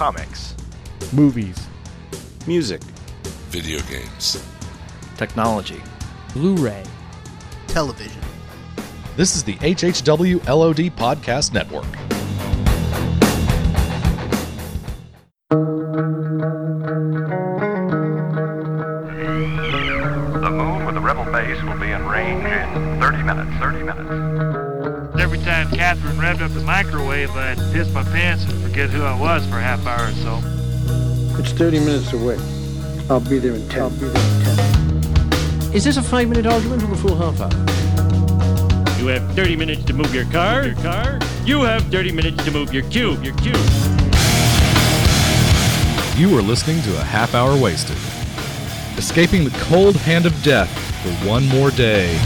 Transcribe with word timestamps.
comics, 0.00 0.54
movies, 1.12 1.68
music, 2.46 2.82
video 3.50 3.78
games, 3.80 4.42
technology, 5.18 5.82
Blu 6.32 6.56
ray, 6.56 6.82
television. 7.66 8.22
This 9.16 9.36
is 9.36 9.44
the 9.44 9.56
HHW 9.56 10.42
LOD 10.48 10.90
Podcast 10.96 11.52
Network. 11.52 11.84
The 20.40 20.50
moon 20.50 20.86
with 20.86 20.94
the 20.94 21.00
rebel 21.02 21.30
base 21.30 21.62
will 21.62 21.78
be 21.78 21.90
in 21.90 22.06
range 22.06 22.46
in 22.46 23.00
30 23.02 23.22
minutes. 23.22 23.50
30 23.58 23.82
minutes. 23.82 25.20
Every 25.20 25.38
time 25.40 25.70
Catherine 25.72 26.16
revved 26.16 26.40
up 26.40 26.52
the 26.52 26.60
microwave, 26.60 27.32
I'd 27.32 27.58
piss 27.74 27.92
my 27.92 28.02
pants 28.04 28.44
and 28.44 28.59
forget 28.70 28.90
who 28.90 29.02
I 29.02 29.18
was 29.18 29.44
for 29.46 29.58
a 29.58 29.62
half 29.62 29.84
hour 29.84 30.06
or 30.06 30.12
so. 30.12 30.40
It's 31.40 31.50
30 31.50 31.80
minutes 31.80 32.12
away. 32.12 32.38
I'll 33.10 33.18
be 33.18 33.40
there 33.40 33.54
in 33.54 33.68
10. 33.68 33.82
I'll 33.82 33.90
be 33.90 33.96
there 33.96 34.10
in 34.10 35.02
10. 35.64 35.74
Is 35.74 35.82
this 35.82 35.96
a 35.96 36.02
five 36.02 36.28
minute 36.28 36.46
argument 36.46 36.84
or 36.84 36.92
a 36.92 36.96
full 36.96 37.16
half 37.16 37.40
hour? 37.40 37.50
You 39.00 39.08
have 39.08 39.28
30 39.34 39.56
minutes 39.56 39.82
to 39.84 39.92
move 39.92 40.14
your 40.14 40.24
car. 40.26 40.66
Your 40.66 40.76
car. 40.76 41.18
You 41.44 41.62
have 41.62 41.82
30 41.86 42.12
minutes 42.12 42.44
to 42.44 42.52
move 42.52 42.72
your 42.72 42.88
cube. 42.90 43.24
Your 43.24 43.34
cube. 43.36 43.56
You 46.16 46.36
are 46.38 46.42
listening 46.42 46.80
to 46.82 46.96
a 47.00 47.02
half 47.02 47.34
hour 47.34 47.60
wasted. 47.60 47.96
Escaping 48.96 49.42
the 49.42 49.58
cold 49.64 49.96
hand 49.96 50.26
of 50.26 50.42
death 50.44 50.70
for 51.02 51.28
one 51.28 51.44
more 51.48 51.72
day. 51.72 52.16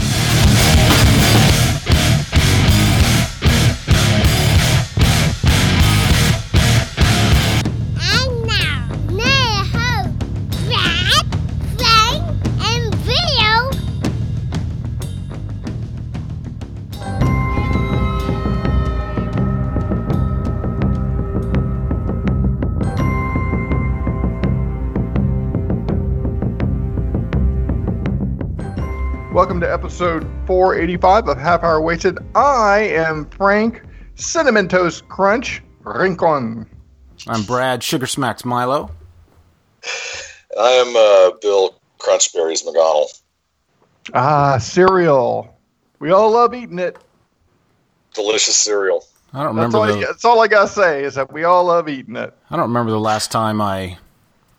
Episode 29.95 30.27
485 30.45 31.29
of 31.29 31.37
Half 31.37 31.63
Hour 31.63 31.79
Wasted. 31.79 32.17
I 32.35 32.79
am 32.79 33.29
Frank 33.29 33.81
Cinnamon 34.15 34.67
Toast 34.67 35.07
Crunch 35.07 35.63
Rincon. 35.85 36.69
I'm 37.27 37.43
Brad 37.43 37.81
Sugar 37.81 38.05
Smacks 38.05 38.43
Milo. 38.43 38.91
I 40.59 40.69
am 40.71 40.93
uh, 40.97 41.37
Bill 41.41 41.79
Crunchberries 41.97 42.65
McGonnell. 42.65 43.05
Ah, 44.13 44.57
cereal. 44.57 45.55
We 45.99 46.11
all 46.11 46.29
love 46.29 46.53
eating 46.53 46.79
it. 46.79 46.97
Delicious 48.13 48.57
cereal. 48.57 49.05
I 49.31 49.43
don't 49.45 49.55
That's 49.55 49.73
remember 49.73 49.77
all, 49.77 49.87
the, 49.87 49.99
you, 50.01 50.07
that's 50.07 50.25
all 50.25 50.43
I 50.43 50.49
gotta 50.49 50.67
say 50.67 51.05
is 51.05 51.15
that 51.15 51.31
we 51.31 51.45
all 51.45 51.63
love 51.63 51.87
eating 51.87 52.17
it. 52.17 52.33
I 52.49 52.57
don't 52.57 52.67
remember 52.67 52.91
the 52.91 52.99
last 52.99 53.31
time 53.31 53.61
I 53.61 53.97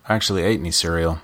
actually 0.09 0.45
ate 0.45 0.61
any 0.61 0.70
cereal. 0.70 1.20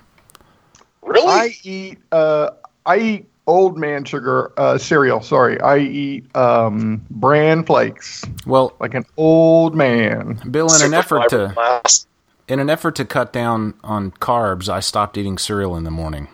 Really? 1.01 1.27
I 1.27 1.55
eat 1.63 1.97
uh, 2.11 2.51
I 2.85 2.97
eat 2.97 3.32
old 3.47 3.77
man 3.77 4.03
sugar 4.05 4.51
uh, 4.57 4.77
cereal. 4.77 5.21
Sorry, 5.21 5.59
I 5.61 5.77
eat 5.79 6.35
um, 6.35 7.05
bran 7.09 7.63
flakes 7.65 8.23
Well, 8.45 8.75
like 8.79 8.93
an 8.93 9.05
old 9.17 9.75
man. 9.75 10.39
Bill, 10.49 10.73
in 10.73 10.81
an 10.81 10.93
effort 10.93 11.29
to 11.29 11.51
blast. 11.53 12.07
in 12.47 12.59
an 12.59 12.69
effort 12.69 12.95
to 12.95 13.05
cut 13.05 13.33
down 13.33 13.73
on 13.83 14.11
carbs, 14.11 14.69
I 14.69 14.79
stopped 14.79 15.17
eating 15.17 15.37
cereal 15.37 15.75
in 15.75 15.83
the 15.83 15.91
morning. 15.91 16.27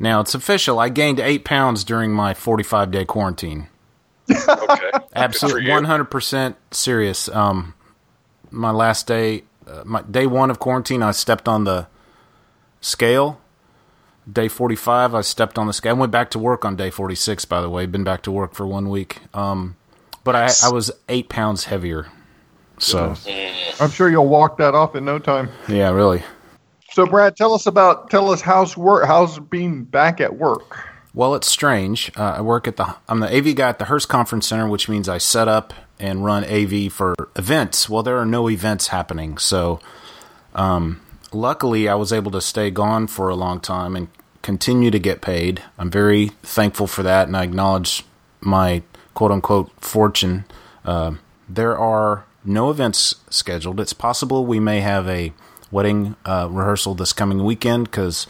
Now 0.00 0.20
it's 0.20 0.34
official. 0.34 0.78
I 0.78 0.88
gained 0.90 1.18
eight 1.20 1.44
pounds 1.44 1.82
during 1.84 2.12
my 2.12 2.32
45 2.34 2.90
day 2.90 3.04
quarantine. 3.04 3.68
Okay. 4.30 4.90
Absolutely, 5.14 5.62
Good 5.62 5.66
for 5.66 5.68
you. 5.68 5.74
one 5.74 5.84
hundred 5.84 6.04
percent 6.06 6.56
serious. 6.70 7.28
Um, 7.30 7.74
my 8.50 8.70
last 8.70 9.06
day, 9.06 9.44
uh, 9.66 9.82
my 9.84 10.02
day 10.02 10.26
one 10.26 10.50
of 10.50 10.58
quarantine, 10.58 11.02
I 11.02 11.10
stepped 11.12 11.48
on 11.48 11.64
the 11.64 11.86
scale. 12.80 13.40
Day 14.30 14.48
forty-five, 14.48 15.14
I 15.14 15.22
stepped 15.22 15.58
on 15.58 15.66
the 15.66 15.72
scale. 15.72 15.96
I 15.96 15.98
went 15.98 16.12
back 16.12 16.30
to 16.32 16.38
work 16.38 16.64
on 16.64 16.76
day 16.76 16.90
forty-six. 16.90 17.44
By 17.44 17.60
the 17.60 17.70
way, 17.70 17.86
been 17.86 18.04
back 18.04 18.22
to 18.22 18.30
work 18.30 18.54
for 18.54 18.66
one 18.66 18.90
week. 18.90 19.20
Um, 19.32 19.76
but 20.24 20.36
I, 20.36 20.50
I 20.64 20.70
was 20.70 20.90
eight 21.08 21.28
pounds 21.28 21.64
heavier. 21.64 22.08
So 22.78 23.14
I'm 23.80 23.90
sure 23.90 24.10
you'll 24.10 24.28
walk 24.28 24.58
that 24.58 24.74
off 24.74 24.94
in 24.94 25.04
no 25.04 25.18
time. 25.18 25.48
yeah, 25.68 25.90
really. 25.90 26.22
So, 26.90 27.06
Brad, 27.06 27.36
tell 27.36 27.54
us 27.54 27.66
about 27.66 28.10
tell 28.10 28.30
us 28.30 28.40
how's 28.40 28.76
work 28.76 29.06
how's 29.06 29.38
being 29.38 29.84
back 29.84 30.20
at 30.20 30.36
work. 30.36 30.86
Well, 31.14 31.34
it's 31.34 31.48
strange. 31.48 32.10
Uh, 32.16 32.34
I 32.36 32.40
work 32.40 32.68
at 32.68 32.76
the 32.76 32.96
I'm 33.08 33.20
the 33.20 33.34
AV 33.34 33.54
guy 33.56 33.68
at 33.68 33.78
the 33.78 33.86
Hearst 33.86 34.08
Conference 34.08 34.46
Center, 34.46 34.68
which 34.68 34.88
means 34.88 35.08
I 35.08 35.18
set 35.18 35.48
up 35.48 35.72
and 35.98 36.24
run 36.24 36.44
AV 36.44 36.92
for 36.92 37.14
events. 37.34 37.88
Well, 37.88 38.02
there 38.02 38.18
are 38.18 38.26
no 38.26 38.48
events 38.48 38.88
happening, 38.88 39.38
so 39.38 39.80
um, 40.54 41.00
luckily 41.32 41.88
I 41.88 41.94
was 41.94 42.12
able 42.12 42.30
to 42.32 42.40
stay 42.40 42.70
gone 42.70 43.06
for 43.06 43.28
a 43.28 43.34
long 43.34 43.60
time 43.60 43.96
and 43.96 44.08
continue 44.42 44.90
to 44.90 44.98
get 44.98 45.20
paid. 45.20 45.62
I'm 45.78 45.90
very 45.90 46.28
thankful 46.42 46.86
for 46.86 47.02
that, 47.02 47.26
and 47.26 47.36
I 47.36 47.44
acknowledge 47.44 48.04
my 48.40 48.82
quote 49.14 49.30
unquote 49.30 49.70
fortune. 49.80 50.44
Uh, 50.84 51.12
there 51.48 51.78
are 51.78 52.24
no 52.44 52.70
events 52.70 53.16
scheduled. 53.30 53.80
It's 53.80 53.92
possible 53.92 54.46
we 54.46 54.60
may 54.60 54.80
have 54.80 55.08
a 55.08 55.32
wedding 55.70 56.16
uh, 56.24 56.48
rehearsal 56.50 56.94
this 56.94 57.12
coming 57.12 57.44
weekend 57.44 57.90
because 57.90 58.26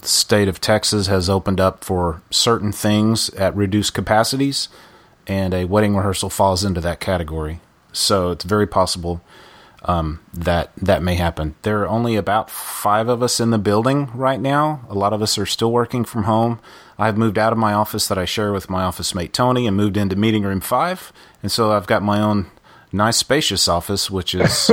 the 0.00 0.08
state 0.08 0.48
of 0.48 0.60
Texas 0.60 1.06
has 1.06 1.28
opened 1.28 1.60
up 1.60 1.84
for 1.84 2.22
certain 2.30 2.72
things 2.72 3.30
at 3.30 3.56
reduced 3.56 3.94
capacities, 3.94 4.68
and 5.26 5.54
a 5.54 5.64
wedding 5.64 5.96
rehearsal 5.96 6.30
falls 6.30 6.64
into 6.64 6.80
that 6.80 7.00
category. 7.00 7.60
So 7.92 8.30
it's 8.30 8.44
very 8.44 8.66
possible 8.66 9.22
um, 9.86 10.20
that 10.34 10.72
that 10.76 11.02
may 11.02 11.14
happen. 11.14 11.54
There 11.62 11.80
are 11.82 11.88
only 11.88 12.16
about 12.16 12.50
five 12.50 13.08
of 13.08 13.22
us 13.22 13.40
in 13.40 13.50
the 13.50 13.58
building 13.58 14.10
right 14.14 14.40
now. 14.40 14.86
A 14.88 14.94
lot 14.94 15.12
of 15.12 15.22
us 15.22 15.38
are 15.38 15.46
still 15.46 15.72
working 15.72 16.04
from 16.04 16.24
home. 16.24 16.60
I've 16.98 17.16
moved 17.16 17.38
out 17.38 17.52
of 17.52 17.58
my 17.58 17.72
office 17.72 18.08
that 18.08 18.18
I 18.18 18.24
share 18.24 18.52
with 18.52 18.68
my 18.70 18.82
office 18.82 19.14
mate 19.14 19.32
Tony 19.32 19.66
and 19.66 19.76
moved 19.76 19.96
into 19.96 20.16
meeting 20.16 20.42
room 20.42 20.60
five, 20.60 21.12
and 21.42 21.50
so 21.50 21.72
I've 21.72 21.86
got 21.86 22.02
my 22.02 22.20
own 22.20 22.50
nice 22.92 23.16
spacious 23.16 23.68
office, 23.68 24.10
which 24.10 24.34
is 24.34 24.70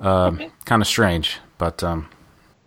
um 0.00 0.50
kind 0.64 0.82
of 0.82 0.88
strange, 0.88 1.38
but. 1.56 1.82
Um, 1.82 2.08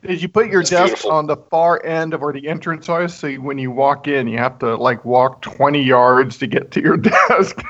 Did 0.06 0.22
you 0.22 0.28
put 0.28 0.48
your 0.48 0.62
It's 0.62 0.70
desk 0.72 0.88
beautiful. 0.88 1.12
on 1.12 1.28
the 1.28 1.38
far 1.38 1.84
end 1.86 2.14
of 2.14 2.22
where 2.22 2.34
the 2.34 2.48
entrance 2.48 2.88
was? 2.88 3.14
So 3.14 3.32
when 3.36 3.58
you 3.60 3.70
walk 3.72 4.08
in, 4.08 4.28
you 4.28 4.38
have 4.40 4.58
to 4.60 4.76
like 4.76 5.06
walk 5.06 5.42
20 5.42 5.82
yards 5.82 6.38
to 6.40 6.48
get 6.48 6.72
to 6.72 6.82
your 6.82 6.98
desk. 7.30 7.62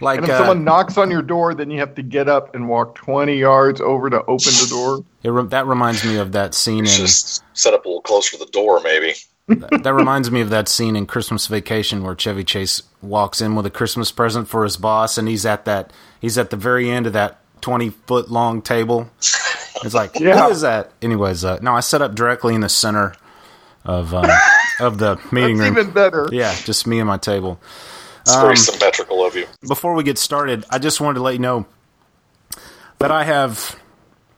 like 0.00 0.18
and 0.18 0.24
if 0.26 0.32
uh, 0.32 0.38
someone 0.38 0.64
knocks 0.64 0.96
on 0.96 1.10
your 1.10 1.22
door, 1.22 1.54
then 1.54 1.70
you 1.70 1.78
have 1.80 1.94
to 1.96 2.02
get 2.02 2.28
up 2.28 2.54
and 2.54 2.68
walk 2.68 2.94
20 2.94 3.36
yards 3.36 3.80
over 3.80 4.08
to 4.08 4.20
open 4.22 4.36
the 4.38 4.66
door. 4.70 5.04
it 5.22 5.28
re- 5.30 5.44
that 5.48 5.66
reminds 5.66 6.02
me 6.04 6.16
of 6.16 6.32
that 6.32 6.54
scene 6.54 6.78
in 6.80 6.86
Just 6.86 7.42
set 7.54 7.74
up 7.74 7.84
a 7.84 7.88
little 7.88 8.00
closer 8.02 8.38
to 8.38 8.44
the 8.44 8.50
door, 8.52 8.80
maybe. 8.82 9.14
that, 9.48 9.82
that 9.84 9.94
reminds 9.94 10.30
me 10.30 10.40
of 10.40 10.50
that 10.50 10.68
scene 10.68 10.96
in 10.96 11.06
Christmas 11.06 11.46
Vacation 11.46 12.02
where 12.02 12.14
Chevy 12.16 12.42
Chase 12.42 12.82
walks 13.02 13.40
in 13.40 13.54
with 13.54 13.64
a 13.66 13.70
Christmas 13.70 14.10
present 14.10 14.48
for 14.48 14.64
his 14.64 14.76
boss, 14.76 15.18
and 15.18 15.28
he's 15.28 15.44
at 15.46 15.64
that 15.66 15.92
he's 16.20 16.36
at 16.38 16.50
the 16.50 16.56
very 16.56 16.90
end 16.90 17.06
of 17.06 17.12
that 17.12 17.38
twenty 17.60 17.90
foot 17.90 18.30
long 18.30 18.62
table. 18.62 19.10
It's 19.84 19.94
like, 19.94 20.12
Yeah. 20.20 20.40
what 20.42 20.52
is 20.52 20.60
that? 20.62 20.92
Anyways, 21.02 21.44
uh, 21.44 21.58
no, 21.62 21.74
I 21.74 21.80
set 21.80 22.02
up 22.02 22.14
directly 22.14 22.54
in 22.54 22.60
the 22.60 22.68
center 22.68 23.14
of 23.84 24.14
um, 24.14 24.26
of 24.80 24.98
the 24.98 25.16
meeting 25.32 25.58
That's 25.58 25.70
room. 25.70 25.78
even 25.78 25.92
better. 25.92 26.28
Yeah, 26.32 26.54
just 26.64 26.86
me 26.86 26.98
and 26.98 27.06
my 27.06 27.18
table. 27.18 27.60
It's 28.22 28.34
Um, 28.34 28.42
very 28.42 28.56
symmetrical 28.56 29.24
of 29.24 29.36
you. 29.36 29.46
Before 29.68 29.94
we 29.94 30.02
get 30.02 30.18
started, 30.18 30.64
I 30.70 30.78
just 30.78 31.00
wanted 31.00 31.14
to 31.14 31.22
let 31.22 31.34
you 31.34 31.38
know 31.40 31.66
that 32.98 33.10
I 33.12 33.24
have 33.24 33.78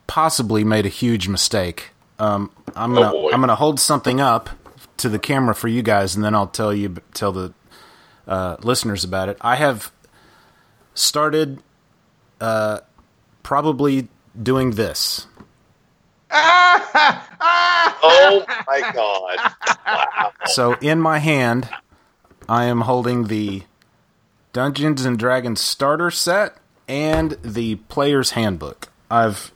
possibly 0.06 0.64
made 0.64 0.84
a 0.84 0.90
huge 0.90 1.28
mistake. 1.28 1.90
Um, 2.18 2.50
I'm 2.74 2.94
gonna 2.94 3.10
boy. 3.12 3.30
I'm 3.32 3.40
gonna 3.40 3.54
hold 3.54 3.78
something 3.80 4.20
up 4.20 4.50
to 4.98 5.08
the 5.08 5.18
camera 5.18 5.54
for 5.54 5.68
you 5.68 5.80
guys, 5.82 6.16
and 6.16 6.24
then 6.24 6.34
I'll 6.34 6.48
tell 6.48 6.74
you 6.74 6.96
tell 7.14 7.30
the 7.32 7.54
uh, 8.26 8.56
listeners 8.62 9.04
about 9.04 9.28
it. 9.28 9.38
I 9.40 9.54
have 9.56 9.90
started 10.94 11.60
uh, 12.40 12.80
probably 13.48 14.06
doing 14.40 14.72
this. 14.72 15.26
Oh 18.00 18.44
my 18.66 18.80
god! 18.92 19.52
Wow. 19.86 20.32
So 20.46 20.74
in 20.74 21.00
my 21.00 21.18
hand, 21.18 21.68
I 22.48 22.64
am 22.64 22.82
holding 22.82 23.24
the 23.24 23.62
Dungeons 24.52 25.04
and 25.04 25.18
Dragons 25.18 25.60
starter 25.60 26.10
set 26.10 26.58
and 26.86 27.38
the 27.42 27.76
player's 27.76 28.32
handbook. 28.32 28.88
I've 29.10 29.52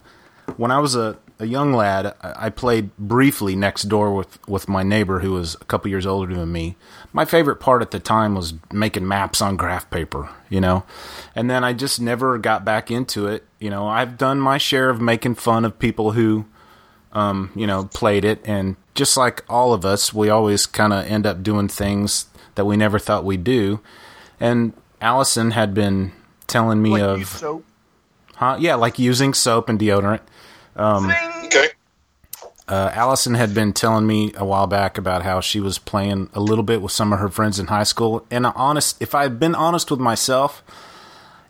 when 0.57 0.71
I 0.71 0.79
was 0.79 0.97
a 0.97 1.19
a 1.39 1.47
young 1.47 1.73
lad, 1.73 2.15
I 2.23 2.51
played 2.51 2.97
briefly 2.97 3.57
next 3.57 3.85
door 3.85 4.15
with, 4.15 4.39
with 4.49 4.69
my 4.69 4.83
neighbor 4.83 5.21
who 5.21 5.33
was 5.33 5.55
a 5.57 5.65
couple 5.65 5.91
years 5.91 6.07
older 6.07 6.35
than 6.35 6.53
me. 6.53 6.77
My 7.13 7.25
favorite 7.25 7.57
part 7.57 7.83
at 7.83 7.91
the 7.91 7.99
time 7.99 8.35
was 8.35 8.55
making 8.73 9.07
maps 9.07 9.43
on 9.43 9.57
graph 9.57 9.91
paper, 9.91 10.29
you 10.49 10.61
know? 10.61 10.85
And 11.35 11.51
then 11.51 11.65
I 11.65 11.73
just 11.73 12.01
never 12.01 12.39
got 12.39 12.65
back 12.65 12.91
into 12.91 13.27
it. 13.27 13.45
You 13.59 13.71
know, 13.71 13.87
I've 13.89 14.17
done 14.19 14.41
my 14.41 14.59
share 14.59 14.89
of 14.91 15.01
making 15.01 15.35
fun 15.35 15.65
of 15.65 15.79
people 15.79 16.13
who, 16.13 16.47
um, 17.13 17.51
you 17.55 17.67
know, 17.67 17.85
played 17.93 18.25
it. 18.25 18.41
And 18.45 18.77
just 18.95 19.17
like 19.17 19.45
all 19.49 19.73
of 19.73 19.85
us, 19.85 20.13
we 20.15 20.29
always 20.31 20.67
kind 20.67 20.93
of 20.93 21.05
end 21.07 21.27
up 21.27 21.43
doing 21.43 21.69
things 21.69 22.27
that 22.55 22.65
we 22.65 22.77
never 22.77 22.99
thought 22.99 23.25
we'd 23.25 23.45
do. 23.45 23.81
And 24.39 24.73
Allison 25.01 25.53
had 25.53 25.75
been 25.75 26.13
telling 26.47 26.83
me 26.83 26.91
Like 26.91 27.03
of. 27.03 27.27
soap. 27.27 27.65
Huh? 28.37 28.57
Yeah, 28.59 28.75
like 28.75 28.99
using 28.99 29.35
soap 29.35 29.69
and 29.69 29.79
deodorant. 29.79 30.21
Okay. 30.77 31.69
Uh, 32.69 32.91
Allison 32.95 33.35
had 33.35 33.55
been 33.55 33.73
telling 33.73 34.07
me 34.07 34.33
a 34.37 34.45
while 34.45 34.67
back 34.67 34.97
about 34.97 35.23
how 35.23 35.41
she 35.41 35.61
was 35.61 35.79
playing 35.79 36.31
a 36.33 36.41
little 36.41 36.65
bit 36.65 36.81
with 36.81 36.93
some 36.93 37.13
of 37.13 37.19
her 37.19 37.29
friends 37.29 37.59
in 37.59 37.67
high 37.67 37.83
school. 37.83 38.25
And 38.31 38.47
honest, 38.47 39.01
if 39.03 39.15
I 39.15 39.25
had 39.25 39.39
been 39.39 39.55
honest 39.55 39.91
with 39.91 40.01
myself, 40.01 40.63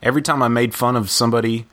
every 0.03 0.23
time 0.23 0.43
I 0.43 0.49
made 0.49 0.75
fun 0.75 0.97
of 0.97 1.11
somebody 1.11 1.67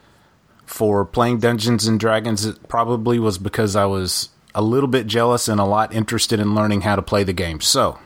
for 0.66 1.04
playing 1.04 1.40
Dungeons 1.40 1.88
and 1.88 2.00
Dragons, 2.00 2.46
it 2.46 2.68
probably 2.68 3.18
was 3.18 3.38
because 3.38 3.76
I 3.76 3.86
was 3.86 4.30
a 4.54 4.62
little 4.62 4.90
bit 4.90 5.08
jealous 5.08 5.48
and 5.48 5.60
a 5.60 5.66
lot 5.66 5.94
interested 5.94 6.40
in 6.40 6.54
learning 6.54 6.82
how 6.82 6.96
to 6.96 7.02
play 7.02 7.24
the 7.24 7.34
game. 7.34 7.62
So, 7.62 7.98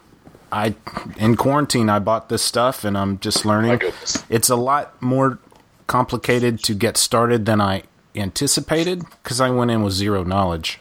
I 0.52 0.76
in 1.18 1.36
quarantine 1.36 1.90
I 1.90 2.00
bought 2.00 2.30
this 2.30 2.44
stuff 2.44 2.86
and 2.86 2.98
I'm 2.98 3.20
just 3.20 3.44
learning. 3.44 3.82
It's 4.30 4.50
a 4.50 4.56
lot 4.56 5.02
more 5.02 5.40
complicated 5.88 6.64
to 6.64 6.74
get 6.74 6.96
started 6.96 7.46
than 7.46 7.60
I 7.60 7.84
anticipated 8.16 9.04
because 9.24 9.40
I 9.42 9.50
went 9.50 9.72
in 9.72 9.84
with 9.84 9.94
zero 9.94 10.24
knowledge. 10.24 10.80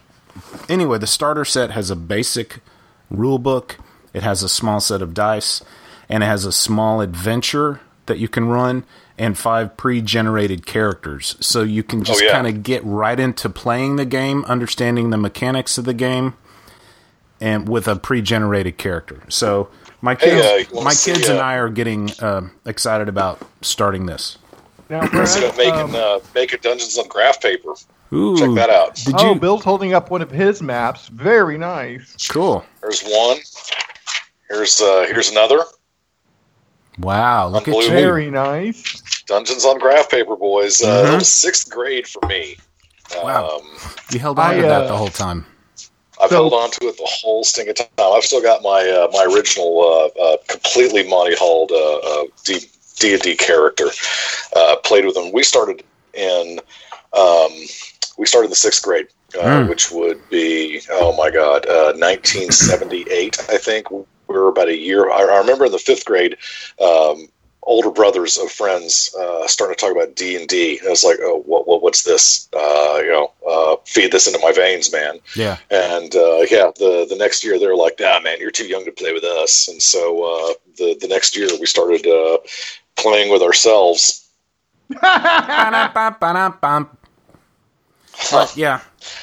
Anyway, 0.68 0.98
the 0.98 1.06
starter 1.06 1.44
set 1.44 1.70
has 1.72 1.90
a 1.90 1.96
basic 1.96 2.60
rule 3.10 3.38
book, 3.38 3.76
it 4.14 4.22
has 4.22 4.42
a 4.42 4.48
small 4.48 4.80
set 4.80 5.02
of 5.02 5.14
dice, 5.14 5.62
and 6.08 6.22
it 6.22 6.26
has 6.26 6.44
a 6.44 6.52
small 6.52 7.00
adventure 7.00 7.80
that 8.06 8.18
you 8.18 8.28
can 8.28 8.48
run 8.48 8.84
and 9.18 9.36
five 9.38 9.76
pre-generated 9.76 10.64
characters. 10.66 11.36
So 11.40 11.62
you 11.62 11.82
can 11.82 12.02
just 12.02 12.20
Oh, 12.22 12.24
yeah. 12.24 12.32
kind 12.32 12.46
of 12.46 12.62
get 12.62 12.82
right 12.84 13.18
into 13.20 13.48
playing 13.50 13.96
the 13.96 14.04
game, 14.06 14.44
understanding 14.46 15.10
the 15.10 15.18
mechanics 15.18 15.76
of 15.78 15.84
the 15.84 15.94
game 15.94 16.34
and 17.40 17.68
with 17.68 17.86
a 17.88 17.96
pre-generated 17.96 18.78
character. 18.78 19.22
So 19.28 19.68
my 20.00 20.14
Hey, 20.14 20.30
kids 20.30 20.72
uh, 20.72 20.82
my 20.82 20.94
kids 20.94 21.28
and 21.28 21.38
uh, 21.38 21.42
I 21.42 21.54
are 21.56 21.68
getting 21.68 22.10
uh, 22.20 22.48
excited 22.64 23.08
about 23.08 23.40
starting 23.60 24.06
this. 24.06 24.38
Now, 24.90 25.08
Let's 25.12 25.38
go 25.38 25.50
making 25.56 25.72
um, 25.72 25.94
uh, 25.94 26.18
making 26.34 26.60
dungeons 26.62 26.98
on 26.98 27.08
graph 27.08 27.40
paper. 27.40 27.74
Ooh, 28.12 28.36
Check 28.36 28.50
that 28.56 28.68
out. 28.68 28.94
Did 28.96 29.14
oh, 29.16 29.32
you? 29.34 29.40
Bill's 29.40 29.64
holding 29.64 29.94
up 29.94 30.10
one 30.10 30.20
of 30.20 30.30
his 30.30 30.60
maps. 30.62 31.08
Very 31.08 31.56
nice. 31.56 32.14
Cool. 32.28 32.64
There's 32.82 33.02
one. 33.02 33.38
Here's 34.50 34.80
uh, 34.82 35.06
here's 35.08 35.30
another. 35.30 35.60
Wow, 36.98 37.48
look 37.48 37.68
at 37.68 37.74
you. 37.74 37.88
Very 37.88 38.30
nice. 38.30 39.00
Dungeons 39.26 39.64
on 39.64 39.78
graph 39.78 40.10
paper, 40.10 40.36
boys. 40.36 40.82
Uh, 40.82 41.16
Mhm. 41.16 41.24
Sixth 41.24 41.70
grade 41.70 42.06
for 42.06 42.26
me. 42.26 42.58
Wow. 43.22 43.60
Um, 43.60 43.78
You 44.10 44.18
held 44.18 44.38
on 44.38 44.50
I, 44.50 44.56
to 44.56 44.62
that 44.62 44.82
uh, 44.82 44.88
the 44.88 44.96
whole 44.96 45.08
time. 45.08 45.46
I've 46.20 46.28
So- 46.28 46.36
held 46.36 46.52
on 46.52 46.70
to 46.72 46.88
it 46.88 46.96
the 46.98 47.08
whole 47.08 47.44
stinking 47.44 47.74
time. 47.74 47.88
I've 47.98 48.24
still 48.24 48.42
got 48.42 48.62
my 48.62 48.86
uh, 48.88 49.08
my 49.12 49.24
original, 49.32 49.80
uh, 49.80 50.20
uh, 50.22 50.36
completely 50.48 51.08
Monty 51.08 51.34
Haul 51.34 51.66
uh, 51.72 52.24
uh, 52.98 53.00
D 53.00 53.08
D 53.08 53.12
and 53.14 53.22
D 53.22 53.36
character. 53.36 53.86
Uh, 54.54 54.76
played 54.84 55.04
with 55.06 55.14
them. 55.14 55.32
We 55.32 55.42
started 55.42 55.82
in 56.14 56.60
um, 57.16 57.52
we 58.18 58.26
started 58.26 58.46
in 58.46 58.50
the 58.50 58.56
sixth 58.56 58.82
grade, 58.82 59.08
uh, 59.38 59.62
Hmm. 59.62 59.68
which 59.68 59.90
would 59.90 60.28
be 60.30 60.80
oh 60.90 61.16
my 61.16 61.30
god, 61.30 61.66
uh, 61.66 61.92
1978. 61.94 63.38
I 63.50 63.58
think 63.58 63.90
we 63.90 64.04
were 64.28 64.48
about 64.48 64.68
a 64.68 64.76
year. 64.76 65.10
I, 65.10 65.22
I 65.22 65.38
remember 65.38 65.66
in 65.66 65.72
the 65.72 65.78
fifth 65.78 66.04
grade. 66.04 66.36
Um, 66.80 67.28
older 67.64 67.92
brothers 67.92 68.38
of 68.38 68.50
friends 68.50 69.14
uh, 69.16 69.46
starting 69.46 69.76
to 69.76 69.80
talk 69.80 69.92
about 69.94 70.16
D 70.16 70.34
and 70.34 70.48
D. 70.48 70.80
I 70.84 70.88
was 70.90 71.04
like, 71.04 71.18
"Oh, 71.22 71.42
what, 71.46 71.68
what, 71.68 71.80
what's 71.80 72.02
this? 72.02 72.48
Uh, 72.52 72.98
you 72.98 73.12
know, 73.12 73.32
uh, 73.48 73.76
feed 73.84 74.10
this 74.10 74.26
into 74.26 74.40
my 74.40 74.52
veins, 74.52 74.92
man." 74.92 75.20
Yeah. 75.36 75.58
And 75.70 76.14
uh, 76.14 76.40
yeah, 76.50 76.72
the 76.76 77.06
the 77.08 77.16
next 77.16 77.44
year 77.44 77.58
they're 77.60 77.76
like, 77.76 78.00
"Nah, 78.00 78.20
man, 78.20 78.40
you're 78.40 78.50
too 78.50 78.66
young 78.66 78.84
to 78.84 78.90
play 78.92 79.12
with 79.12 79.22
us." 79.22 79.68
And 79.68 79.80
so 79.80 80.24
uh, 80.24 80.54
the 80.76 80.96
the 81.00 81.06
next 81.08 81.36
year 81.36 81.48
we 81.60 81.66
started 81.66 82.04
uh, 82.06 82.38
playing 82.96 83.30
with 83.30 83.42
ourselves. 83.42 84.28
But 88.30 88.56
yeah, 88.56 88.80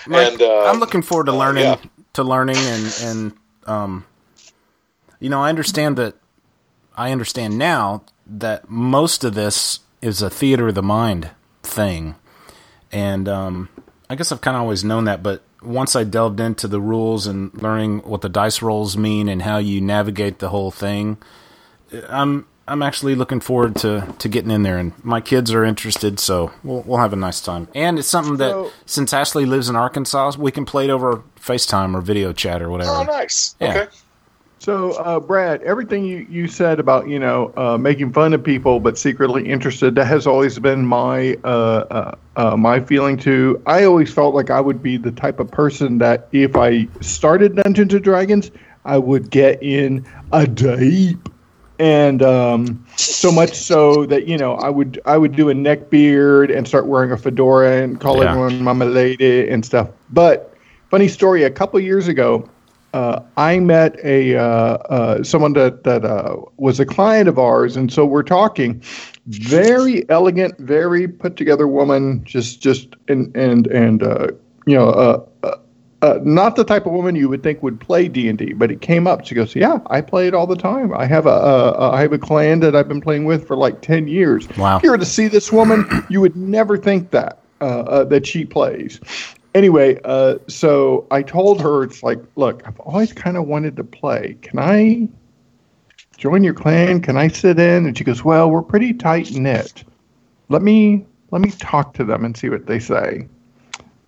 Mike, 0.07 0.33
And, 0.33 0.41
uh, 0.41 0.65
I'm 0.65 0.79
looking 0.79 1.01
forward 1.01 1.25
to 1.27 1.31
uh, 1.31 1.35
learning 1.35 1.63
yeah. 1.63 1.77
to 2.13 2.23
learning 2.23 2.57
and 2.57 2.99
and 3.03 3.33
um, 3.67 4.05
you 5.19 5.29
know, 5.29 5.41
I 5.41 5.49
understand 5.49 5.97
that. 5.97 6.15
I 6.97 7.11
understand 7.13 7.57
now 7.57 8.03
that 8.27 8.69
most 8.69 9.23
of 9.23 9.33
this 9.33 9.79
is 10.01 10.21
a 10.21 10.29
theater 10.29 10.67
of 10.67 10.75
the 10.75 10.83
mind 10.83 11.29
thing, 11.63 12.15
and 12.91 13.29
um, 13.29 13.69
I 14.09 14.15
guess 14.15 14.31
I've 14.31 14.41
kind 14.41 14.57
of 14.57 14.61
always 14.61 14.83
known 14.83 15.05
that. 15.05 15.23
But 15.23 15.41
once 15.61 15.95
I 15.95 16.03
delved 16.03 16.39
into 16.39 16.67
the 16.67 16.81
rules 16.81 17.25
and 17.27 17.53
learning 17.61 17.99
what 17.99 18.21
the 18.21 18.29
dice 18.29 18.61
rolls 18.61 18.97
mean 18.97 19.29
and 19.29 19.41
how 19.43 19.57
you 19.59 19.79
navigate 19.79 20.39
the 20.39 20.49
whole 20.49 20.71
thing, 20.71 21.17
I'm 22.09 22.47
I'm 22.69 22.81
actually 22.83 23.15
looking 23.15 23.39
forward 23.39 23.75
to, 23.77 24.07
to 24.19 24.29
getting 24.29 24.51
in 24.51 24.63
there, 24.63 24.77
and 24.77 24.93
my 25.03 25.21
kids 25.21 25.51
are 25.53 25.63
interested, 25.65 26.19
so 26.19 26.51
we'll 26.63 26.81
we'll 26.83 26.99
have 26.99 27.13
a 27.13 27.17
nice 27.17 27.41
time. 27.41 27.67
And 27.75 27.97
it's 27.99 28.07
something 28.07 28.37
that 28.37 28.51
So- 28.51 28.71
since 28.85 29.13
Ashley 29.13 29.45
lives 29.45 29.69
in 29.69 29.75
Arkansas, 29.75 30.33
we 30.37 30.51
can 30.51 30.65
play 30.65 30.85
it 30.85 30.89
over 30.91 31.23
FaceTime 31.39 31.95
or 31.95 32.01
video 32.01 32.31
chat 32.33 32.61
or 32.61 32.69
whatever. 32.69 32.91
Oh, 32.91 33.03
nice. 33.03 33.55
Yeah. 33.59 33.69
Okay. 33.69 33.87
So, 34.61 34.91
uh, 34.91 35.21
Brad, 35.21 35.63
everything 35.63 36.03
you, 36.03 36.27
you 36.29 36.45
said 36.47 36.81
about 36.81 37.07
you 37.07 37.17
know 37.17 37.53
uh, 37.55 37.77
making 37.77 38.11
fun 38.11 38.33
of 38.33 38.43
people 38.43 38.81
but 38.81 38.97
secretly 38.97 39.47
interested 39.47 39.95
that 39.95 40.05
has 40.05 40.27
always 40.27 40.59
been 40.59 40.85
my 40.85 41.37
uh, 41.45 41.47
uh, 41.47 42.15
uh, 42.35 42.57
my 42.57 42.81
feeling 42.81 43.15
too. 43.17 43.61
I 43.65 43.85
always 43.85 44.11
felt 44.13 44.35
like 44.35 44.49
I 44.49 44.59
would 44.59 44.83
be 44.83 44.97
the 44.97 45.11
type 45.11 45.39
of 45.39 45.49
person 45.49 45.97
that 45.99 46.27
if 46.33 46.57
I 46.57 46.87
started 46.99 47.55
Dungeons 47.55 47.93
and 47.93 48.03
Dragons, 48.03 48.51
I 48.83 48.97
would 48.97 49.29
get 49.29 49.63
in 49.63 50.05
a 50.33 50.45
deep, 50.45 51.29
and 51.79 52.21
um, 52.21 52.85
so 52.95 53.31
much 53.31 53.55
so 53.55 54.05
that 54.05 54.27
you 54.27 54.37
know 54.37 54.55
I 54.55 54.69
would 54.69 54.99
I 55.05 55.17
would 55.17 55.35
do 55.35 55.49
a 55.49 55.53
neck 55.53 55.89
beard 55.89 56.51
and 56.51 56.67
start 56.67 56.87
wearing 56.87 57.11
a 57.11 57.17
fedora 57.17 57.81
and 57.81 57.99
call 57.99 58.21
Yeah. 58.21 58.31
everyone 58.31 58.61
mama 58.63 58.85
lady 58.85 59.47
and 59.49 59.65
stuff. 59.65 59.89
But 60.09 60.53
funny 60.89 61.07
story, 61.07 61.43
a 61.43 61.49
couple 61.49 61.79
years 61.79 62.07
ago 62.07 62.47
uh, 62.93 63.21
I 63.37 63.59
met 63.59 63.97
a 64.03 64.35
uh, 64.35 64.41
uh, 64.43 65.23
someone 65.23 65.53
that 65.53 65.83
that 65.83 66.05
uh, 66.05 66.37
was 66.57 66.79
a 66.79 66.85
client 66.85 67.27
of 67.29 67.37
ours, 67.39 67.75
and 67.75 67.91
so 67.91 68.05
we're 68.05 68.23
talking. 68.23 68.81
Very 69.27 70.09
elegant, 70.09 70.57
very 70.59 71.07
put 71.07 71.35
together 71.35 71.67
woman, 71.67 72.23
just 72.23 72.61
just 72.61 72.95
and 73.07 73.35
and 73.35 73.67
and 73.67 74.03
uh, 74.03 74.27
you 74.65 74.75
know. 74.75 75.25
Uh, 76.01 76.17
not 76.23 76.55
the 76.55 76.63
type 76.63 76.85
of 76.85 76.93
woman 76.93 77.15
you 77.15 77.27
would 77.27 77.43
think 77.43 77.61
would 77.61 77.79
play 77.79 78.07
D 78.07 78.29
and 78.29 78.37
D, 78.37 78.53
but 78.53 78.71
it 78.71 78.79
came 78.79 79.05
up. 79.05 79.25
She 79.25 79.35
goes, 79.35 79.53
"Yeah, 79.53 79.79
I 79.87 79.99
play 79.99 80.27
it 80.27 80.33
all 80.33 80.47
the 80.47 80.55
time. 80.55 80.93
I 80.93 81.05
have 81.05 81.25
a, 81.25 81.29
a, 81.29 81.71
a 81.71 81.91
I 81.91 82.01
have 82.01 82.13
a 82.13 82.17
clan 82.17 82.61
that 82.61 82.73
I've 82.73 82.87
been 82.87 83.01
playing 83.01 83.25
with 83.25 83.45
for 83.45 83.57
like 83.57 83.81
ten 83.81 84.07
years. 84.07 84.47
Wow. 84.57 84.77
If 84.77 84.83
you 84.83 84.91
were 84.91 84.97
to 84.97 85.05
see 85.05 85.27
this 85.27 85.51
woman, 85.51 85.85
you 86.09 86.21
would 86.21 86.37
never 86.37 86.77
think 86.77 87.11
that 87.11 87.39
uh, 87.59 87.65
uh, 87.65 88.03
that 88.05 88.25
she 88.25 88.45
plays. 88.45 89.01
Anyway, 89.55 89.99
uh, 90.05 90.35
so 90.47 91.07
I 91.11 91.21
told 91.23 91.59
her, 91.59 91.83
it's 91.83 92.03
like, 92.03 92.19
look, 92.35 92.61
I've 92.65 92.79
always 92.79 93.11
kind 93.11 93.35
of 93.35 93.47
wanted 93.47 93.75
to 93.77 93.83
play. 93.83 94.37
Can 94.41 94.59
I 94.59 95.09
join 96.17 96.43
your 96.43 96.53
clan? 96.53 97.01
Can 97.01 97.17
I 97.17 97.27
sit 97.27 97.59
in? 97.59 97.85
And 97.85 97.97
she 97.97 98.03
goes, 98.03 98.23
well, 98.23 98.49
we're 98.49 98.61
pretty 98.61 98.93
tight 98.93 99.31
knit. 99.31 99.83
Let 100.49 100.61
me 100.61 101.05
let 101.31 101.41
me 101.41 101.51
talk 101.51 101.93
to 101.95 102.03
them 102.03 102.25
and 102.25 102.37
see 102.37 102.49
what 102.49 102.67
they 102.67 102.79
say. 102.79 103.27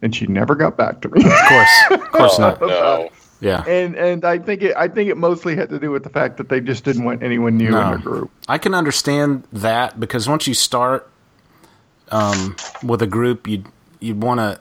And 0.02 0.16
she 0.16 0.26
never 0.28 0.56
got 0.56 0.78
back 0.78 1.02
to 1.02 1.10
me. 1.10 1.24
Of 1.24 1.32
course, 1.48 1.70
of 1.92 2.12
course 2.12 2.40
Oh, 2.40 2.42
not. 2.42 2.62
no. 2.62 3.10
Yeah, 3.40 3.64
and 3.68 3.96
and 3.96 4.24
I 4.24 4.38
think 4.38 4.62
it 4.62 4.76
I 4.78 4.88
think 4.88 5.10
it 5.10 5.18
mostly 5.18 5.56
had 5.56 5.70
to 5.70 5.80
do 5.80 5.90
with 5.92 6.04
the 6.04 6.10
fact 6.10 6.38
that 6.38 6.50
they 6.50 6.60
just 6.60 6.84
didn't 6.84 7.06
want 7.06 7.24
anyone 7.24 7.58
new 7.58 7.72
No. 7.72 7.82
in 7.86 7.92
the 7.92 7.98
group. 7.98 8.32
I 8.48 8.58
can 8.60 8.74
understand 8.76 9.48
that 9.52 10.00
because 10.00 10.28
once 10.30 10.46
you 10.48 10.54
start 10.54 11.10
um, 12.12 12.56
with 12.84 13.02
a 13.02 13.08
group, 13.08 13.48
you 13.48 13.64
you'd 14.00 14.22
want 14.22 14.40
to 14.40 14.60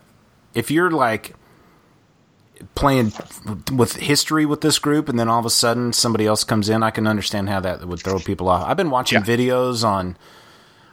if 0.54 0.70
you're 0.70 0.90
like 0.90 1.34
playing 2.74 3.12
with 3.72 3.96
history 3.96 4.46
with 4.46 4.60
this 4.62 4.78
group, 4.78 5.08
and 5.08 5.18
then 5.18 5.28
all 5.28 5.40
of 5.40 5.46
a 5.46 5.50
sudden 5.50 5.92
somebody 5.92 6.26
else 6.26 6.44
comes 6.44 6.68
in. 6.68 6.82
I 6.82 6.90
can 6.90 7.06
understand 7.06 7.48
how 7.50 7.60
that 7.60 7.86
would 7.86 8.00
throw 8.00 8.18
people 8.18 8.48
off. 8.48 8.66
I've 8.66 8.76
been 8.76 8.90
watching 8.90 9.20
videos 9.22 9.84
on 9.84 10.16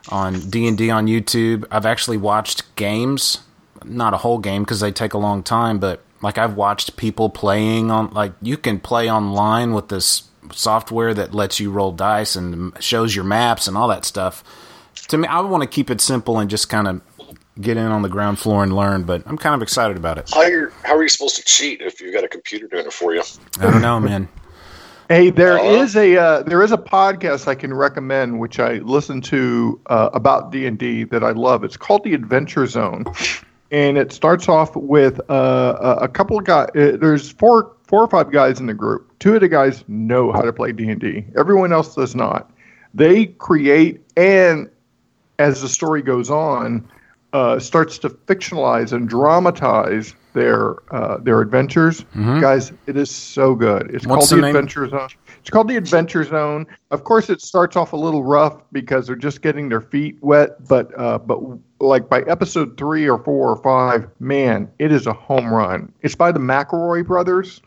on 0.09 0.39
D 0.49 0.67
and 0.67 0.77
D 0.77 0.89
on 0.89 1.07
YouTube. 1.07 1.65
I've 1.71 1.85
actually 1.85 2.17
watched 2.17 2.75
games, 2.75 3.39
not 3.85 4.13
a 4.13 4.17
whole 4.17 4.37
game 4.39 4.63
because 4.63 4.79
they 4.79 4.91
take 4.91 5.13
a 5.13 5.17
long 5.17 5.43
time, 5.43 5.79
but 5.79 6.01
like 6.21 6.37
I've 6.37 6.55
watched 6.55 6.97
people 6.97 7.29
playing 7.29 7.91
on 7.91 8.11
like 8.13 8.33
you 8.41 8.57
can 8.57 8.79
play 8.79 9.09
online 9.09 9.73
with 9.73 9.89
this 9.89 10.23
software 10.51 11.13
that 11.13 11.33
lets 11.33 11.59
you 11.59 11.71
roll 11.71 11.91
dice 11.91 12.35
and 12.35 12.73
shows 12.81 13.15
your 13.15 13.25
maps 13.25 13.67
and 13.67 13.77
all 13.77 13.87
that 13.89 14.05
stuff. 14.05 14.43
To 15.09 15.17
me, 15.17 15.27
I 15.27 15.39
want 15.41 15.63
to 15.63 15.67
keep 15.69 15.89
it 15.89 16.01
simple 16.01 16.39
and 16.39 16.49
just 16.49 16.69
kind 16.69 16.87
of 16.87 17.01
get 17.59 17.77
in 17.77 17.87
on 17.87 18.01
the 18.01 18.09
ground 18.09 18.39
floor 18.39 18.63
and 18.63 18.75
learn. 18.75 19.03
But 19.03 19.23
I'm 19.25 19.37
kind 19.37 19.55
of 19.55 19.61
excited 19.61 19.97
about 19.97 20.17
it. 20.17 20.29
How 20.33 20.41
are 20.41 20.49
you, 20.49 20.71
how 20.83 20.95
are 20.95 21.03
you 21.03 21.09
supposed 21.09 21.37
to 21.37 21.43
cheat 21.43 21.81
if 21.81 22.01
you've 22.01 22.13
got 22.13 22.23
a 22.23 22.27
computer 22.27 22.67
doing 22.67 22.85
it 22.85 22.93
for 22.93 23.13
you? 23.13 23.21
I 23.59 23.63
don't 23.71 23.81
know, 23.81 23.99
man. 23.99 24.27
Hey, 25.09 25.29
there 25.29 25.57
Uh, 25.57 25.63
is 25.63 25.95
a 25.95 26.17
uh, 26.17 26.43
there 26.43 26.61
is 26.61 26.73
a 26.73 26.77
podcast 26.77 27.47
I 27.47 27.55
can 27.55 27.73
recommend 27.73 28.39
which 28.41 28.59
I 28.59 28.73
listen 28.79 29.21
to 29.21 29.79
uh, 29.85 30.09
about 30.13 30.51
D 30.51 30.65
and 30.65 30.77
D 30.77 31.05
that 31.05 31.23
I 31.23 31.31
love. 31.31 31.63
It's 31.63 31.77
called 31.77 32.03
The 32.03 32.13
Adventure 32.13 32.67
Zone, 32.67 33.05
and 33.71 33.97
it 33.97 34.11
starts 34.11 34.47
off 34.47 34.75
with 34.75 35.19
uh, 35.29 35.97
a 36.01 36.07
couple 36.07 36.37
of 36.37 36.45
guys. 36.45 36.69
Uh, 36.75 36.97
there's 36.99 37.31
four 37.31 37.75
four 37.83 38.01
or 38.01 38.07
five 38.07 38.31
guys 38.31 38.59
in 38.59 38.65
the 38.65 38.73
group. 38.73 39.17
Two 39.19 39.35
of 39.35 39.41
the 39.41 39.47
guys 39.47 39.83
know 39.87 40.31
how 40.31 40.41
to 40.41 40.53
play 40.53 40.71
D 40.71 40.89
and 40.89 40.99
D. 40.99 41.25
Everyone 41.37 41.71
else 41.73 41.95
does 41.95 42.15
not. 42.15 42.51
They 42.93 43.27
create 43.27 44.01
and 44.15 44.69
as 45.39 45.61
the 45.61 45.69
story 45.69 46.01
goes 46.01 46.29
on, 46.29 46.89
uh, 47.33 47.59
starts 47.59 47.99
to 47.99 48.09
fictionalize 48.09 48.91
and 48.93 49.07
dramatize 49.07 50.15
their 50.37 50.75
uh, 50.93 51.17
their 51.17 51.41
adventures. 51.41 52.05
Guys, 52.13 52.71
it 52.85 52.95
is 52.95 53.09
so 53.09 53.55
good. 53.55 53.89
It's 53.93 54.05
Mm-hmm. 54.05 54.11
What's 54.11 54.29
called 54.29 54.37
the 54.37 54.41
the? 54.43 54.47
Adventure 54.47 54.87
Zone. 54.87 55.09
It's 55.39 55.49
called 55.49 55.67
the 55.67 55.77
Adventure 55.77 56.23
Zone. 56.23 56.67
Of 56.91 57.03
course, 57.03 57.29
it 57.29 57.41
starts 57.41 57.75
off 57.75 57.93
a 57.93 57.97
little 57.97 58.23
rough 58.23 58.61
because 58.71 59.07
they're 59.07 59.15
just 59.15 59.41
getting 59.41 59.69
their 59.69 59.81
feet 59.81 60.17
wet. 60.21 60.67
But 60.67 60.97
uh, 60.97 61.17
but 61.17 61.39
like 61.79 62.07
by 62.09 62.21
episode 62.21 62.77
three 62.77 63.09
or 63.09 63.17
four 63.17 63.49
or 63.49 63.57
five, 63.57 64.09
man, 64.19 64.69
it 64.79 64.91
is 64.91 65.07
a 65.07 65.13
home 65.13 65.53
run. 65.53 65.91
It's 66.01 66.15
by 66.15 66.31
the 66.31 66.39
McElroy 66.39 67.05
brothers. 67.05 67.61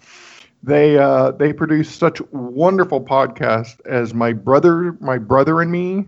They 0.63 0.99
uh, 0.99 1.33
they 1.33 1.53
produce 1.53 1.91
such 1.91 2.21
wonderful 2.33 3.01
podcasts 3.03 3.81
as 3.87 4.13
my 4.15 4.33
brother, 4.33 4.97
my 5.01 5.19
brother 5.19 5.61
and 5.63 5.73
me, 5.73 6.07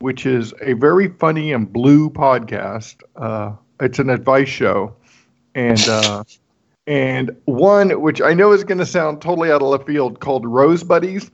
which 0.00 0.26
is 0.26 0.52
a 0.60 0.74
very 0.74 1.08
funny 1.08 1.52
and 1.52 1.72
blue 1.72 2.10
podcast. 2.10 2.96
Uh, 3.16 3.52
it's 3.80 3.98
an 3.98 4.10
advice 4.10 4.48
show, 4.48 4.94
and 5.54 5.80
uh, 5.88 6.24
and 6.86 7.36
one 7.44 8.00
which 8.00 8.20
I 8.20 8.34
know 8.34 8.52
is 8.52 8.64
going 8.64 8.78
to 8.78 8.86
sound 8.86 9.22
totally 9.22 9.50
out 9.50 9.62
of 9.62 9.68
left 9.68 9.86
field 9.86 10.20
called 10.20 10.46
Rose 10.46 10.82
Buddies, 10.82 11.30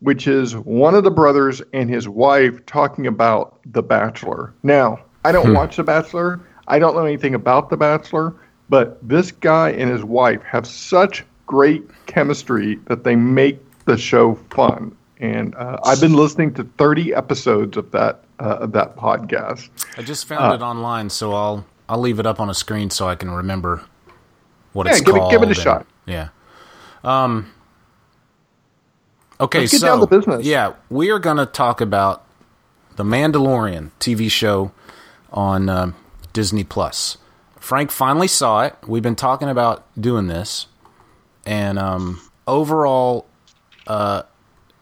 which 0.00 0.26
is 0.26 0.56
one 0.56 0.94
of 0.94 1.04
the 1.04 1.10
brothers 1.10 1.62
and 1.72 1.90
his 1.90 2.08
wife 2.08 2.64
talking 2.66 3.06
about 3.06 3.58
The 3.66 3.82
Bachelor. 3.82 4.54
Now, 4.62 5.00
I 5.24 5.32
don't 5.32 5.54
watch 5.54 5.76
The 5.76 5.84
Bachelor. 5.84 6.40
I 6.68 6.78
don't 6.78 6.94
know 6.94 7.04
anything 7.04 7.34
about 7.34 7.70
The 7.70 7.76
Bachelor, 7.76 8.34
but 8.68 8.98
this 9.06 9.32
guy 9.32 9.70
and 9.70 9.90
his 9.90 10.04
wife 10.04 10.42
have 10.42 10.66
such 10.66 11.24
great 11.46 11.84
chemistry 12.06 12.78
that 12.86 13.02
they 13.02 13.16
make 13.16 13.58
the 13.86 13.98
show 13.98 14.36
fun. 14.50 14.96
And 15.18 15.54
uh, 15.56 15.78
I've 15.84 16.00
been 16.00 16.14
listening 16.14 16.54
to 16.54 16.64
30 16.78 17.14
episodes 17.14 17.76
of 17.76 17.90
that 17.90 18.24
uh, 18.38 18.58
of 18.60 18.72
that 18.72 18.96
podcast. 18.96 19.68
I 19.98 20.02
just 20.02 20.26
found 20.26 20.54
it 20.54 20.64
online, 20.64 21.10
so 21.10 21.34
I'll 21.34 21.66
I'll 21.90 21.98
leave 21.98 22.20
it 22.20 22.26
up 22.26 22.38
on 22.38 22.48
a 22.48 22.54
screen 22.54 22.88
so 22.90 23.08
I 23.08 23.16
can 23.16 23.30
remember 23.30 23.82
what 24.72 24.86
Yeah, 24.86 24.92
it's 24.92 25.00
give 25.00 25.16
it- 25.16 25.30
give 25.30 25.42
it 25.42 25.46
a 25.46 25.48
and- 25.48 25.56
shot. 25.56 25.86
Yeah. 26.06 26.28
Um. 27.02 27.50
Okay, 29.40 29.60
Let's 29.60 29.72
get 29.72 29.80
so 29.80 29.86
down 29.86 30.00
to 30.00 30.06
business. 30.06 30.44
yeah, 30.44 30.74
we 30.90 31.10
are 31.10 31.18
going 31.18 31.38
to 31.38 31.46
talk 31.46 31.80
about 31.80 32.24
the 32.96 33.04
Mandalorian 33.04 33.90
TV 33.98 34.30
show 34.30 34.70
on 35.32 35.68
um, 35.70 35.94
Disney 36.34 36.62
Plus. 36.62 37.16
Frank 37.58 37.90
finally 37.90 38.28
saw 38.28 38.64
it. 38.64 38.76
We've 38.86 39.02
been 39.02 39.16
talking 39.16 39.48
about 39.48 39.86
doing 39.98 40.26
this, 40.26 40.66
and 41.46 41.78
um, 41.78 42.20
overall, 42.46 43.26
uh, 43.86 44.22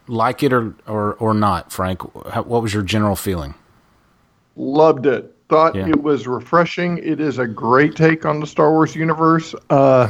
like 0.09 0.43
it 0.43 0.53
or, 0.53 0.75
or 0.89 1.15
or 1.15 1.35
not, 1.35 1.71
Frank. 1.73 2.03
What 2.45 2.63
was 2.63 2.75
your 2.75 2.83
general 2.83 3.15
feeling? 3.17 3.55
Loved 4.57 5.07
it. 5.07 5.37
Thought 5.49 5.75
Yeah. 5.75 5.89
it 5.89 6.03
was 6.03 6.27
refreshing. 6.27 6.99
It 6.99 7.21
is 7.21 7.39
a 7.39 7.47
great 7.47 7.97
take 7.97 8.27
on 8.27 8.41
the 8.41 8.47
Star 8.47 8.71
Wars 8.71 8.95
universe. 8.95 9.55
Uh, 9.71 10.09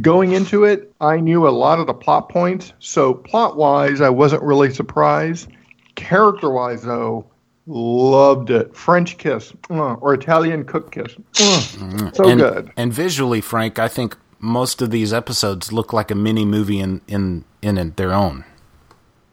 going 0.00 0.32
into 0.32 0.64
it, 0.64 0.92
I 1.00 1.18
knew 1.18 1.46
a 1.46 1.50
lot 1.50 1.78
of 1.78 1.86
the 1.86 1.94
plot 1.94 2.28
points. 2.28 2.72
So, 2.80 3.14
plot 3.14 3.56
wise, 3.56 4.00
I 4.00 4.08
wasn't 4.08 4.42
really 4.42 4.72
surprised. 4.74 5.48
Character 5.94 6.50
wise, 6.50 6.82
though, 6.82 7.26
loved 7.66 8.50
it. 8.50 8.76
French 8.76 9.18
kiss 9.18 9.52
uh, 9.70 9.94
or 9.94 10.14
Italian 10.14 10.64
cook 10.64 10.90
kiss. 10.90 11.14
Uh, 11.40 12.10
so 12.12 12.28
and, 12.28 12.40
good. 12.40 12.70
And 12.76 12.92
visually, 12.92 13.40
Frank, 13.40 13.78
I 13.78 13.88
think 13.88 14.16
most 14.38 14.82
of 14.82 14.90
these 14.90 15.12
episodes 15.12 15.72
look 15.72 15.92
like 15.92 16.10
a 16.10 16.14
mini 16.14 16.44
movie 16.44 16.80
in 16.80 17.00
in 17.08 17.44
in 17.62 17.92
their 17.96 18.12
own. 18.12 18.44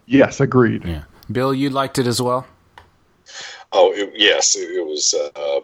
Yes, 0.05 0.39
agreed. 0.39 0.85
Yeah. 0.85 1.03
Bill, 1.31 1.53
you 1.53 1.69
liked 1.69 1.97
it 1.97 2.07
as 2.07 2.21
well. 2.21 2.45
Oh, 3.73 3.91
it, 3.91 4.13
yes, 4.15 4.55
it, 4.55 4.69
it 4.69 4.85
was. 4.85 5.13
Uh, 5.35 5.59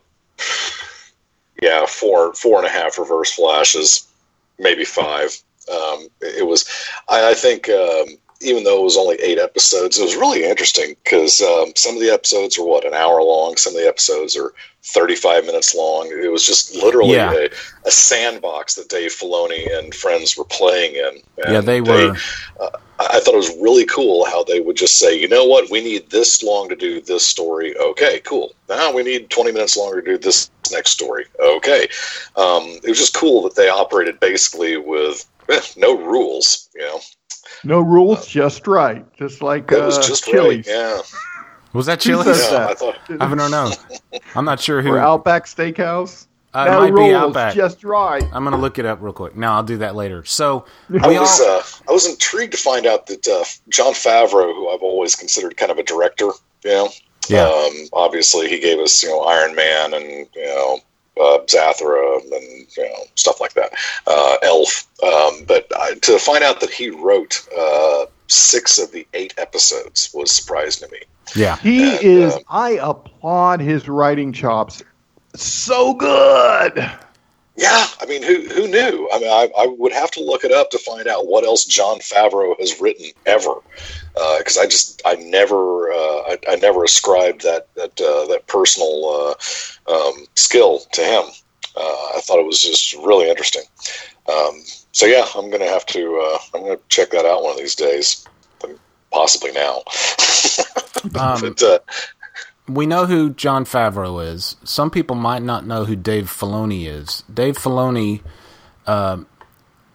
yeah, 1.61 1.85
four 1.85 2.33
four 2.33 2.57
and 2.57 2.67
a 2.67 2.69
half 2.69 2.97
reverse 2.97 3.33
flashes, 3.33 4.07
maybe 4.57 4.85
five. 4.85 5.37
Um, 5.71 6.07
it 6.21 6.47
was. 6.47 6.65
I, 7.07 7.31
I 7.31 7.33
think 7.33 7.69
um, 7.69 8.05
even 8.41 8.63
though 8.63 8.79
it 8.79 8.83
was 8.83 8.97
only 8.97 9.15
eight 9.17 9.37
episodes, 9.37 9.99
it 9.99 10.03
was 10.03 10.15
really 10.15 10.43
interesting 10.45 10.95
because 11.03 11.41
um, 11.41 11.73
some 11.75 11.95
of 11.95 12.01
the 12.01 12.09
episodes 12.11 12.57
are 12.57 12.65
what 12.65 12.85
an 12.85 12.93
hour 12.93 13.21
long. 13.21 13.57
Some 13.57 13.75
of 13.75 13.81
the 13.81 13.87
episodes 13.87 14.37
are 14.37 14.53
thirty 14.83 15.15
five 15.15 15.45
minutes 15.45 15.75
long. 15.75 16.07
It 16.11 16.31
was 16.31 16.45
just 16.45 16.73
literally 16.75 17.13
Yeah. 17.15 17.33
a, 17.33 17.49
a 17.85 17.91
sandbox 17.91 18.75
that 18.75 18.89
Dave 18.89 19.11
Filoni 19.11 19.77
and 19.77 19.93
friends 19.93 20.37
were 20.37 20.45
playing 20.45 20.95
in. 20.95 21.21
Yeah, 21.37 21.59
And 21.59 21.67
they 21.67 21.81
were. 21.81 22.15
uh, 22.59 22.69
I 22.99 23.07
I 23.17 23.19
thought 23.21 23.33
it 23.33 23.37
was 23.37 23.55
really 23.61 23.85
cool 23.85 24.25
how 24.25 24.43
they 24.43 24.59
would 24.59 24.75
just 24.77 24.97
say, 24.99 25.17
you 25.19 25.27
know 25.27 25.45
what, 25.45 25.69
we 25.71 25.81
need 25.81 26.09
this 26.09 26.43
long 26.43 26.69
to 26.69 26.75
do 26.75 27.01
this 27.01 27.25
story. 27.25 27.75
Okay, 27.77 28.19
cool. 28.21 28.53
Now 28.67 28.93
we 28.93 29.03
need 29.03 29.29
20 29.29 29.51
minutes 29.51 29.75
longer 29.77 30.01
to 30.01 30.11
do 30.11 30.17
this 30.17 30.51
next 30.71 30.91
story. 30.91 31.25
Okay. 31.39 31.87
Um, 32.35 32.63
it 32.83 32.89
was 32.89 32.97
just 32.99 33.13
cool 33.15 33.41
that 33.43 33.55
they 33.55 33.69
operated 33.69 34.19
basically 34.19 34.77
with 34.77 35.25
eh, 35.49 35.61
no 35.77 35.97
rules, 35.97 36.69
you 36.75 36.81
know. 36.81 36.99
No 37.63 37.79
rules, 37.79 38.27
just 38.27 38.67
right. 38.67 39.05
Just 39.17 39.41
like 39.41 39.71
It 39.71 39.81
was 39.83 39.97
uh, 39.97 40.01
just 40.03 40.23
Chili's 40.25 40.67
right. 40.67 40.75
Yeah. 40.75 41.01
Was 41.73 41.85
that 41.87 42.03
Who 42.03 42.11
Chili's? 42.11 42.25
says 42.41 42.51
Yeah, 42.51 42.59
that? 42.59 42.69
I 42.69 42.73
thought 42.73 42.95
I 43.19 43.35
don't 43.35 43.51
know. 43.51 43.71
I'm 44.35 44.45
not 44.45 44.59
sure 44.59 44.81
who. 44.81 44.91
or 44.91 44.97
Outback 44.99 45.45
Steakhouse. 45.45 46.27
Uh, 46.53 46.65
it 46.67 46.71
no 46.71 46.79
might 46.81 46.93
rules, 46.93 47.09
be 47.09 47.13
Outback. 47.15 47.53
just 47.55 47.83
right. 47.83 48.23
I'm 48.33 48.43
gonna 48.43 48.57
look 48.57 48.79
it 48.79 48.85
up 48.85 48.99
real 49.01 49.13
quick. 49.13 49.35
No, 49.35 49.51
I'll 49.51 49.63
do 49.63 49.77
that 49.77 49.95
later. 49.95 50.23
So 50.25 50.65
I 51.01 51.07
we 51.07 51.15
all. 51.15 51.21
was 51.23 51.39
uh, 51.41 51.63
I 51.87 51.91
was 51.91 52.07
intrigued 52.07 52.53
to 52.53 52.57
find 52.57 52.85
out 52.87 53.05
that 53.07 53.27
uh, 53.27 53.43
Jon 53.69 53.93
Favreau, 53.93 54.53
who 54.55 54.69
I've 54.69 54.81
always 54.81 55.15
considered 55.15 55.57
kind 55.57 55.71
of 55.71 55.77
a 55.77 55.83
director, 55.83 56.25
you 56.63 56.71
know, 56.71 56.89
Yeah. 57.27 57.43
um, 57.47 57.73
obviously 57.93 58.49
he 58.49 58.59
gave 58.59 58.79
us 58.79 59.03
you 59.03 59.09
know 59.09 59.21
Iron 59.21 59.53
Man 59.55 59.93
and 59.93 60.05
you 60.35 60.45
know 60.45 60.79
uh, 61.21 61.39
Zathura 61.45 62.19
and 62.23 62.31
you 62.75 62.83
know 62.83 63.03
stuff 63.15 63.39
like 63.39 63.53
that, 63.53 63.71
uh, 64.07 64.37
Elf. 64.41 64.87
Um, 65.03 65.43
but 65.47 65.67
I, 65.77 65.95
to 66.01 66.17
find 66.17 66.43
out 66.43 66.61
that 66.61 66.71
he 66.71 66.89
wrote 66.89 67.47
uh, 67.57 68.05
six 68.27 68.79
of 68.79 68.91
the 68.91 69.05
eight 69.13 69.33
episodes 69.37 70.09
was 70.13 70.31
surprising 70.31 70.87
to 70.87 70.93
me. 70.93 71.01
yeah. 71.35 71.57
He 71.57 71.91
And, 71.91 72.03
is. 72.03 72.33
um, 72.35 72.41
I 72.49 72.71
applaud 72.81 73.59
his 73.59 73.87
writing 73.87 74.33
chops. 74.33 74.81
So 75.35 75.93
good. 75.93 76.89
Yeah, 77.59 77.87
I 77.99 78.05
mean, 78.07 78.23
who 78.23 78.47
who 78.47 78.69
knew? 78.69 79.09
I 79.11 79.19
mean, 79.19 79.29
I, 79.29 79.49
I 79.57 79.65
would 79.67 79.91
have 79.91 80.11
to 80.11 80.23
look 80.23 80.45
it 80.45 80.51
up 80.53 80.69
to 80.71 80.77
find 80.77 81.07
out 81.07 81.27
what 81.27 81.43
else 81.43 81.65
Jon 81.65 81.99
Favreau 81.99 82.57
has 82.57 82.79
written 82.79 83.07
ever, 83.25 83.53
because 84.37 84.57
I 84.57 84.65
just 84.65 85.01
I 85.05 85.15
never 85.15 85.91
uh, 85.91 85.95
I, 85.95 86.37
I 86.47 86.55
never 86.55 86.85
ascribed 86.85 87.41
that 87.43 87.67
that 87.75 87.99
uh, 87.99 88.27
that 88.27 88.47
personal 88.47 89.35
uh, 89.87 89.93
um, 89.93 90.25
skill 90.35 90.79
to 90.93 91.01
him. 91.01 91.23
Uh, 91.75 92.07
I 92.15 92.21
thought 92.23 92.39
it 92.39 92.45
was 92.45 92.61
just 92.61 92.93
really 92.93 93.29
interesting. 93.29 93.63
Um, 94.31 94.63
so 94.93 95.05
yeah, 95.05 95.25
I'm 95.35 95.49
gonna 95.49 95.67
have 95.67 95.85
to 95.87 96.15
uh, 96.15 96.37
I'm 96.53 96.63
gonna 96.63 96.79
check 96.87 97.11
that 97.11 97.25
out 97.25 97.43
one 97.43 97.51
of 97.51 97.57
these 97.57 97.75
days, 97.75 98.25
possibly 99.11 99.51
now. 99.51 99.83
Um, 101.17 101.39
but 101.41 101.63
uh, 101.63 101.79
we 102.69 102.85
know 102.85 103.05
who 103.05 103.31
Jon 103.31 103.65
Favreau 103.65 104.23
is. 104.25 104.55
Some 104.63 104.91
people 104.91 105.15
might 105.15 105.43
not 105.43 105.65
know 105.65 105.85
who 105.85 105.95
Dave 105.95 106.25
Filoni 106.25 106.87
is. 106.87 107.23
Dave 107.33 107.57
Filoni 107.57 108.21
um 108.87 109.27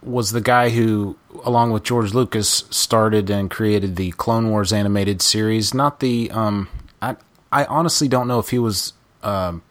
was 0.04 0.32
the 0.32 0.40
guy 0.40 0.68
who, 0.68 1.16
along 1.44 1.72
with 1.72 1.82
George 1.82 2.12
Lucas, 2.12 2.64
started 2.70 3.30
and 3.30 3.50
created 3.50 3.96
the 3.96 4.12
Clone 4.12 4.50
Wars 4.50 4.72
animated 4.72 5.22
series. 5.22 5.74
Not 5.74 6.00
the. 6.00 6.30
Um, 6.30 6.68
I 7.00 7.16
I 7.50 7.64
honestly 7.64 8.08
don't 8.08 8.28
know 8.28 8.38
if 8.38 8.50
he 8.50 8.58
was 8.58 8.92
um, 9.22 9.62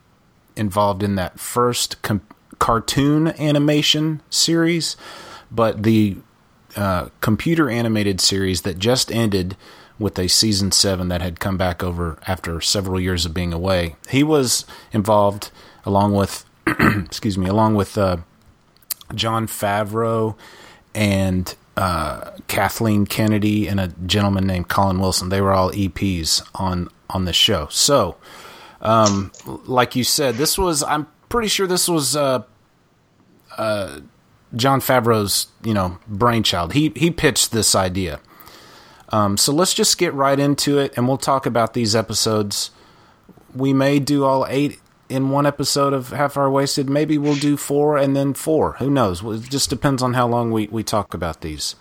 involved 0.56 1.04
in 1.04 1.16
that 1.16 1.40
first 1.40 2.02
com- 2.02 2.26
cartoon 2.60 3.28
animation 3.40 4.22
series, 4.30 4.98
but 5.52 5.84
the 5.84 6.18
uh, 6.76 7.10
computer 7.22 7.70
animated 7.70 8.20
series 8.20 8.64
that 8.64 8.80
just 8.80 9.12
ended 9.12 9.56
with 10.00 10.18
a 10.20 10.28
season 10.28 10.72
seven 10.72 11.08
that 11.10 11.22
had 11.22 11.40
come 11.40 11.58
back 11.58 11.84
over 11.84 12.18
after 12.28 12.60
several 12.62 13.00
years 13.00 13.26
of 13.26 13.34
being 13.34 13.54
away. 13.54 13.96
He 14.10 14.24
was 14.24 14.66
involved 14.92 15.52
along 15.86 16.14
with, 16.14 16.46
excuse 16.68 17.38
me, 17.38 17.48
along 17.48 17.76
with 17.76 17.98
uh, 17.98 18.18
Jon 19.14 19.48
Favreau 19.48 20.36
and 20.96 21.56
uh, 21.78 22.32
Kathleen 22.48 23.06
Kennedy 23.06 23.68
and 23.68 23.80
a 23.80 23.88
gentleman 24.06 24.46
named 24.48 24.68
Colin 24.68 25.00
Wilson. 25.00 25.30
They 25.30 25.42
were 25.42 25.54
all 25.54 25.72
EPs 25.72 26.42
on 26.56 26.90
on 27.10 27.26
the 27.26 27.34
show. 27.34 27.68
So 27.70 28.16
Um, 28.82 29.32
like 29.66 29.96
you 29.96 30.04
said, 30.04 30.36
this 30.36 30.58
was. 30.58 30.84
I'm 30.84 31.08
pretty 31.30 31.48
sure 31.48 31.68
this 31.68 31.88
was 31.88 32.16
uh, 32.18 32.44
uh, 33.58 34.02
Jon 34.56 34.82
Favreau's, 34.82 35.48
you 35.64 35.74
know, 35.74 36.00
brainchild. 36.08 36.74
He 36.74 36.92
he 36.96 37.10
pitched 37.10 37.52
this 37.52 37.76
idea. 37.76 38.20
Um, 39.14 39.38
so 39.38 39.54
let's 39.54 39.74
just 39.74 39.98
get 39.98 40.14
right 40.14 40.40
into 40.40 40.80
it, 40.80 40.94
and 40.98 41.08
we'll 41.08 41.18
talk 41.18 41.46
about 41.46 41.74
these 41.74 41.96
episodes. 41.96 42.72
We 43.56 43.72
may 43.72 44.00
do 44.00 44.26
all 44.26 44.46
eight 44.50 44.80
in 45.08 45.30
one 45.30 45.46
episode 45.46 45.94
of 45.94 46.10
Half 46.10 46.36
Hour 46.36 46.50
Wasted. 46.50 46.90
Maybe 46.90 47.18
we'll 47.20 47.36
do 47.36 47.56
four 47.56 47.96
and 47.96 48.16
then 48.16 48.34
four. 48.34 48.74
Who 48.80 48.90
knows? 48.90 49.22
Well, 49.22 49.36
It 49.36 49.44
just 49.50 49.70
depends 49.70 50.02
on 50.02 50.16
how 50.16 50.28
long 50.28 50.52
we, 50.52 50.68
we 50.68 50.82
talk 50.84 51.14
about 51.14 51.42
these. 51.42 51.76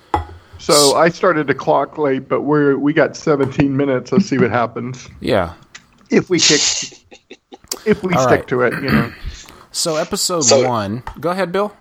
So 0.59 0.95
I 0.95 1.09
started 1.09 1.47
to 1.47 1.55
clock 1.55 1.97
late, 1.99 2.29
but 2.29 2.43
we're 2.43 2.77
we 2.77 2.93
got 2.93 3.17
17 3.17 3.75
minutes. 3.77 4.13
Let's 4.13 4.27
see 4.27 4.39
what 4.39 4.51
happens 4.51 5.09
Yeah. 5.21 5.55
if 6.11 6.29
we 6.31 6.39
kick, 6.39 6.61
if 7.87 8.03
we 8.05 8.13
All 8.15 8.23
stick 8.23 8.31
right. 8.41 8.49
to 8.49 8.61
it. 8.63 8.75
You 8.75 8.91
know. 8.91 9.13
So 9.73 9.97
episode 9.97 10.43
So- 10.43 10.69
one. 10.69 11.03
Go 11.19 11.31
ahead, 11.31 11.51
Bill. 11.51 11.75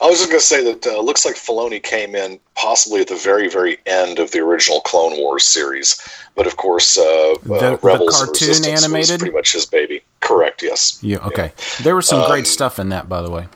I 0.00 0.06
was 0.06 0.18
just 0.18 0.30
going 0.30 0.40
to 0.40 0.46
say 0.46 0.64
that 0.72 0.86
uh, 0.86 1.00
looks 1.00 1.24
like 1.24 1.34
Filoni 1.36 1.82
came 1.82 2.14
in 2.14 2.38
possibly 2.56 3.00
at 3.02 3.08
the 3.08 3.16
very, 3.16 3.48
very 3.48 3.78
end 3.86 4.18
of 4.18 4.30
the 4.30 4.40
original 4.40 4.80
Clone 4.80 5.16
Wars 5.18 5.46
series, 5.46 6.00
but 6.34 6.46
of 6.46 6.56
course, 6.56 6.96
uh, 6.96 7.34
The- 7.42 7.54
uh, 7.54 7.70
the 7.72 7.78
Rebels 7.82 8.20
and 8.20 8.26
cartoon 8.28 8.48
Resistance 8.48 8.72
was 8.72 8.84
animated? 8.84 9.18
pretty 9.20 9.34
much 9.34 9.52
his 9.52 9.66
baby. 9.66 10.02
Correct. 10.20 10.62
Yes. 10.62 10.98
Yeah. 11.02 11.18
Okay. 11.26 11.52
There 11.82 11.94
was 11.94 12.06
some 12.08 12.26
great 12.30 12.40
Um, 12.40 12.44
stuff 12.46 12.78
in 12.78 12.88
that, 12.90 13.08
by 13.08 13.20
the 13.22 13.30
way. 13.30 13.46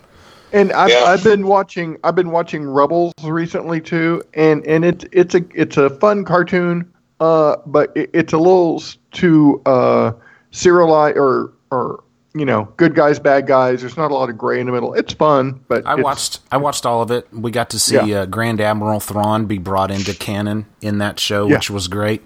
And 0.52 0.72
I've, 0.72 0.90
Yeah. 0.90 1.04
I've 1.04 1.24
been 1.24 1.46
watching 1.46 1.98
I've 2.04 2.14
been 2.14 2.30
watching 2.30 2.66
Rebels 2.66 3.12
recently 3.22 3.80
too, 3.80 4.22
and 4.34 4.66
and 4.66 4.84
it's 4.84 5.04
it's 5.12 5.34
a 5.34 5.42
it's 5.54 5.76
a 5.76 5.90
fun 5.90 6.24
cartoon, 6.24 6.90
uh, 7.20 7.56
but 7.66 7.92
it, 7.94 8.08
it's 8.14 8.32
a 8.32 8.38
little 8.38 8.82
too 9.12 9.60
uh, 9.66 10.12
serialized 10.50 11.18
or 11.18 11.52
or 11.70 12.02
you 12.34 12.44
know 12.44 12.72
good 12.76 12.94
guys 12.94 13.18
bad 13.18 13.46
guys. 13.46 13.80
There's 13.80 13.96
not 13.96 14.10
a 14.10 14.14
lot 14.14 14.28
of 14.30 14.36
gray 14.38 14.60
in 14.60 14.66
the 14.66 14.72
middle. 14.72 14.94
It's 14.94 15.12
fun, 15.14 15.60
but 15.68 15.86
I 15.86 15.94
watched. 15.96 16.40
I 16.52 16.56
watched 16.58 16.84
all 16.86 17.02
of 17.02 17.10
it. 17.10 17.26
We 17.32 17.50
got 17.50 17.70
to 17.70 17.78
see 17.78 17.94
Yeah. 17.96 18.20
uh, 18.22 18.26
Grand 18.26 18.60
Admiral 18.60 19.00
Thrawn 19.00 19.46
be 19.46 19.58
brought 19.58 19.90
into 19.90 20.14
canon 20.14 20.66
in 20.80 20.98
that 20.98 21.18
show, 21.18 21.46
Yeah. 21.48 21.54
which 21.56 21.70
was 21.70 21.88
great. 21.88 22.22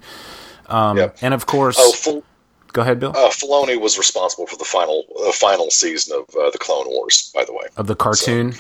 Um, 0.68 0.97
Yep. 0.99 1.18
And 1.23 1.35
of 1.35 1.47
course, 1.47 1.76
Oh, 1.78 1.92
Fil- 1.92 2.25
go 2.73 2.82
ahead, 2.82 2.99
Bill. 3.00 3.11
uh, 3.11 3.30
Filoni 3.30 3.78
was 3.80 3.99
responsible 3.99 4.47
for 4.47 4.56
the 4.56 4.64
final 4.64 5.04
uh, 5.26 5.32
final 5.32 5.71
season 5.71 6.18
of 6.18 6.37
uh, 6.37 6.50
the 6.50 6.59
Clone 6.59 6.87
Wars. 6.88 7.30
By 7.35 7.44
the 7.44 7.52
way, 7.52 7.66
of 7.76 7.87
the 7.87 7.97
cartoon. 7.97 8.54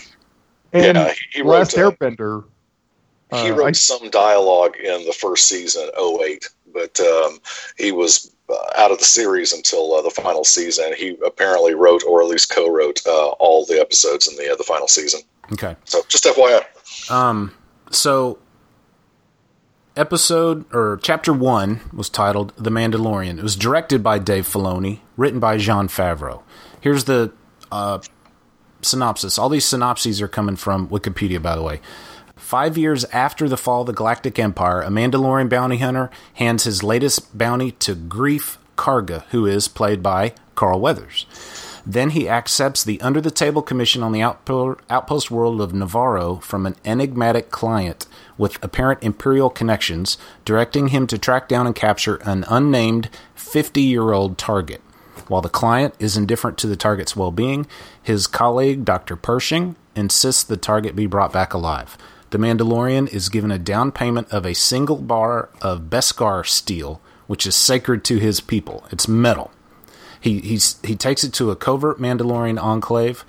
and 0.72 0.96
yeah, 0.96 1.12
he- 1.12 1.38
he 1.38 1.42
Last 1.42 1.76
wrote, 1.76 1.94
uh, 1.94 2.04
Airbender. 2.06 2.44
he 3.32 3.50
uh, 3.50 3.54
wrote 3.54 3.66
I- 3.68 3.72
some 3.72 4.10
dialogue 4.10 4.76
in 4.76 5.04
the 5.06 5.12
first 5.12 5.46
season, 5.48 5.88
08, 5.98 6.48
but 6.74 6.98
um, 7.00 7.38
he 7.78 7.92
was 7.92 8.30
out 8.76 8.90
of 8.90 8.98
the 8.98 9.04
series 9.04 9.52
until 9.52 9.94
uh, 9.94 10.02
the 10.02 10.10
final 10.10 10.44
season. 10.44 10.92
He 10.96 11.16
apparently 11.24 11.74
wrote, 11.74 12.02
or 12.04 12.22
at 12.22 12.28
least 12.28 12.50
co-wrote, 12.50 13.00
uh, 13.06 13.28
all 13.30 13.64
the 13.64 13.80
episodes 13.80 14.26
in 14.26 14.36
the 14.36 14.52
uh, 14.52 14.56
the 14.56 14.64
final 14.64 14.88
season. 14.88 15.20
Okay. 15.52 15.76
So 15.84 16.02
just 16.08 16.24
FYI. 16.24 16.64
Um. 17.10 17.54
So, 17.90 18.38
episode 19.96 20.64
or 20.72 20.98
chapter 21.02 21.32
one 21.32 21.80
was 21.92 22.08
titled 22.08 22.52
"The 22.56 22.70
Mandalorian." 22.70 23.38
It 23.38 23.42
was 23.42 23.56
directed 23.56 24.02
by 24.02 24.18
Dave 24.18 24.46
Filoni, 24.46 25.00
written 25.16 25.40
by 25.40 25.56
Jon 25.56 25.88
Favreau. 25.88 26.42
Here's 26.80 27.04
the 27.04 27.32
uh, 27.70 28.00
synopsis. 28.82 29.38
All 29.38 29.48
these 29.48 29.64
synopses 29.64 30.20
are 30.20 30.28
coming 30.28 30.56
from 30.56 30.88
Wikipedia, 30.88 31.40
by 31.40 31.56
the 31.56 31.62
way. 31.62 31.80
Five 32.52 32.76
years 32.76 33.06
after 33.14 33.48
the 33.48 33.56
fall 33.56 33.80
of 33.80 33.86
the 33.86 33.94
Galactic 33.94 34.38
Empire, 34.38 34.82
a 34.82 34.90
Mandalorian 34.90 35.48
bounty 35.48 35.78
hunter 35.78 36.10
hands 36.34 36.64
his 36.64 36.82
latest 36.82 37.38
bounty 37.38 37.70
to 37.70 37.96
Greef 37.96 38.58
Karga, 38.76 39.24
who 39.30 39.46
is 39.46 39.68
played 39.68 40.02
by 40.02 40.34
Carl 40.54 40.78
Weathers. 40.78 41.24
Then 41.86 42.10
he 42.10 42.28
accepts 42.28 42.84
the 42.84 43.00
under 43.00 43.22
the 43.22 43.30
table 43.30 43.62
commission 43.62 44.02
on 44.02 44.12
the 44.12 44.20
outpost 44.20 45.30
world 45.30 45.62
of 45.62 45.72
Nevarro 45.72 46.42
from 46.42 46.66
an 46.66 46.76
enigmatic 46.84 47.50
client 47.50 48.06
with 48.36 48.62
apparent 48.62 49.02
imperial 49.02 49.48
connections, 49.48 50.18
directing 50.44 50.88
him 50.88 51.06
to 51.06 51.16
track 51.16 51.48
down 51.48 51.66
and 51.66 51.74
capture 51.74 52.16
an 52.16 52.44
unnamed 52.50 53.08
50 53.34 53.80
year 53.80 54.12
old 54.12 54.36
target. 54.36 54.82
While 55.26 55.40
the 55.40 55.48
client 55.48 55.94
is 55.98 56.18
indifferent 56.18 56.58
to 56.58 56.66
the 56.66 56.76
target's 56.76 57.16
well 57.16 57.32
being, 57.32 57.66
his 58.02 58.26
colleague, 58.26 58.84
Dr. 58.84 59.16
Pershing, 59.16 59.74
insists 59.96 60.42
the 60.42 60.58
target 60.58 60.94
be 60.94 61.06
brought 61.06 61.32
back 61.32 61.54
alive. 61.54 61.96
The 62.32 62.38
Mandalorian 62.38 63.12
is 63.12 63.28
given 63.28 63.50
a 63.50 63.58
down 63.58 63.92
payment 63.92 64.32
of 64.32 64.46
a 64.46 64.54
single 64.54 64.96
bar 64.96 65.50
of 65.60 65.90
Beskar 65.90 66.46
steel, 66.46 67.02
which 67.26 67.46
is 67.46 67.54
sacred 67.54 68.04
to 68.04 68.16
his 68.16 68.40
people. 68.40 68.86
It's 68.90 69.06
metal. 69.06 69.50
He 70.18 70.40
he's, 70.40 70.80
he 70.82 70.96
takes 70.96 71.24
it 71.24 71.34
to 71.34 71.50
a 71.50 71.56
covert 71.56 72.00
Mandalorian 72.00 72.58
enclave 72.58 73.26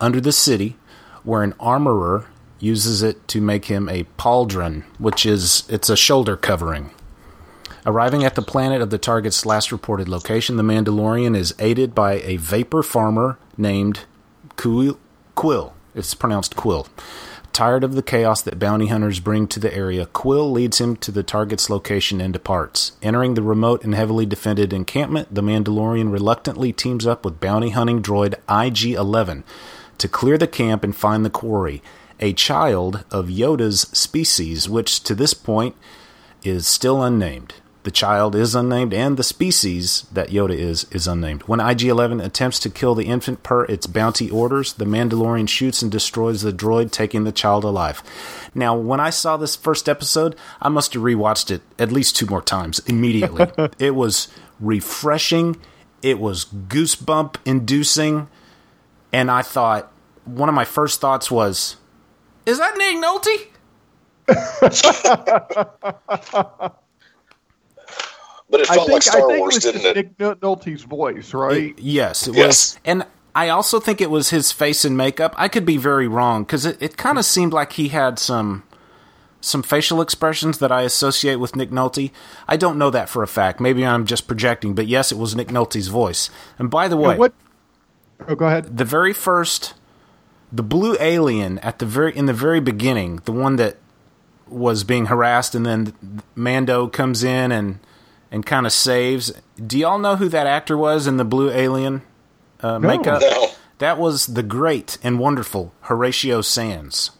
under 0.00 0.20
the 0.20 0.32
city, 0.32 0.76
where 1.22 1.44
an 1.44 1.54
armorer 1.60 2.26
uses 2.58 3.00
it 3.00 3.28
to 3.28 3.40
make 3.40 3.66
him 3.66 3.88
a 3.88 4.04
pauldron, 4.18 4.82
which 4.98 5.24
is 5.24 5.62
it's 5.68 5.88
a 5.88 5.96
shoulder 5.96 6.36
covering. 6.36 6.90
Arriving 7.86 8.24
at 8.24 8.34
the 8.34 8.42
planet 8.42 8.82
of 8.82 8.90
the 8.90 8.98
target's 8.98 9.46
last 9.46 9.70
reported 9.70 10.08
location, 10.08 10.56
the 10.56 10.64
Mandalorian 10.64 11.36
is 11.36 11.54
aided 11.60 11.94
by 11.94 12.14
a 12.14 12.38
vapor 12.38 12.82
farmer 12.82 13.38
named 13.56 14.00
Quill. 14.56 14.98
Quill. 15.36 15.74
It's 15.94 16.14
pronounced 16.14 16.56
Quill. 16.56 16.88
Tired 17.52 17.84
of 17.84 17.94
the 17.94 18.02
chaos 18.02 18.40
that 18.42 18.58
bounty 18.58 18.86
hunters 18.86 19.20
bring 19.20 19.46
to 19.48 19.60
the 19.60 19.74
area, 19.74 20.06
Quill 20.06 20.50
leads 20.50 20.80
him 20.80 20.96
to 20.96 21.10
the 21.12 21.22
target's 21.22 21.68
location 21.68 22.18
and 22.18 22.32
departs. 22.32 22.92
Entering 23.02 23.34
the 23.34 23.42
remote 23.42 23.84
and 23.84 23.94
heavily 23.94 24.24
defended 24.24 24.72
encampment, 24.72 25.34
the 25.34 25.42
Mandalorian 25.42 26.10
reluctantly 26.10 26.72
teams 26.72 27.06
up 27.06 27.26
with 27.26 27.40
bounty 27.40 27.70
hunting 27.70 28.00
droid 28.00 28.36
IG 28.48 28.94
11 28.94 29.44
to 29.98 30.08
clear 30.08 30.38
the 30.38 30.46
camp 30.46 30.82
and 30.82 30.96
find 30.96 31.26
the 31.26 31.30
quarry, 31.30 31.82
a 32.20 32.32
child 32.32 33.04
of 33.10 33.26
Yoda's 33.26 33.82
species, 33.92 34.66
which 34.66 35.02
to 35.02 35.14
this 35.14 35.34
point 35.34 35.76
is 36.42 36.66
still 36.66 37.02
unnamed. 37.02 37.54
The 37.84 37.90
child 37.90 38.36
is 38.36 38.54
unnamed, 38.54 38.94
and 38.94 39.16
the 39.16 39.24
species 39.24 40.06
that 40.12 40.28
Yoda 40.28 40.56
is 40.56 40.86
is 40.92 41.08
unnamed. 41.08 41.42
When 41.42 41.58
IG 41.58 41.82
11 41.82 42.20
attempts 42.20 42.60
to 42.60 42.70
kill 42.70 42.94
the 42.94 43.06
infant 43.06 43.42
per 43.42 43.64
its 43.64 43.88
bounty 43.88 44.30
orders, 44.30 44.74
the 44.74 44.84
Mandalorian 44.84 45.48
shoots 45.48 45.82
and 45.82 45.90
destroys 45.90 46.42
the 46.42 46.52
droid, 46.52 46.92
taking 46.92 47.24
the 47.24 47.32
child 47.32 47.64
alive. 47.64 48.00
Now, 48.54 48.76
when 48.76 49.00
I 49.00 49.10
saw 49.10 49.36
this 49.36 49.56
first 49.56 49.88
episode, 49.88 50.36
I 50.60 50.68
must 50.68 50.94
have 50.94 51.02
rewatched 51.02 51.50
it 51.50 51.62
at 51.76 51.90
least 51.90 52.14
two 52.14 52.26
more 52.26 52.42
times 52.42 52.78
immediately. 52.86 53.50
it 53.80 53.96
was 53.96 54.28
refreshing, 54.60 55.56
it 56.02 56.20
was 56.20 56.44
goosebump 56.44 57.34
inducing, 57.44 58.28
and 59.12 59.28
I 59.28 59.42
thought, 59.42 59.90
one 60.24 60.48
of 60.48 60.54
my 60.54 60.64
first 60.64 61.00
thoughts 61.00 61.32
was, 61.32 61.78
Is 62.46 62.58
that 62.58 62.76
Nick 62.76 62.96
Nolte? 63.02 63.48
But 68.52 68.60
it 68.60 68.70
I 68.70 68.74
felt 68.74 68.86
think, 68.86 68.94
like 68.96 69.02
Star 69.02 69.24
I 69.24 69.26
think 69.26 69.38
Wars, 69.40 69.54
it 69.54 69.56
was 69.56 69.64
didn't 69.64 69.82
just 69.82 69.96
it? 69.96 70.18
Nick 70.18 70.20
Nol- 70.42 70.56
Nolte's 70.56 70.82
voice, 70.84 71.34
right? 71.34 71.74
Yes, 71.78 72.28
it 72.28 72.34
Yes. 72.36 72.46
was. 72.46 72.80
And 72.84 73.04
I 73.34 73.48
also 73.48 73.80
think 73.80 74.00
it 74.00 74.10
was 74.10 74.28
his 74.30 74.52
face 74.52 74.84
and 74.84 74.96
makeup. 74.96 75.34
I 75.38 75.48
could 75.48 75.64
be 75.66 75.78
very 75.78 76.06
wrong 76.06 76.44
because 76.44 76.64
it, 76.66 76.76
it 76.80 76.96
kind 76.96 77.18
of 77.18 77.24
seemed 77.24 77.52
like 77.52 77.72
he 77.72 77.88
had 77.88 78.18
some 78.20 78.62
some 79.40 79.62
facial 79.64 80.00
expressions 80.00 80.58
that 80.58 80.70
I 80.70 80.82
associate 80.82 81.36
with 81.36 81.56
Nick 81.56 81.70
Nolte. 81.70 82.12
I 82.46 82.56
don't 82.56 82.78
know 82.78 82.90
that 82.90 83.08
for 83.08 83.24
a 83.24 83.26
fact. 83.26 83.58
Maybe 83.58 83.84
I'm 83.84 84.06
just 84.06 84.28
projecting, 84.28 84.72
but 84.74 84.86
yes, 84.86 85.10
it 85.10 85.18
was 85.18 85.34
Nick 85.34 85.48
Nolte's 85.48 85.88
voice. 85.88 86.30
And 86.60 86.70
by 86.70 86.86
the 86.86 86.96
way, 86.96 87.10
And 87.12 87.18
what? 87.18 87.32
Oh, 88.28 88.36
go 88.36 88.44
ahead. 88.46 88.76
the 88.76 88.84
very 88.84 89.12
first 89.12 89.74
the 90.52 90.62
blue 90.62 90.96
alien 91.00 91.58
at 91.60 91.78
the 91.80 91.86
very 91.86 92.14
in 92.16 92.26
the 92.26 92.32
very 92.34 92.60
beginning, 92.60 93.20
the 93.24 93.32
one 93.32 93.56
that 93.56 93.78
was 94.46 94.84
being 94.84 95.06
harassed 95.06 95.54
and 95.54 95.64
then 95.64 96.22
Mando 96.36 96.86
comes 96.86 97.24
in 97.24 97.50
and 97.50 97.78
and 98.32 98.44
kind 98.44 98.66
of 98.66 98.72
saves. 98.72 99.32
Do 99.64 99.78
y'all 99.78 99.98
know 99.98 100.16
who 100.16 100.28
that 100.30 100.48
actor 100.48 100.76
was 100.76 101.06
in 101.06 101.18
the 101.18 101.24
blue 101.24 101.50
alien 101.50 102.02
uh, 102.60 102.80
makeup? 102.80 103.20
No. 103.20 103.48
That 103.78 103.98
was 103.98 104.26
the 104.26 104.42
great 104.42 104.98
and 105.02 105.18
wonderful 105.18 105.72
Horatio 105.82 106.40
Sanz. 106.40 107.10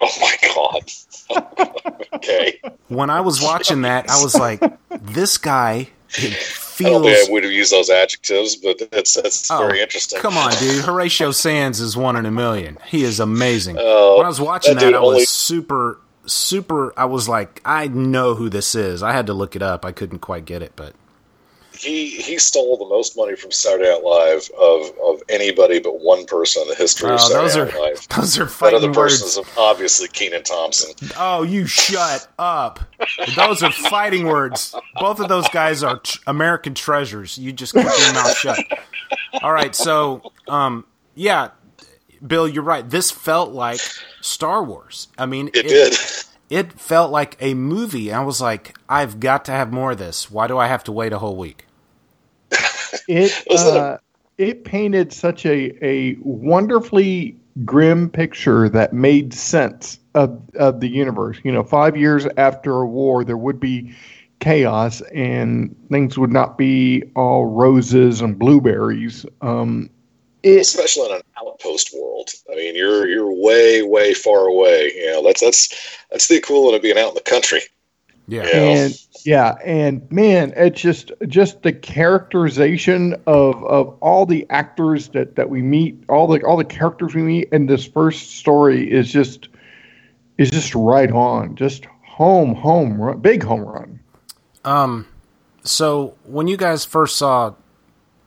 Oh 0.00 0.10
my 0.20 0.36
god. 0.54 1.66
okay. 2.14 2.60
When 2.88 3.10
I 3.10 3.20
was 3.20 3.42
watching 3.42 3.82
that, 3.82 4.08
I 4.10 4.22
was 4.22 4.34
like, 4.34 4.62
this 4.90 5.36
guy 5.38 5.88
I 6.16 6.20
don't 6.22 6.32
feels 6.34 7.02
think 7.06 7.28
I 7.28 7.32
would 7.32 7.44
have 7.44 7.52
used 7.52 7.72
those 7.72 7.88
adjectives, 7.90 8.56
but 8.56 8.80
that's 8.90 9.14
that's 9.14 9.50
Oh, 9.50 9.58
very 9.58 9.80
interesting. 9.80 10.20
Come 10.20 10.36
on, 10.36 10.52
dude. 10.54 10.84
Horatio 10.84 11.30
Sanz 11.30 11.80
is 11.80 11.96
one 11.96 12.16
in 12.16 12.26
a 12.26 12.30
million. 12.30 12.78
He 12.86 13.04
is 13.04 13.20
amazing. 13.20 13.76
Oh, 13.78 14.16
when 14.18 14.26
I 14.26 14.28
was 14.28 14.40
watching 14.40 14.74
that 14.74 14.80
that, 14.80 14.86
dude 14.86 14.96
I 14.96 15.00
was 15.00 15.08
only- 15.14 15.24
super, 15.24 15.98
super. 16.32 16.92
I 16.96 17.04
was 17.06 17.28
like, 17.28 17.60
I 17.64 17.88
know 17.88 18.34
who 18.34 18.48
this 18.48 18.74
is. 18.74 19.02
I 19.02 19.12
had 19.12 19.26
to 19.26 19.34
look 19.34 19.56
it 19.56 19.62
up. 19.62 19.84
I 19.84 19.92
couldn't 19.92 20.20
quite 20.20 20.44
get 20.44 20.62
it, 20.62 20.72
but 20.76 20.94
He 21.76 22.10
he 22.20 22.38
stole 22.38 22.76
the 22.76 22.84
most 22.86 23.16
money 23.16 23.36
from 23.36 23.50
Saturday 23.52 23.90
Night 23.90 24.04
Live 24.04 24.50
of 24.58 24.90
of 25.04 25.22
anybody 25.28 25.78
but 25.80 26.00
one 26.00 26.26
person 26.26 26.62
in 26.62 26.68
the 26.68 26.74
history 26.74 27.10
Oh, 27.10 27.14
of 27.14 27.20
Saturday 27.20 27.42
those 27.42 27.56
are 27.56 27.64
Night 27.66 27.78
Live. 27.80 28.08
those 28.16 28.38
are 28.38 28.44
That 28.44 28.50
fighting 28.50 28.76
other 28.78 28.92
person 28.92 29.24
words. 29.26 29.36
is 29.38 29.56
obviously 29.56 30.08
Kenan 30.08 30.42
Thompson. 30.42 30.92
Oh, 31.18 31.42
you 31.42 31.66
shut 31.66 32.28
up. 32.38 32.80
Those 33.36 33.62
are 33.62 33.72
fighting 33.72 34.26
words. 34.26 34.74
Both 35.00 35.20
of 35.20 35.28
those 35.28 35.48
guys 35.48 35.82
are 35.82 35.98
tr- 35.98 36.18
American 36.26 36.74
treasures. 36.74 37.38
You 37.38 37.52
just 37.52 37.72
keep 37.72 37.84
your 37.84 38.12
mouth 38.14 38.36
shut. 38.36 38.58
All 39.42 39.52
right, 39.52 39.74
so 39.74 40.32
um 40.48 40.84
yeah, 41.14 41.50
Bill, 42.26 42.46
you're 42.46 42.62
right. 42.62 42.88
This 42.88 43.10
felt 43.10 43.52
like 43.52 43.80
Star 44.20 44.62
Wars. 44.62 45.08
I 45.18 45.26
mean, 45.26 45.48
It 45.54 45.68
did. 45.68 45.94
It 46.50 46.72
felt 46.72 47.12
like 47.12 47.36
a 47.40 47.54
movie. 47.54 48.12
I 48.12 48.22
was 48.22 48.40
like, 48.40 48.76
I've 48.88 49.20
got 49.20 49.44
to 49.44 49.52
have 49.52 49.72
more 49.72 49.92
of 49.92 49.98
this. 49.98 50.30
Why 50.30 50.48
do 50.48 50.58
I 50.58 50.66
have 50.66 50.82
to 50.84 50.92
wait 50.92 51.12
a 51.12 51.18
whole 51.18 51.36
week? 51.36 51.66
It 53.08 53.32
Wasn't 53.50 53.76
it- 53.76 53.80
uh, 53.80 53.98
it 54.38 54.64
painted 54.64 55.12
such 55.12 55.44
a 55.46 55.72
a 55.84 56.16
wonderfully 56.22 57.36
grim 57.64 58.08
picture 58.08 58.68
that 58.70 58.92
made 58.92 59.32
sense 59.34 59.98
of 60.14 60.40
of 60.54 60.80
the 60.80 60.88
universe. 60.88 61.38
You 61.44 61.52
know, 61.52 61.62
five 61.62 61.96
years 61.96 62.26
after 62.36 62.72
a 62.80 62.86
war, 62.86 63.22
there 63.22 63.36
would 63.36 63.60
be 63.60 63.94
chaos 64.40 65.02
and 65.14 65.76
things 65.90 66.16
would 66.18 66.32
not 66.32 66.56
be 66.56 67.04
all 67.14 67.44
roses 67.46 68.22
and 68.22 68.38
blueberries. 68.38 69.26
Um, 69.42 69.90
it, 70.42 70.60
especially 70.60 71.06
in 71.06 71.16
an 71.16 71.22
outpost 71.38 71.94
world. 71.94 72.30
I 72.50 72.56
mean, 72.56 72.76
you're 72.76 73.06
you're 73.08 73.32
way 73.32 73.82
way 73.82 74.14
far 74.14 74.46
away. 74.46 74.92
You 74.94 75.12
know, 75.12 75.22
that's 75.24 75.40
that's 75.40 75.98
that's 76.10 76.28
the 76.28 76.36
equivalent 76.36 76.76
of 76.76 76.82
being 76.82 76.98
out 76.98 77.08
in 77.08 77.14
the 77.14 77.20
country. 77.20 77.60
Yeah. 78.26 78.46
You 78.46 78.52
know? 78.52 78.58
and 78.58 79.06
yeah, 79.24 79.56
and 79.64 80.10
man, 80.10 80.52
it's 80.56 80.80
just 80.80 81.12
just 81.26 81.62
the 81.62 81.72
characterization 81.72 83.14
of 83.26 83.62
of 83.64 83.96
all 84.00 84.24
the 84.24 84.46
actors 84.50 85.08
that 85.08 85.36
that 85.36 85.50
we 85.50 85.62
meet, 85.62 86.02
all 86.08 86.26
the 86.26 86.42
all 86.44 86.56
the 86.56 86.64
characters 86.64 87.14
we 87.14 87.22
meet 87.22 87.48
in 87.52 87.66
this 87.66 87.86
first 87.86 88.36
story 88.36 88.90
is 88.90 89.10
just 89.10 89.48
is 90.38 90.50
just 90.50 90.74
right 90.74 91.10
on, 91.10 91.56
just 91.56 91.86
home 92.02 92.54
home 92.54 93.00
run, 93.00 93.18
big 93.18 93.42
home 93.42 93.62
run. 93.62 94.00
Um, 94.64 95.06
so 95.64 96.14
when 96.24 96.48
you 96.48 96.56
guys 96.56 96.84
first 96.84 97.16
saw 97.16 97.54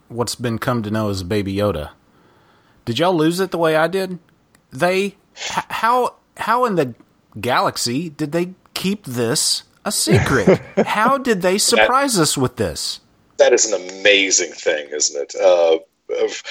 what's 0.10 0.36
been 0.36 0.60
come 0.60 0.84
to 0.84 0.92
know 0.92 1.10
as 1.10 1.24
Baby 1.24 1.56
Yoda, 1.56 1.92
did 2.86 3.00
y'all 3.00 3.16
lose 3.16 3.40
it 3.40 3.52
the 3.52 3.58
way 3.58 3.76
I 3.76 3.88
did? 3.88 4.20
They 4.72 5.04
h- 5.06 5.16
how 5.70 6.16
how 6.38 6.66
in 6.66 6.76
the 6.76 6.96
galaxy 7.40 8.10
did 8.10 8.32
they 8.32 8.54
keep 8.74 9.06
this 9.06 9.64
a 9.86 9.92
secret? 9.92 10.60
how 10.86 11.18
did 11.18 11.42
they 11.42 11.58
surprise 11.58 12.20
us 12.20 12.38
with 12.38 12.58
this? 12.58 13.00
that 13.38 13.54
is 13.54 13.72
an 13.72 13.90
amazing 14.00 14.52
thing, 14.52 14.88
isn't 14.92 15.22
it? 15.22 15.36
Uh, 15.36 15.78
of, 16.24 16.44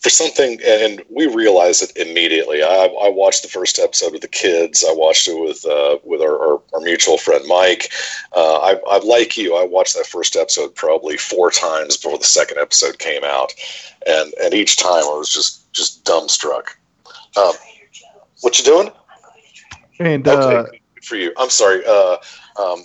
for 0.00 0.10
something, 0.10 0.58
and 0.66 1.02
we 1.08 1.26
realized 1.26 1.82
it 1.82 1.96
immediately. 1.96 2.62
I, 2.62 2.94
I 3.02 3.08
watched 3.08 3.42
the 3.42 3.48
first 3.48 3.78
episode 3.78 4.12
with 4.12 4.20
the 4.20 4.28
kids. 4.28 4.84
I 4.86 4.92
watched 4.92 5.28
it 5.28 5.40
with 5.40 5.64
uh, 5.64 5.98
with 6.04 6.20
our, 6.20 6.38
our, 6.38 6.62
our 6.74 6.80
mutual 6.80 7.16
friend 7.16 7.42
Mike. 7.46 7.90
Uh, 8.36 8.56
I, 8.56 8.80
I 8.86 8.98
like 8.98 9.38
you. 9.38 9.56
I 9.56 9.64
watched 9.64 9.96
that 9.96 10.06
first 10.06 10.36
episode 10.36 10.74
probably 10.74 11.16
four 11.16 11.50
times 11.50 11.96
before 11.96 12.18
the 12.18 12.24
second 12.24 12.58
episode 12.58 12.98
came 12.98 13.24
out, 13.24 13.54
and 14.06 14.34
and 14.42 14.52
each 14.52 14.76
time 14.76 15.04
I 15.04 15.16
was 15.16 15.32
just 15.32 15.63
just 15.74 16.04
dumbstruck. 16.04 16.68
Um, 17.36 17.52
what 18.40 18.58
you 18.58 18.64
doing? 18.64 18.90
And 20.00 20.26
uh, 20.26 20.32
Okay, 20.64 20.80
good 20.94 21.04
for 21.04 21.16
you. 21.16 21.32
I'm 21.36 21.50
sorry. 21.50 21.84
Uh, 21.86 22.16
um, 22.58 22.84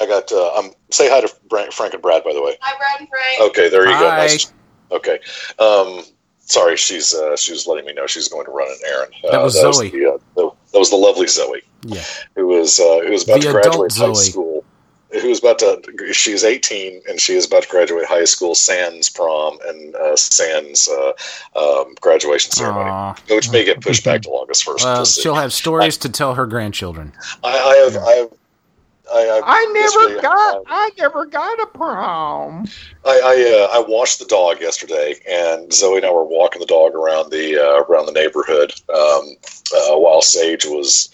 I 0.00 0.06
got. 0.06 0.30
Uh, 0.32 0.54
um, 0.54 0.70
say 0.90 1.08
hi 1.10 1.20
to 1.20 1.28
Frank, 1.50 1.72
Frank 1.72 1.92
and 1.94 2.02
Brad, 2.02 2.24
by 2.24 2.32
the 2.32 2.42
way. 2.42 2.56
Hi, 2.60 2.76
Brad 2.78 3.00
and 3.00 3.08
Frank. 3.08 3.50
Okay, 3.50 3.68
there 3.68 3.84
you 3.86 3.92
go. 3.98 4.08
Nice. 4.08 4.52
Okay. 4.90 5.18
Um, 5.58 6.02
sorry, 6.38 6.76
she's 6.76 7.14
uh, 7.14 7.36
she 7.36 7.52
was 7.52 7.66
letting 7.66 7.84
me 7.84 7.92
know 7.92 8.06
she's 8.06 8.28
going 8.28 8.46
to 8.46 8.50
run 8.52 8.68
an 8.68 8.78
errand. 8.88 9.12
That 9.24 9.40
Uh, 9.40 9.44
was 9.44 9.54
Zoe. 9.60 9.90
the, 9.90 10.06
uh, 10.14 10.18
the- 10.36 10.50
that 10.72 10.78
was 10.78 10.90
the 10.90 10.96
lovely 10.96 11.28
Zoe, 11.28 11.62
Yeah. 11.86 12.02
who 12.34 12.48
was 12.48 12.80
uh, 12.80 13.00
who 13.04 13.12
was 13.12 13.22
about 13.24 13.40
The 13.40 13.40
to 13.52 13.58
adult 13.58 13.62
graduate 13.90 13.92
high 13.96 14.12
school. 14.22 14.53
Who 15.20 15.28
was 15.28 15.38
about 15.38 15.58
to? 15.60 15.80
She's 16.12 16.42
18 16.42 17.02
and 17.08 17.20
she 17.20 17.34
is 17.34 17.46
about 17.46 17.64
to 17.64 17.68
graduate 17.68 18.06
high 18.06 18.24
school. 18.24 18.54
Sans 18.54 19.08
prom 19.10 19.58
and 19.66 19.94
uh, 19.94 20.16
Sans 20.16 20.88
uh, 20.88 21.12
um, 21.56 21.94
graduation 22.00 22.50
ceremony, 22.50 22.90
Aw. 22.90 23.14
which 23.30 23.50
may 23.50 23.64
get 23.64 23.80
pushed 23.80 24.04
back 24.04 24.22
to 24.22 24.28
August 24.30 24.66
1st. 24.66 24.84
Well, 24.84 24.96
We'll 24.96 25.04
she'll 25.04 25.34
have 25.34 25.52
stories 25.52 25.96
to 25.98 26.08
tell 26.08 26.34
her 26.34 26.46
grandchildren. 26.46 27.12
I, 27.42 27.48
I 27.48 27.76
have. 27.84 27.96
I 27.96 28.12
have. 28.12 28.32
I, 29.12 29.18
I, 29.28 29.40
I 29.44 29.72
never 29.74 30.22
got 30.22 30.62
I 30.66 30.90
never 30.98 31.26
got 31.26 31.60
a 31.60 31.66
prom. 31.66 32.66
I 33.04 33.20
I, 33.22 33.68
uh, 33.74 33.78
I 33.78 33.84
washed 33.86 34.18
the 34.18 34.24
dog 34.24 34.62
yesterday, 34.62 35.14
and 35.28 35.72
Zoe 35.72 35.98
and 35.98 36.06
I 36.06 36.10
were 36.10 36.24
walking 36.24 36.60
the 36.60 36.66
dog 36.66 36.94
around 36.94 37.30
the 37.30 37.58
uh, 37.58 37.82
around 37.82 38.06
the 38.06 38.12
neighborhood 38.12 38.72
um, 38.88 39.36
uh, 39.76 39.98
while 39.98 40.22
Sage 40.22 40.64
was. 40.64 41.10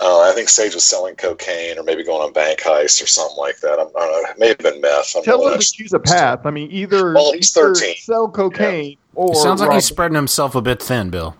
Uh, 0.00 0.20
I 0.20 0.32
think 0.32 0.48
Sage 0.48 0.74
was 0.74 0.84
selling 0.84 1.16
cocaine, 1.16 1.76
or 1.78 1.82
maybe 1.82 2.04
going 2.04 2.22
on 2.22 2.32
bank 2.32 2.60
heist, 2.60 3.02
or 3.02 3.06
something 3.06 3.36
like 3.36 3.58
that. 3.60 3.80
I'm, 3.80 3.88
I 3.88 4.06
don't 4.06 4.22
know. 4.22 4.30
It 4.30 4.38
may 4.38 4.48
have 4.48 4.58
been 4.58 4.80
meth. 4.80 5.14
I'm 5.16 5.24
Tell 5.24 5.42
not 5.42 5.54
her 5.54 5.58
to 5.58 5.72
choose 5.72 5.92
a 5.92 5.98
path. 5.98 6.46
I 6.46 6.50
mean, 6.50 6.70
either, 6.70 7.14
Well, 7.14 7.32
he's 7.32 7.56
either 7.56 7.74
13. 7.74 7.96
sell 7.96 8.28
cocaine 8.28 8.96
or 9.16 9.32
It 9.32 9.36
sounds 9.36 9.60
like 9.60 9.70
rob- 9.70 9.74
he's 9.76 9.86
spreading 9.86 10.14
himself 10.14 10.54
a 10.54 10.62
bit 10.62 10.80
thin, 10.82 11.10
Bill. 11.10 11.34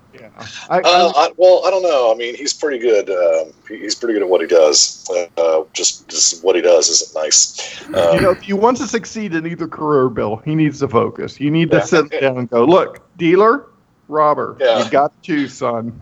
I, 0.71 0.79
Uh, 0.81 1.13
I, 1.17 1.31
well, 1.37 1.63
I 1.67 1.71
don't 1.71 1.83
know. 1.83 2.13
I 2.13 2.17
mean, 2.17 2.37
he's 2.37 2.53
pretty 2.53 2.79
good. 2.79 3.11
Um, 3.11 3.53
he's 3.69 3.95
pretty 3.97 4.15
good 4.15 4.23
at 4.23 4.29
what 4.29 4.41
he 4.41 4.47
does. 4.47 5.09
Uh, 5.37 5.63
just, 5.73 6.09
just 6.09 6.45
what 6.45 6.55
he 6.55 6.63
does 6.63 6.89
isn't 6.89 7.15
nice. 7.21 7.81
Um, 7.95 8.15
you 8.17 8.21
know, 8.21 8.31
if 8.31 8.49
you 8.49 8.57
want 8.57 8.77
to 8.79 8.87
succeed 8.87 9.35
in 9.35 9.47
either 9.47 9.67
career, 9.69 10.09
Bill, 10.09 10.37
he 10.45 10.55
needs 10.55 10.79
to 10.81 10.89
focus. 10.89 11.41
You 11.41 11.51
need 11.51 11.73
Yeah. 11.73 11.81
to 11.81 11.87
sit 11.87 12.11
down 12.21 12.39
and 12.39 12.51
go, 12.51 12.65
look, 12.65 13.01
dealer, 13.17 13.67
robber, 14.09 14.57
Yeah. 14.61 14.85
you 14.85 14.91
got 14.91 15.13
to 15.23 15.27
choose, 15.27 15.55
son. 15.55 16.01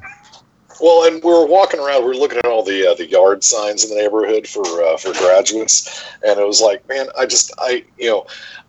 Well, 0.80 1.04
and 1.06 1.22
we 1.22 1.30
were 1.30 1.46
walking 1.46 1.80
around. 1.80 2.02
We 2.02 2.08
were 2.08 2.16
looking 2.16 2.38
at 2.38 2.46
all 2.46 2.62
the 2.62 2.88
uh, 2.88 2.94
the 2.94 3.08
yard 3.08 3.42
signs 3.42 3.84
in 3.84 3.90
the 3.90 4.02
neighborhood 4.02 4.46
for 4.46 4.64
uh, 4.84 4.96
for 4.96 5.12
graduates, 5.12 6.04
and 6.22 6.38
it 6.38 6.46
was 6.46 6.60
like, 6.60 6.86
man, 6.88 7.06
I 7.18 7.26
just 7.26 7.52
I 7.58 7.84
you 7.96 8.10
know. 8.10 8.26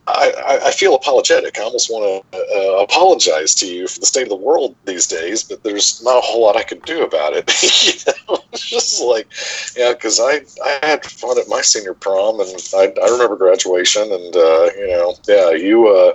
I, 0.08 0.60
I- 0.68 0.72
feel 0.72 0.96
apologetic. 0.96 1.60
I 1.60 1.64
almost 1.64 1.90
want 1.90 2.24
to 2.32 2.38
uh, 2.38 2.84
apologize 2.84 3.54
to 3.56 3.68
you 3.68 3.88
for 3.88 4.00
the 4.00 4.06
state 4.06 4.24
of 4.24 4.30
the 4.30 4.36
world 4.36 4.76
these 4.86 5.08
days, 5.08 5.44
but 5.44 5.64
there's 5.64 6.02
not 6.04 6.18
a 6.18 6.22
whole 6.22 6.44
lot 6.44 6.56
I 6.56 6.64
could 6.64 6.84
do 6.84 7.04
about 7.04 7.34
it. 7.36 7.46
you 8.08 8.14
know, 8.30 8.40
it's 8.54 8.66
just 8.68 9.02
like, 9.04 9.28
yeah, 9.76 9.94
because 9.94 10.20
I, 10.20 10.42
I 10.64 10.86
had 10.86 11.04
fun 11.06 11.40
at 11.40 11.48
my 11.50 11.62
senior 11.62 11.94
prom, 11.94 12.40
and 12.40 12.50
I, 12.76 12.94
I 13.04 13.10
remember 13.10 13.36
graduation, 13.38 14.04
and 14.04 14.36
uh, 14.36 14.70
you 14.78 14.88
know, 14.88 15.16
yeah, 15.28 15.52
you, 15.52 15.88
uh, 15.88 16.10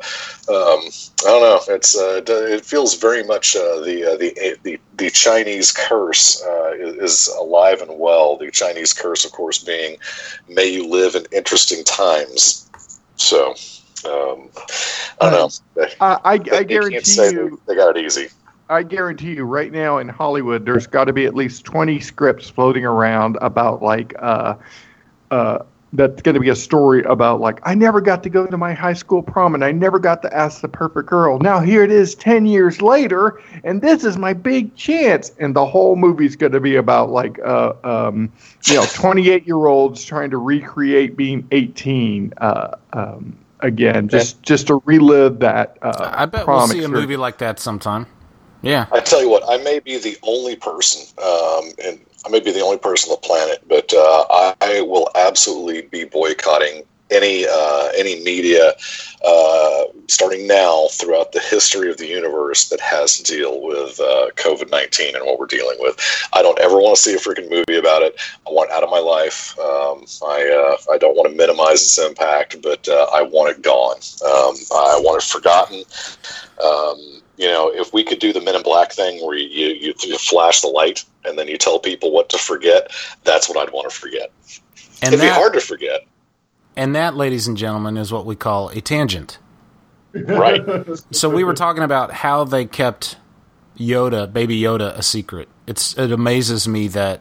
um, 0.49 0.81
I 1.27 1.29
don't 1.29 1.43
know, 1.43 1.61
it's 1.75 1.97
uh, 1.99 2.23
it- 2.27 2.65
feels 2.65 2.95
very 2.97 3.25
much 3.25 3.57
uh, 3.57 3.81
the, 3.81 4.05
uh, 4.13 4.17
the 4.17 4.57
the 4.63 4.79
the 4.97 5.11
Chinese 5.11 5.73
curse 5.73 6.43
is 6.75 7.29
alive 7.39 7.81
and 7.83 7.99
well. 7.99 8.37
The 8.37 8.51
Chinese 8.51 8.93
curse, 8.93 9.25
of 9.25 9.33
course, 9.33 9.59
being 9.63 9.97
"May 10.49 10.67
you 10.67 10.89
live 10.89 11.15
in 11.17 11.27
interesting 11.33 11.85
times." 11.85 12.71
So. 13.17 13.55
Um, 14.05 14.51
I 15.21 15.31
don't 15.31 15.33
know. 15.33 15.51
I, 16.01 16.19
I, 16.25 16.39
They- 16.51 16.59
I 16.59 16.63
guarantee 16.65 17.31
you, 17.31 17.59
they, 17.67 17.75
they 17.75 17.77
got 17.77 17.97
it 17.97 18.05
easy. 18.05 18.29
I 18.69 18.83
guarantee 18.83 19.35
you, 19.35 19.45
right 19.45 19.71
now 19.71 19.99
in 19.99 20.09
Hollywood, 20.09 20.65
there's 20.65 20.87
got 20.87 21.05
to 21.05 21.13
be 21.13 21.27
at 21.27 21.35
least 21.35 21.65
20 21.65 22.01
scripts 22.01 22.49
floating 22.49 22.85
around 22.85 23.37
about 23.41 23.83
like, 23.83 24.15
uh, 24.19 24.55
uh, 25.31 25.59
that's 25.95 26.23
going 26.23 26.35
to 26.35 26.41
be 26.41 26.49
a 26.49 26.55
story 26.57 27.03
about 27.05 27.41
like 27.41 27.61
I 27.65 27.75
never 27.75 28.01
got 28.01 28.23
to 28.23 28.31
go 28.31 28.47
to 28.47 28.57
my 28.57 28.73
high 28.73 28.95
school 28.95 29.23
prom 29.23 29.55
and 29.55 29.65
I 29.65 29.73
never 29.73 29.99
got 29.99 30.23
to 30.23 30.35
ask 30.35 30.61
the 30.61 30.69
perfect 30.69 31.09
girl. 31.09 31.39
Now 31.39 31.61
here 31.61 31.83
it 31.85 31.91
is 31.91 32.15
10 32.15 32.47
years 32.47 32.81
later 32.81 33.41
and 33.65 33.81
this 33.81 34.05
is 34.05 34.17
my 34.17 34.33
big 34.33 34.75
chance 34.75 35.31
and 35.39 35.55
the 35.55 35.67
whole 35.67 35.97
movie's 35.97 36.37
going 36.37 36.53
to 36.53 36.61
be 36.61 36.77
about 36.77 37.11
like 37.11 37.39
uh, 37.45 37.75
um, 37.85 38.33
you 38.67 38.75
know 38.75 38.87
28 38.87 39.47
year 39.47 39.67
olds 39.67 40.05
trying 40.05 40.31
to 40.31 40.39
recreate 40.39 41.17
being 41.17 41.47
18 41.51 42.33
uh, 42.39 42.77
um, 42.95 43.42
again 43.63 44.09
just 44.09 44.43
just 44.43 44.67
to 44.67 44.83
relive 44.85 45.39
that 45.41 45.79
uh, 45.83 46.11
I 46.13 46.27
bet 46.27 46.47
we'll 46.47 46.59
prom 46.59 46.69
see 46.69 46.83
a 46.83 46.89
movie 46.89 47.17
like 47.17 47.39
that 47.39 47.59
sometime. 47.59 48.07
Yeah. 48.63 48.87
I 48.93 49.01
tell 49.01 49.21
you 49.21 49.29
what, 49.29 49.43
I 49.49 49.63
may 49.63 49.81
be 49.81 49.99
the 49.99 50.17
only 50.23 50.55
person, 50.55 51.03
um, 51.19 51.73
and 51.85 52.01
I 52.25 52.29
may 52.31 52.39
be 52.39 52.53
the 52.53 52.61
only 52.61 52.79
person 52.79 53.11
on 53.11 53.19
the 53.21 53.27
planet, 53.27 53.65
but 53.69 53.93
uh, 53.93 54.25
I, 54.31 54.55
I 54.61 54.81
will 54.83 55.11
absolutely 55.17 55.83
be 55.83 56.05
boycotting 56.05 56.85
any 57.13 57.47
uh, 57.47 57.89
any 57.97 58.23
media 58.23 58.73
uh, 59.25 59.85
starting 60.09 60.47
now 60.47 60.89
throughout 60.91 61.33
the 61.33 61.41
history 61.41 61.91
of 61.91 61.97
the 61.99 62.07
universe 62.07 62.69
that 62.69 62.81
has 62.81 63.17
to 63.19 63.23
deal 63.23 63.63
with 63.63 64.01
uh, 64.01 64.31
COVID 64.37 64.71
nineteen 64.71 65.15
and 65.15 65.25
what 65.25 65.39
we're 65.39 65.47
dealing 65.47 65.77
with. 65.81 65.99
I 66.33 66.43
don't 66.43 66.59
ever 66.59 66.77
want 66.79 66.97
to 66.97 67.03
see 67.03 67.15
a 67.15 67.19
freaking 67.19 67.51
movie 67.51 67.79
about 67.79 68.03
it. 68.03 68.21
I 68.47 68.51
want 68.51 68.71
out 68.71 68.83
of 68.83 68.91
my 68.91 68.99
life. 68.99 69.59
Um, 69.59 70.05
I 70.27 70.77
uh, 70.89 70.93
I 70.93 70.99
don't 70.99 71.17
want 71.17 71.31
to 71.31 71.37
minimize 71.37 71.83
its 71.83 71.99
impact, 71.99 72.63
but 72.63 72.89
uh, 72.89 73.07
I 73.13 73.23
want 73.23 73.57
it 73.57 73.63
gone. 73.63 73.97
Um, 74.25 74.57
I 74.75 75.01
want 75.03 75.23
it 75.23 75.27
forgotten. 75.27 75.85
Um, 76.63 77.23
you 77.37 77.49
know, 77.49 77.73
if 77.73 77.93
we 77.93 78.05
could 78.05 78.19
do 78.19 78.33
the 78.33 78.41
Men 78.41 78.55
in 78.55 78.63
Black 78.63 78.93
thing 78.93 79.25
where 79.27 79.37
you, 79.37 79.69
you, 79.69 79.95
you 80.01 80.19
flash 80.19 80.61
the 80.61 80.69
light 80.69 81.05
and 81.25 81.39
then 81.39 81.49
you 81.49 81.59
tell 81.59 81.79
people 81.79 82.13
what 82.13 82.29
to 82.29 82.39
forget, 82.39 82.93
that's 83.25 83.49
what 83.49 83.59
I'd 83.59 83.73
want 83.73 83.91
to 83.91 83.97
forget. 83.97 84.31
And 85.03 85.13
It'd 85.13 85.21
that, 85.21 85.35
be 85.35 85.41
hard 85.41 85.55
to 85.55 85.61
forget. 85.61 86.07
And 86.77 86.95
that, 86.97 87.15
ladies 87.15 87.47
and 87.47 87.57
gentlemen, 87.57 87.97
is 87.97 88.13
what 88.13 88.25
we 88.25 88.37
call 88.37 88.71
a 88.71 88.81
tangent. 88.81 89.39
Right. 90.15 90.63
So 91.11 91.29
we 91.29 91.45
were 91.45 91.55
talking 91.55 91.83
about 91.83 92.13
how 92.13 92.45
they 92.45 92.65
kept 92.65 93.17
Yoda, 93.79 94.31
Baby 94.33 94.61
Yoda, 94.61 94.97
a 94.97 95.03
secret. 95.03 95.49
It's 95.67 95.97
it 95.97 96.13
amazes 96.13 96.67
me 96.69 96.89
that 96.89 97.21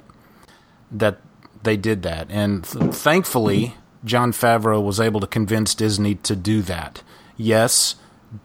that 0.92 1.20
they 1.64 1.78
did 1.78 2.04
that, 2.04 2.28
and 2.30 2.64
th- 2.64 2.94
thankfully, 2.94 3.76
Jon 4.04 4.32
Favreau 4.32 4.84
was 4.84 5.00
able 5.00 5.20
to 5.20 5.28
convince 5.28 5.76
Disney 5.76 6.16
to 6.16 6.36
do 6.36 6.62
that. 6.64 7.04
Yes, 7.38 7.96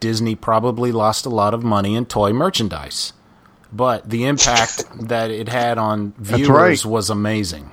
Disney 0.01 0.35
probably 0.35 0.93
lost 0.93 1.27
a 1.27 1.31
lot 1.31 1.55
of 1.55 1.65
money 1.65 1.95
in 1.95 2.07
toy 2.07 2.33
merchandise, 2.33 3.13
but 3.73 4.09
the 4.09 4.25
impact 4.25 4.85
that 5.09 5.31
it 5.31 5.49
had 5.49 5.79
on 5.79 6.13
viewers 6.19 6.85
right. 6.85 6.91
was 6.91 7.11
amazing. 7.11 7.71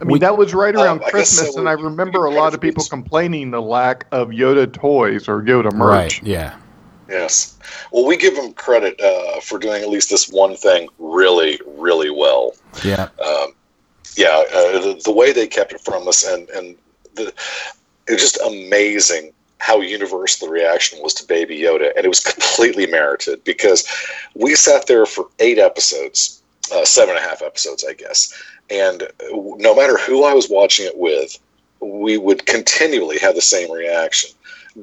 I 0.00 0.04
mean, 0.04 0.18
that 0.20 0.38
was 0.38 0.54
right 0.54 0.74
around 0.74 1.00
Um, 1.00 1.04
I 1.06 1.10
Christmas, 1.10 1.52
so. 1.52 1.60
and 1.60 1.68
I 1.68 1.72
remember 1.72 2.24
a 2.24 2.30
lot 2.30 2.54
of 2.54 2.60
people 2.60 2.84
complaining 2.84 3.50
the 3.50 3.60
lack 3.60 4.06
of 4.12 4.28
Yoda 4.28 4.72
toys 4.72 5.28
or 5.28 5.42
Yoda 5.42 5.72
merch. 5.72 6.20
Right? 6.20 6.22
Yeah. 6.22 6.56
Yes. 7.08 7.58
Well, 7.92 8.06
we 8.06 8.16
give 8.16 8.36
them 8.36 8.52
credit 8.54 9.00
uh, 9.00 9.40
for 9.40 9.58
doing 9.58 9.82
at 9.82 9.88
least 9.88 10.10
this 10.10 10.28
one 10.28 10.56
thing 10.56 10.88
really, 10.98 11.60
really 11.66 12.10
well. 12.10 12.54
Yeah. 12.84 13.08
Um, 13.22 13.52
yeah, 14.16 14.44
uh, 14.52 14.80
the, 14.80 15.00
the 15.04 15.12
way 15.12 15.32
they 15.32 15.46
kept 15.46 15.72
it 15.72 15.80
from 15.80 16.06
us, 16.08 16.24
and 16.26 16.48
and 16.50 16.76
the, 17.14 17.32
it 18.08 18.12
was 18.12 18.20
just 18.22 18.40
amazing 18.40 19.32
how 19.58 19.80
universal 19.80 20.48
the 20.48 20.52
reaction 20.52 20.98
was 21.02 21.14
to 21.14 21.26
Baby 21.26 21.58
Yoda, 21.58 21.92
and 21.96 22.04
it 22.04 22.08
was 22.08 22.20
completely 22.20 22.86
merited 22.86 23.44
because 23.44 23.86
we 24.34 24.54
sat 24.54 24.86
there 24.86 25.04
for 25.06 25.28
eight 25.38 25.58
episodes, 25.58 26.42
uh, 26.72 26.84
seven 26.84 27.16
and 27.16 27.24
a 27.24 27.28
half 27.28 27.42
episodes, 27.42 27.84
I 27.88 27.92
guess, 27.92 28.32
and 28.70 29.08
no 29.22 29.74
matter 29.74 29.98
who 29.98 30.24
I 30.24 30.32
was 30.32 30.48
watching 30.48 30.86
it 30.86 30.96
with, 30.96 31.38
we 31.80 32.16
would 32.18 32.46
continually 32.46 33.18
have 33.18 33.34
the 33.34 33.40
same 33.40 33.70
reaction. 33.70 34.30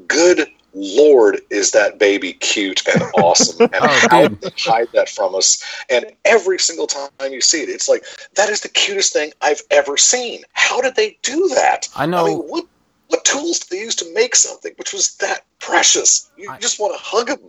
Good 0.07 0.47
Lord, 0.73 1.41
is 1.49 1.71
that 1.71 1.97
baby 1.97 2.33
cute 2.33 2.87
and 2.87 3.01
awesome? 3.15 3.69
And 3.73 3.83
Oh, 3.83 4.07
how 4.11 4.27
did 4.27 4.41
they 4.41 4.51
hide 4.59 4.89
that 4.93 5.09
from 5.09 5.33
us? 5.33 5.63
And 5.89 6.05
every 6.25 6.59
single 6.59 6.87
time 6.87 7.09
you 7.31 7.41
see 7.41 7.63
it, 7.63 7.69
it's 7.69 7.89
like 7.89 8.03
that 8.35 8.49
is 8.49 8.61
the 8.61 8.69
cutest 8.69 9.13
thing 9.13 9.31
I've 9.41 9.61
ever 9.71 9.97
seen. 9.97 10.43
How 10.53 10.81
did 10.81 10.95
they 10.95 11.17
do 11.23 11.47
that? 11.49 11.87
I 11.95 12.05
know- 12.05 12.25
mean, 12.25 12.37
what 12.39 12.65
what 13.09 13.23
tools 13.23 13.59
did 13.59 13.69
they 13.69 13.83
use 13.83 13.95
to 13.95 14.13
make 14.13 14.35
something 14.35 14.73
which 14.75 14.91
was 14.91 15.15
that 15.17 15.45
precious? 15.59 16.29
You 16.37 16.53
just 16.59 16.77
want 16.79 16.93
to 16.93 17.01
hug 17.01 17.27
them. 17.27 17.39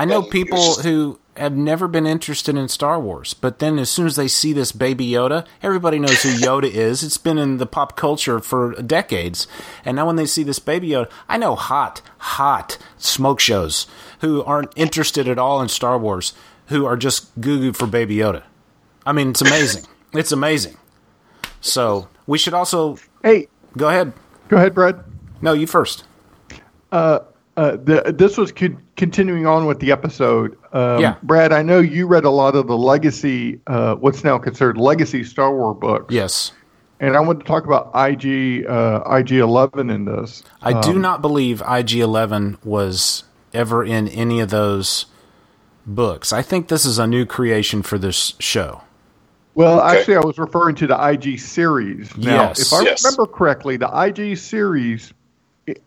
I 0.00 0.04
know 0.06 0.22
And 0.22 0.30
people 0.30 0.58
just- 0.58 0.82
who 0.82 1.18
have 1.36 1.52
never 1.56 1.88
been 1.88 2.06
interested 2.06 2.56
in 2.56 2.68
Star 2.68 2.98
Wars, 3.00 3.34
but 3.34 3.60
then 3.60 3.78
as 3.78 3.88
soon 3.88 4.06
as 4.06 4.16
they 4.16 4.28
see 4.28 4.52
this 4.52 4.72
baby 4.72 5.08
Yoda, 5.08 5.46
everybody 5.62 5.98
knows 5.98 6.22
who 6.22 6.28
Yoda 6.46 6.64
is. 6.70 7.02
It's 7.02 7.16
been 7.18 7.38
in 7.38 7.56
the 7.58 7.66
pop 7.66 7.96
culture 7.96 8.40
for 8.40 8.72
decades. 8.82 9.46
And 9.84 9.96
now 9.96 10.06
when 10.06 10.16
they 10.16 10.26
see 10.26 10.42
this 10.42 10.58
baby 10.58 10.88
Yoda, 10.90 11.08
I 11.28 11.38
know 11.38 11.54
hot, 11.54 12.02
hot 12.18 12.76
smoke 12.98 13.40
shows 13.40 13.86
who 14.20 14.42
aren't 14.44 14.72
interested 14.76 15.28
at 15.28 15.38
all 15.38 15.62
in 15.62 15.68
Star 15.68 15.96
Wars, 15.98 16.34
who 16.66 16.84
are 16.84 16.96
just 16.96 17.28
goo 17.40 17.58
goo 17.58 17.72
for 17.72 17.86
baby 17.86 18.16
Yoda. 18.16 18.42
I 19.06 19.12
mean, 19.12 19.30
it's 19.30 19.40
amazing. 19.42 19.84
it's 20.12 20.32
amazing. 20.32 20.76
So 21.60 22.08
we 22.26 22.38
should 22.38 22.54
also 22.54 22.98
Hey, 23.22 23.48
go 23.76 23.88
ahead. 23.88 24.12
go 24.48 24.56
ahead, 24.56 24.74
Brad. 24.74 25.04
No, 25.40 25.52
you 25.52 25.66
first. 25.66 26.04
Uh, 26.92 27.20
the, 27.56 28.14
this 28.16 28.36
was 28.36 28.52
co- 28.52 28.76
continuing 28.96 29.46
on 29.46 29.66
with 29.66 29.80
the 29.80 29.92
episode. 29.92 30.56
Um, 30.72 31.00
Yeah. 31.00 31.16
Brad, 31.22 31.52
I 31.52 31.62
know 31.62 31.78
you 31.80 32.06
read 32.06 32.24
a 32.24 32.30
lot 32.30 32.54
of 32.54 32.66
the 32.66 32.76
legacy, 32.76 33.60
uh, 33.66 33.94
what's 33.96 34.24
now 34.24 34.38
considered 34.38 34.76
legacy 34.78 35.24
Star 35.24 35.54
Wars 35.54 35.76
books. 35.80 36.14
Yes. 36.14 36.52
And 37.00 37.16
I 37.16 37.20
wanted 37.20 37.40
to 37.40 37.46
talk 37.46 37.64
about 37.64 37.90
IG, 37.94 38.66
uh, 38.66 39.00
IG 39.10 39.32
11 39.32 39.88
in 39.90 40.04
this. 40.04 40.42
I 40.62 40.78
do 40.80 40.90
Um, 40.90 41.00
not 41.00 41.22
believe 41.22 41.62
IG 41.66 41.94
11 42.00 42.58
was 42.64 43.24
ever 43.54 43.82
in 43.84 44.06
any 44.08 44.40
of 44.40 44.50
those 44.50 45.06
books. 45.86 46.32
I 46.32 46.42
think 46.42 46.68
this 46.68 46.84
is 46.84 46.98
a 46.98 47.06
new 47.06 47.24
creation 47.24 47.82
for 47.82 47.98
this 47.98 48.34
show. 48.38 48.82
Well, 49.54 49.80
Okay. 49.80 49.98
actually, 49.98 50.16
I 50.16 50.20
was 50.20 50.38
referring 50.38 50.76
to 50.76 50.86
the 50.86 50.94
IG 50.96 51.38
series. 51.38 52.16
Now, 52.16 52.48
Yes. 52.48 52.60
if 52.60 52.72
I 52.72 52.82
Yes. 52.84 53.04
remember 53.04 53.26
correctly, 53.26 53.76
the 53.76 53.88
IG 53.92 54.36
series, 54.36 55.12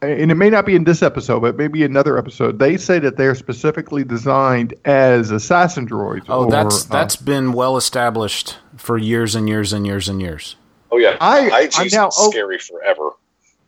and 0.02 0.32
it 0.32 0.36
may 0.36 0.50
not 0.50 0.66
be 0.66 0.76
in 0.76 0.84
this 0.86 1.02
episode, 1.02 1.42
but 1.42 1.58
maybe 1.58 1.84
another 1.84 2.18
episode, 2.18 2.60
they 2.60 2.78
say 2.78 3.00
that 3.00 3.18
they're 3.18 3.36
specifically 3.36 4.04
designed 4.04 4.74
as 4.86 5.32
assassin 5.32 5.88
droids. 5.88 6.24
Oh, 6.30 6.46
or, 6.46 6.52
that's 6.52 6.86
uh, 6.86 6.94
that's 6.94 7.16
been 7.16 7.54
well 7.54 7.76
established 7.78 8.58
for 8.78 8.98
years 8.98 9.36
and 9.36 9.50
years 9.50 9.74
and 9.74 9.86
years 9.86 10.08
and 10.08 10.22
years. 10.22 10.56
Oh 10.92 10.98
yeah, 10.98 11.18
I- 11.20 11.64
IG's 11.64 11.80
I 11.80 11.84
now- 11.98 12.06
been 12.06 12.12
oh- 12.18 12.30
scary 12.32 12.60
forever. 12.60 13.10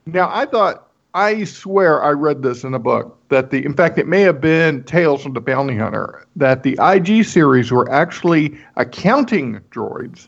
Now, 0.06 0.30
I 0.32 0.46
thought, 0.46 0.88
I 1.16 1.46
swear 1.46 2.04
I 2.04 2.12
read 2.12 2.44
this 2.44 2.64
in 2.64 2.76
a 2.76 2.80
book 2.80 3.18
that 3.30 3.50
the, 3.50 3.66
in 3.66 3.74
fact, 3.74 3.98
it 3.98 4.06
may 4.06 4.22
have 4.22 4.40
been 4.40 4.84
Tales 4.84 5.24
from 5.24 5.34
the 5.34 5.42
Bounty 5.42 5.76
Hunter, 5.76 6.28
that 6.36 6.62
the 6.62 6.78
IG 6.80 7.26
series 7.26 7.72
were 7.72 7.92
actually 7.92 8.56
accounting 8.76 9.60
droids, 9.72 10.28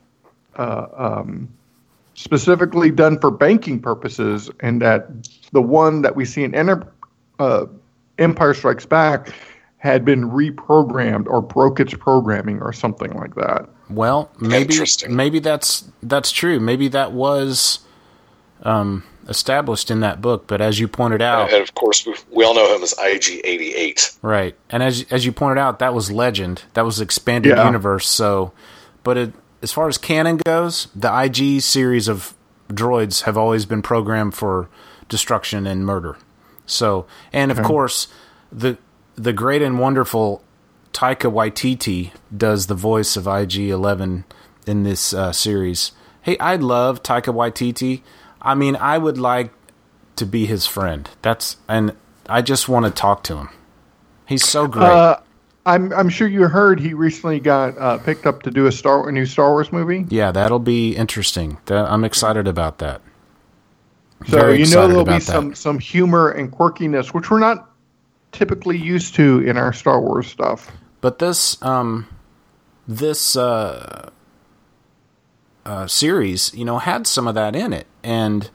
uh, 0.56 0.88
um, 0.98 1.48
specifically 2.16 2.90
done 2.90 3.20
for 3.20 3.30
banking 3.30 3.80
purposes, 3.80 4.50
and 4.62 4.82
that 4.82 5.08
the 5.52 5.62
one 5.62 6.02
that 6.02 6.16
we 6.16 6.26
see 6.26 6.44
in 6.44 6.54
Enter, 6.56 6.92
uh, 7.40 7.66
Empire 8.18 8.54
Strikes 8.54 8.86
Back 8.86 9.34
had 9.78 10.04
been 10.04 10.30
reprogrammed 10.30 11.28
or 11.28 11.42
broke 11.42 11.80
its 11.80 11.94
programming 11.94 12.60
or 12.62 12.74
something 12.74 13.14
like 13.14 13.36
that. 13.36 13.70
Well, 13.90 14.32
maybe 14.40 14.76
maybe 15.08 15.40
that's 15.40 15.90
that's 16.04 16.32
true. 16.32 16.60
Maybe 16.60 16.88
that 16.90 17.12
was 17.14 17.80
um, 18.64 19.04
established 19.30 19.90
in 19.92 20.02
that 20.02 20.22
book, 20.22 20.46
but 20.48 20.60
as 20.62 20.80
you 20.80 20.88
pointed 20.88 21.22
out, 21.22 21.54
And 21.54 21.62
of 21.62 21.74
course, 21.76 22.06
we, 22.06 22.16
we 22.32 22.44
all 22.44 22.54
know 22.56 22.76
him 22.76 22.84
as 22.84 22.94
IG 23.00 23.40
eighty 23.46 23.74
eight. 23.76 24.12
Right, 24.22 24.56
and 24.70 24.84
as 24.84 25.06
as 25.12 25.26
you 25.26 25.32
pointed 25.32 25.60
out, 25.60 25.80
that 25.80 25.94
was 25.94 26.12
Legend. 26.12 26.64
That 26.74 26.84
was 26.86 27.00
expanded 27.00 27.56
Yeah. 27.56 27.66
universe. 27.66 28.10
So, 28.10 28.52
but 29.04 29.16
it, 29.16 29.34
as 29.62 29.72
far 29.72 29.88
as 29.88 29.98
canon 29.98 30.38
goes, 30.38 30.88
the 30.96 31.16
IG 31.16 31.62
series 31.62 32.08
of 32.10 32.34
droids 32.70 33.22
have 33.24 33.38
always 33.38 33.66
been 33.66 33.82
programmed 33.82 34.34
for 34.34 34.68
destruction 35.08 35.68
and 35.68 35.86
murder. 35.86 36.18
So, 36.66 37.06
and 37.32 37.52
of 37.52 37.62
course, 37.62 38.08
the 38.52 38.78
the 39.16 39.34
great 39.34 39.62
and 39.62 39.80
wonderful 39.80 40.44
Taika 40.94 41.32
Waititi 41.32 42.12
does 42.36 42.68
the 42.68 42.76
voice 42.76 43.16
of 43.16 43.28
IG 43.28 43.70
Eleven 43.70 44.26
in 44.66 44.84
this 44.84 45.14
uh, 45.14 45.32
series. 45.32 45.92
Hey, 46.22 46.38
I 46.40 46.56
love 46.58 47.04
Taika 47.04 47.34
Waititi. 47.34 48.02
I 48.42 48.56
mean, 48.56 48.76
I 48.76 48.98
would 48.98 49.18
like 49.18 49.52
to 50.18 50.26
be 50.26 50.46
his 50.46 50.66
friend. 50.66 51.10
That's 51.22 51.58
and 51.68 51.96
I 52.28 52.42
just 52.42 52.68
want 52.68 52.86
to 52.86 52.92
talk 52.92 53.24
to 53.24 53.38
him. 53.38 53.50
He's 54.28 54.48
so 54.48 54.68
great. 54.68 54.84
Uh, 54.84 55.20
I'm, 55.66 55.92
I'm 55.94 56.10
sure 56.10 56.28
you 56.28 56.44
heard 56.44 56.80
he 56.80 56.94
recently 56.94 57.42
got 57.42 57.78
uh, 57.78 57.98
picked 57.98 58.26
up 58.26 58.44
to 58.44 58.52
do 58.52 58.68
a 58.68 58.72
Star 58.72 59.08
a 59.08 59.12
new 59.12 59.26
Star 59.26 59.52
Wars 59.52 59.72
movie. 59.72 60.06
yeah, 60.10 60.32
that'll 60.32 60.60
be 60.60 60.96
interesting. 60.96 61.58
That, 61.66 61.90
I'm 61.90 62.04
excited 62.04 62.48
about 62.48 62.78
that. 62.80 63.02
So 64.26 64.40
Very 64.40 64.60
you 64.60 64.66
know 64.66 64.88
there'll 64.88 65.06
be 65.06 65.12
about 65.12 65.22
that. 65.22 65.32
some 65.32 65.54
some 65.54 65.80
humor 65.80 66.30
and 66.30 66.52
quirkiness, 66.52 67.14
which 67.14 67.30
we're 67.30 67.40
not 67.40 67.70
typically 68.32 68.78
used 68.78 69.16
to 69.16 69.40
in 69.42 69.58
our 69.58 69.72
Star 69.74 70.02
Wars 70.02 70.28
stuff. 70.28 70.72
But 71.02 71.20
this 71.20 71.62
um 71.62 72.08
this 72.88 73.36
uh, 73.36 74.10
uh 75.66 75.88
series, 75.88 76.54
you 76.54 76.66
know, 76.66 76.80
had 76.80 77.06
some 77.06 77.28
of 77.28 77.36
that 77.36 77.56
in 77.56 77.74
it, 77.74 77.88
and 78.04 78.50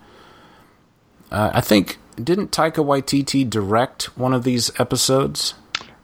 uh, 1.31 1.51
I 1.55 1.61
think 1.61 1.98
didn't 2.16 2.51
Taika 2.51 2.85
Waititi 2.85 3.48
direct 3.48 4.16
one 4.18 4.35
of 4.35 4.44
these 4.44 4.70
episodes? 4.79 5.55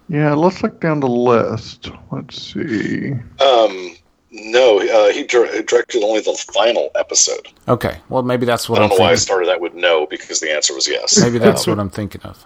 Yeah, 0.08 0.32
let's 0.32 0.62
look 0.62 0.80
down 0.80 1.00
the 1.00 1.08
list. 1.08 1.90
Let's 2.10 2.40
see. 2.40 3.12
Um, 3.12 3.96
no, 4.42 4.80
uh, 4.80 5.12
he 5.12 5.24
dir- 5.24 5.62
directed 5.62 6.02
only 6.02 6.20
the 6.20 6.34
final 6.52 6.90
episode. 6.94 7.48
Okay, 7.66 7.98
well 8.08 8.22
maybe 8.22 8.46
that's 8.46 8.68
what 8.68 8.80
I 8.80 8.84
I'm 8.84 8.88
don't 8.88 8.98
know 8.98 9.04
why 9.04 9.12
I 9.12 9.16
started 9.16 9.48
that 9.48 9.60
with 9.60 9.74
no 9.74 10.06
because 10.06 10.40
the 10.40 10.52
answer 10.52 10.74
was 10.74 10.88
yes. 10.88 11.20
Maybe 11.20 11.38
that's 11.46 11.66
what 11.66 11.78
I'm 11.78 11.90
thinking 11.90 12.22
of. 12.22 12.44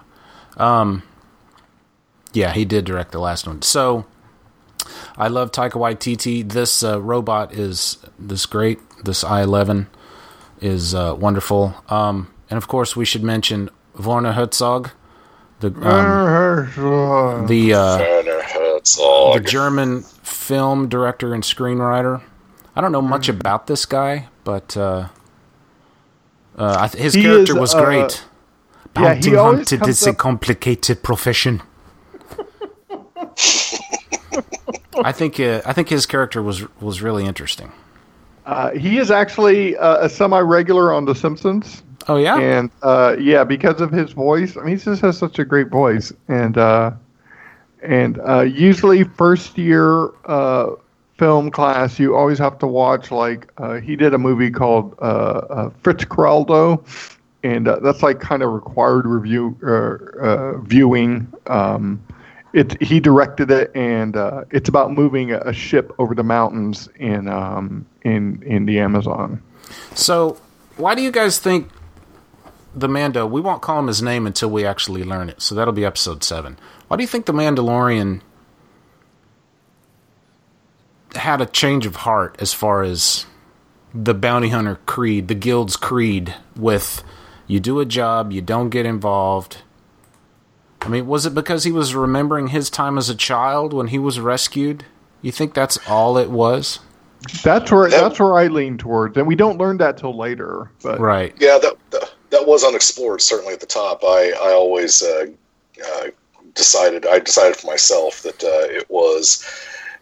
Um, 0.56 1.02
yeah, 2.32 2.52
he 2.52 2.64
did 2.64 2.84
direct 2.84 3.12
the 3.12 3.18
last 3.18 3.46
one. 3.46 3.62
So 3.62 4.06
I 5.16 5.28
love 5.28 5.52
Taika 5.52 5.72
Waititi. 5.72 6.48
This 6.48 6.82
uh, 6.82 7.00
robot 7.00 7.52
is 7.52 7.98
this 8.18 8.46
great. 8.46 8.80
This 9.04 9.24
I-11 9.24 9.86
is 10.60 10.94
uh, 10.94 11.14
wonderful. 11.18 11.74
Um, 11.88 12.32
and 12.48 12.56
of 12.56 12.68
course, 12.68 12.96
we 12.96 13.04
should 13.04 13.22
mention 13.22 13.70
Werner 13.98 14.32
Herzog, 14.32 14.90
the 15.60 15.68
um, 15.68 17.46
the 17.46 17.74
uh, 17.74 17.98
Werner 18.98 19.34
Herzog. 19.34 19.34
the 19.44 19.50
German 19.50 20.02
film 20.02 20.88
director 20.88 21.34
and 21.34 21.42
screenwriter. 21.42 22.22
I 22.74 22.80
don't 22.80 22.92
know 22.92 23.02
much 23.02 23.28
about 23.28 23.66
this 23.66 23.84
guy, 23.86 24.28
but 24.44 24.76
uh, 24.76 25.08
uh, 26.56 26.88
his 26.88 27.14
He 27.14 27.22
character 27.22 27.54
is, 27.54 27.58
was 27.58 27.74
uh, 27.74 27.84
great. 27.84 28.24
yeah, 28.96 29.14
he 29.14 29.30
Bounty 29.30 29.36
always 29.36 29.58
hunted 29.58 29.80
comes 29.80 30.00
is 30.02 30.06
a 30.06 30.14
complicated 30.14 31.02
profession. 31.02 31.62
I 35.04 35.12
think 35.12 35.40
uh, 35.40 35.62
I 35.64 35.72
think 35.72 35.88
his 35.88 36.06
character 36.06 36.42
was 36.42 36.64
was 36.80 37.02
really 37.02 37.24
interesting. 37.24 37.72
Uh, 38.44 38.70
he 38.72 38.98
is 38.98 39.10
actually 39.10 39.76
uh, 39.76 40.04
a 40.04 40.08
semi-regular 40.08 40.92
on 40.92 41.04
The 41.04 41.14
Simpsons. 41.14 41.82
Oh 42.08 42.16
yeah. 42.16 42.38
and 42.38 42.70
uh, 42.82 43.16
yeah, 43.18 43.44
because 43.44 43.80
of 43.80 43.90
his 43.92 44.12
voice. 44.12 44.56
I 44.56 44.60
mean, 44.64 44.76
he 44.76 44.82
just 44.84 45.00
has 45.02 45.16
such 45.16 45.38
a 45.38 45.44
great 45.44 45.68
voice, 45.68 46.12
and 46.28 46.58
uh, 46.58 46.90
and 47.82 48.20
uh, 48.20 48.40
usually 48.42 49.04
first 49.04 49.58
year 49.58 50.10
uh, 50.24 50.70
film 51.18 51.50
class, 51.50 51.98
you 51.98 52.16
always 52.16 52.38
have 52.38 52.58
to 52.58 52.66
watch 52.66 53.10
like 53.10 53.50
uh, 53.58 53.74
he 53.74 53.96
did 53.96 54.14
a 54.14 54.18
movie 54.18 54.50
called 54.50 54.94
uh, 55.00 55.04
uh, 55.04 55.70
Fitzcarraldo, 55.82 56.84
and 57.42 57.68
uh, 57.68 57.78
that's 57.80 58.02
like 58.02 58.20
kind 58.20 58.42
of 58.42 58.52
required 58.52 59.06
review 59.06 59.56
viewing. 60.64 61.32
Um, 61.46 62.02
it 62.52 62.80
he 62.82 63.00
directed 63.00 63.50
it, 63.50 63.74
and 63.74 64.14
it's 64.50 64.68
about 64.68 64.92
moving 64.92 65.32
a, 65.32 65.38
a 65.40 65.52
ship 65.52 65.92
over 65.98 66.14
the 66.14 66.24
mountains 66.24 66.88
in 66.96 67.28
um, 67.28 67.86
in 68.02 68.42
in 68.42 68.66
the 68.66 68.78
Amazon. 68.78 69.42
So, 69.94 70.38
why 70.76 70.94
do 70.94 71.02
you 71.02 71.10
guys 71.10 71.38
think 71.38 71.68
the 72.74 72.88
Mando? 72.88 73.26
We 73.26 73.40
won't 73.40 73.62
call 73.62 73.78
him 73.78 73.86
his 73.86 74.02
name 74.02 74.26
until 74.26 74.50
we 74.50 74.64
actually 74.66 75.02
learn 75.02 75.28
it. 75.28 75.40
So 75.40 75.54
that'll 75.54 75.72
be 75.72 75.84
episode 75.84 76.22
seven. 76.22 76.58
Why 76.92 76.96
do 76.96 77.04
you 77.04 77.08
think 77.08 77.24
the 77.24 77.32
Mandalorian 77.32 78.20
had 81.14 81.40
a 81.40 81.46
change 81.46 81.86
of 81.86 81.96
heart 81.96 82.36
as 82.38 82.52
far 82.52 82.82
as 82.82 83.24
the 83.94 84.12
bounty 84.12 84.50
hunter 84.50 84.78
creed, 84.84 85.28
the 85.28 85.34
guild's 85.34 85.78
creed? 85.78 86.34
With 86.54 87.02
you 87.46 87.60
do 87.60 87.80
a 87.80 87.86
job, 87.86 88.30
you 88.30 88.42
don't 88.42 88.68
get 88.68 88.84
involved. 88.84 89.62
I 90.82 90.88
mean, 90.88 91.06
was 91.06 91.24
it 91.24 91.34
because 91.34 91.64
he 91.64 91.72
was 91.72 91.94
remembering 91.94 92.48
his 92.48 92.68
time 92.68 92.98
as 92.98 93.08
a 93.08 93.14
child 93.14 93.72
when 93.72 93.86
he 93.86 93.98
was 93.98 94.20
rescued? 94.20 94.84
You 95.22 95.32
think 95.32 95.54
that's 95.54 95.78
all 95.88 96.18
it 96.18 96.28
was? 96.28 96.80
That's 97.42 97.72
where 97.72 97.88
that's 97.88 98.20
where 98.20 98.34
I 98.34 98.48
lean 98.48 98.76
towards, 98.76 99.16
and 99.16 99.26
we 99.26 99.34
don't 99.34 99.56
learn 99.56 99.78
that 99.78 99.96
till 99.96 100.14
later. 100.14 100.70
But 100.82 101.00
Right. 101.00 101.34
Yeah, 101.40 101.56
that, 101.56 101.74
that 101.92 102.12
that 102.28 102.46
was 102.46 102.62
unexplored. 102.64 103.22
Certainly 103.22 103.54
at 103.54 103.60
the 103.60 103.66
top, 103.66 104.04
I 104.04 104.34
I 104.38 104.52
always 104.52 105.02
uh, 105.02 105.28
uh, 105.82 106.08
decided 106.54 107.06
I 107.06 107.18
decided 107.18 107.56
for 107.56 107.66
myself 107.68 108.22
that 108.22 108.42
uh, 108.42 108.68
it 108.70 108.90
was 108.90 109.44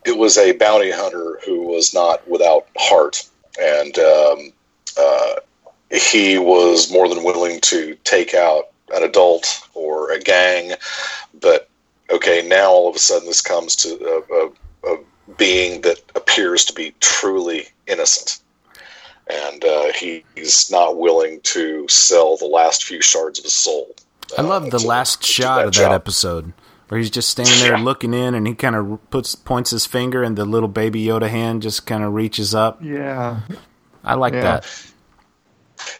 it 0.04 0.16
was 0.16 0.38
a 0.38 0.52
bounty 0.52 0.90
hunter 0.90 1.38
who 1.44 1.62
was 1.62 1.92
not 1.94 2.26
without 2.28 2.66
heart, 2.76 3.28
and 3.60 3.98
um, 3.98 4.52
uh, 4.98 5.34
he 5.90 6.38
was 6.38 6.92
more 6.92 7.08
than 7.08 7.24
willing 7.24 7.60
to 7.62 7.96
take 8.04 8.34
out 8.34 8.64
an 8.94 9.02
adult 9.02 9.68
or 9.74 10.10
a 10.12 10.20
gang. 10.20 10.72
But 11.40 11.68
okay, 12.10 12.46
now 12.46 12.70
all 12.70 12.88
of 12.88 12.96
a 12.96 12.98
sudden 12.98 13.28
this 13.28 13.40
comes 13.40 13.76
to 13.76 14.22
a, 14.32 14.34
a, 14.34 14.94
a 14.94 14.98
being 15.36 15.82
that 15.82 16.00
appears 16.14 16.64
to 16.66 16.72
be 16.72 16.94
truly 17.00 17.68
innocent 17.86 18.40
and 19.30 19.64
uh, 19.64 19.92
he's 19.92 20.70
not 20.70 20.96
willing 20.96 21.40
to 21.42 21.86
sell 21.88 22.36
the 22.36 22.46
last 22.46 22.84
few 22.84 23.00
shards 23.00 23.38
of 23.38 23.44
his 23.44 23.54
soul. 23.54 23.94
I 24.38 24.42
love 24.42 24.70
the 24.70 24.78
to- 24.78 24.86
last 24.86 25.22
to 25.22 25.26
shot 25.26 25.56
that 25.58 25.66
of 25.68 25.72
that 25.74 25.80
job. 25.80 25.92
episode 25.92 26.52
where 26.88 26.98
he's 26.98 27.10
just 27.10 27.28
standing 27.28 27.54
there 27.60 27.76
Yeah. 27.76 27.84
looking 27.84 28.12
in, 28.14 28.34
and 28.34 28.46
he 28.46 28.54
kind 28.54 28.74
of 28.76 28.98
puts 29.10 29.34
points 29.34 29.70
his 29.70 29.86
finger, 29.86 30.22
and 30.22 30.36
the 30.36 30.44
little 30.44 30.68
baby 30.68 31.04
Yoda 31.04 31.28
hand 31.28 31.62
just 31.62 31.86
kind 31.86 32.02
of 32.02 32.12
reaches 32.14 32.54
up. 32.54 32.80
yeah, 32.82 33.40
I 34.04 34.14
like 34.14 34.32
Yeah. 34.34 34.40
that. 34.42 34.82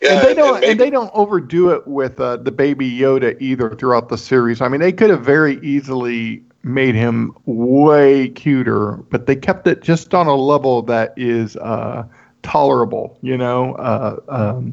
Yeah, 0.03 0.19
and 0.19 0.27
they 0.27 0.35
don't 0.35 0.55
maybe- 0.61 0.66
and 0.73 0.81
they 0.81 0.90
don't 0.90 1.11
overdo 1.14 1.71
it 1.71 1.87
with 1.87 2.21
uh, 2.21 2.37
the 2.37 2.51
baby 2.51 2.90
Yoda 2.90 3.37
either 3.40 3.71
throughout 3.71 4.09
the 4.11 4.19
series. 4.19 4.61
I 4.61 4.69
mean, 4.69 4.81
they 4.81 4.93
could 4.93 5.11
have 5.11 5.23
very 5.25 5.59
easily 5.62 6.43
made 6.62 6.95
him 6.95 7.33
way 7.47 8.29
cuter, 8.29 8.99
but 9.11 9.27
they 9.27 9.35
kept 9.37 9.66
it 9.66 9.81
just 9.83 10.12
on 10.12 10.27
a 10.27 10.35
level 10.35 10.83
that 10.83 11.14
is 11.16 11.57
uh, 11.57 12.03
tolerable. 12.43 13.16
You 13.23 13.38
know, 13.38 13.73
because 14.27 14.73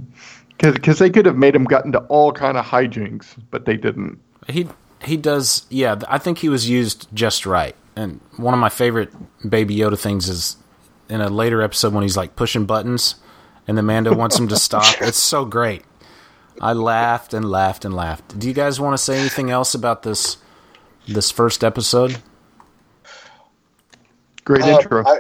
because 0.58 1.00
they 1.00 1.10
could 1.10 1.26
have 1.26 1.36
made 1.38 1.56
him 1.56 1.64
got 1.66 1.86
into 1.86 2.00
all 2.00 2.32
kind 2.32 2.58
of 2.58 2.66
hijinks, 2.66 3.36
but 3.52 3.66
they 3.66 3.78
didn't. 3.78 4.20
He 4.48 4.68
he 5.04 5.18
does. 5.18 5.66
Yeah, 5.70 6.00
I 6.08 6.18
think 6.18 6.40
he 6.40 6.50
was 6.50 6.70
used 6.70 7.08
just 7.14 7.46
right. 7.46 7.76
And 7.96 8.20
one 8.38 8.54
of 8.54 8.60
my 8.60 8.70
favorite 8.70 9.12
Baby 9.48 9.76
Yoda 9.78 9.98
things 10.00 10.30
is 10.30 10.58
in 11.10 11.22
a 11.22 11.30
later 11.30 11.62
episode 11.62 11.94
when 11.94 12.04
he's 12.04 12.18
like 12.18 12.36
pushing 12.36 12.66
buttons, 12.66 13.16
and 13.68 13.78
the 13.78 13.84
Mando 13.84 14.16
wants 14.16 14.38
him 14.40 14.48
to 14.50 14.56
stop. 14.58 15.02
It's 15.02 15.18
so 15.20 15.46
great. 15.46 15.84
I 16.60 16.74
laughed 16.74 17.34
and 17.34 17.50
laughed 17.50 17.86
and 17.86 17.94
laughed. 17.96 18.38
Do 18.40 18.48
you 18.48 18.54
guys 18.54 18.80
want 18.80 18.94
to 18.94 18.98
say 18.98 19.20
anything 19.20 19.52
else 19.52 19.76
about 19.76 20.04
this 20.04 20.38
this 21.08 21.30
first 21.32 21.64
episode? 21.64 22.18
Great 24.44 24.64
Um, 24.64 24.70
intro. 24.70 25.04
I, 25.06 25.20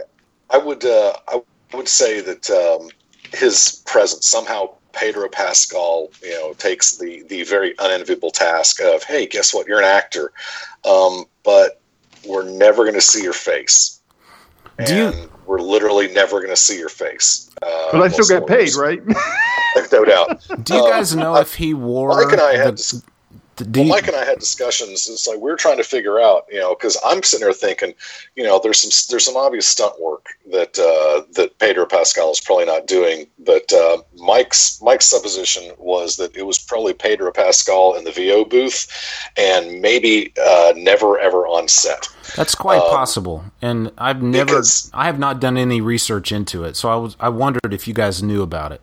I 0.50 0.58
would 0.58 0.84
uh, 0.86 1.14
I 1.28 1.42
would 1.74 1.88
say 1.88 2.22
that 2.22 2.50
um, 2.50 2.90
his 3.38 3.84
presence 3.86 4.28
somehow 4.28 4.74
Pedro 4.98 5.30
Pascal, 5.30 6.10
you 6.24 6.32
know, 6.32 6.54
takes 6.54 6.98
the 6.98 7.24
the 7.30 7.44
very 7.44 7.76
unenviable 7.80 8.32
task 8.32 8.82
of, 8.82 9.04
hey, 9.04 9.28
guess 9.28 9.54
what? 9.54 9.68
You're 9.68 9.80
an 9.80 9.86
actor, 9.86 10.32
um, 10.86 11.26
but 11.44 11.80
we're 12.28 12.50
never 12.50 12.84
going 12.84 12.96
to 12.96 13.02
see 13.02 13.22
your 13.24 13.34
face, 13.34 14.02
Do 14.86 14.96
you- 14.96 15.32
we're 15.46 15.62
literally 15.62 16.10
never 16.10 16.40
going 16.40 16.50
to 16.50 16.58
see 16.58 16.78
your 16.78 16.90
face. 16.90 17.50
Uh, 17.62 17.92
but 17.94 18.02
I 18.02 18.08
still 18.10 18.28
get 18.28 18.48
paid, 18.48 18.66
whatsoever. 18.76 19.04
right? 19.06 19.92
no 19.94 20.04
doubt. 20.04 20.46
Do 20.64 20.74
you 20.74 20.84
Um, 20.84 20.90
guys 20.90 21.16
know 21.16 21.38
if 21.38 21.54
he 21.56 21.74
wore 21.74 22.10
Mike 22.10 22.34
and 22.34 22.42
I 22.42 22.58
had 22.58 22.78
the- 22.78 23.02
do 23.02 23.02
well, 23.60 23.86
you- 23.86 23.90
Mike 23.90 24.08
and 24.08 24.16
I 24.16 24.26
had 24.26 24.40
discussions. 24.40 25.10
It's 25.10 25.28
like 25.28 25.40
we 25.40 25.50
are 25.52 25.56
trying 25.56 25.78
to 25.78 25.84
figure 25.84 26.20
out, 26.20 26.46
you 26.52 26.60
know, 26.60 26.76
because 26.76 26.98
I'm 27.06 27.24
sitting 27.24 27.44
there 27.46 27.54
thinking, 27.54 27.94
you 28.36 28.44
know, 28.44 28.60
there's 28.62 28.80
some 28.80 28.92
there's 29.12 29.26
some 29.26 29.36
obvious 29.38 29.68
stunt 29.68 30.00
work 30.02 30.28
that 30.52 30.78
uh, 30.80 31.24
that 31.34 31.58
Pedro 31.60 31.86
Pascal 31.86 32.32
is 32.32 32.40
probably 32.42 32.66
not 32.66 32.88
doing, 32.88 33.28
but 33.40 33.72
uh, 33.74 33.98
Mike's 34.18 34.82
Mike's 34.82 35.06
supposition 35.06 35.72
was 35.78 36.18
that 36.18 36.36
it 36.36 36.44
was 36.44 36.58
probably 36.58 36.94
Pedro 36.94 37.32
Pascal 37.32 37.96
in 37.96 38.04
the 38.04 38.12
VO 38.12 38.46
booth, 38.46 38.88
and 39.38 39.82
maybe 39.82 40.34
uh, 40.44 40.74
never 40.76 41.18
ever 41.20 41.48
on 41.48 41.68
set. 41.68 42.08
That's 42.36 42.56
quite 42.56 42.82
Um, 42.82 42.90
possible, 42.90 43.44
and 43.62 43.92
I've 43.98 44.22
never, 44.22 44.62
I 44.94 45.06
have 45.06 45.18
not 45.18 45.40
done 45.40 45.58
any 45.58 45.80
research 45.82 46.32
into 46.32 46.64
it. 46.66 46.76
So 46.76 46.90
I 46.90 46.96
was, 46.98 47.16
I 47.20 47.30
wondered 47.30 47.74
if 47.74 47.88
you 47.88 47.94
guys 47.94 48.22
knew 48.22 48.42
about 48.42 48.72
it. 48.74 48.82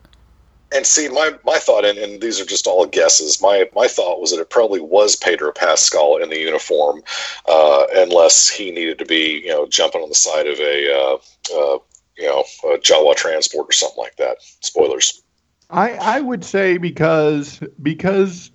And 0.75 0.85
see, 0.85 1.09
my, 1.09 1.31
my 1.45 1.59
thought, 1.59 1.85
and, 1.85 1.99
and 1.99 2.21
these 2.21 2.41
are 2.41 2.45
just 2.45 2.67
all 2.67 2.85
guesses. 2.85 3.41
My 3.41 3.69
my 3.75 3.87
thought 3.87 4.21
was 4.21 4.33
that 4.33 4.41
it 4.41 4.51
probably 4.51 4.81
was 4.81 5.15
Pedro 5.15 5.53
Pascal 5.53 6.17
in 6.17 6.31
the 6.31 6.39
uniform, 6.39 7.03
uh, 7.49 7.85
unless 7.95 8.49
he 8.49 8.73
needed 8.73 8.99
to 8.99 9.07
be, 9.07 9.41
you 9.45 9.51
know, 9.51 9.67
jumping 9.67 10.03
on 10.03 10.09
the 10.09 10.15
side 10.15 10.49
of 10.49 10.59
a, 10.59 10.93
uh, 10.93 11.15
uh, 11.57 11.79
you 12.19 12.27
know, 12.27 12.45
a 12.65 12.79
Jawa 12.79 13.15
transport 13.15 13.69
or 13.69 13.73
something 13.73 14.03
like 14.03 14.17
that. 14.17 14.39
Spoilers. 14.61 15.23
I 15.71 15.93
I 15.93 16.21
would 16.21 16.45
say 16.45 16.77
because 16.77 17.61
because 17.83 18.51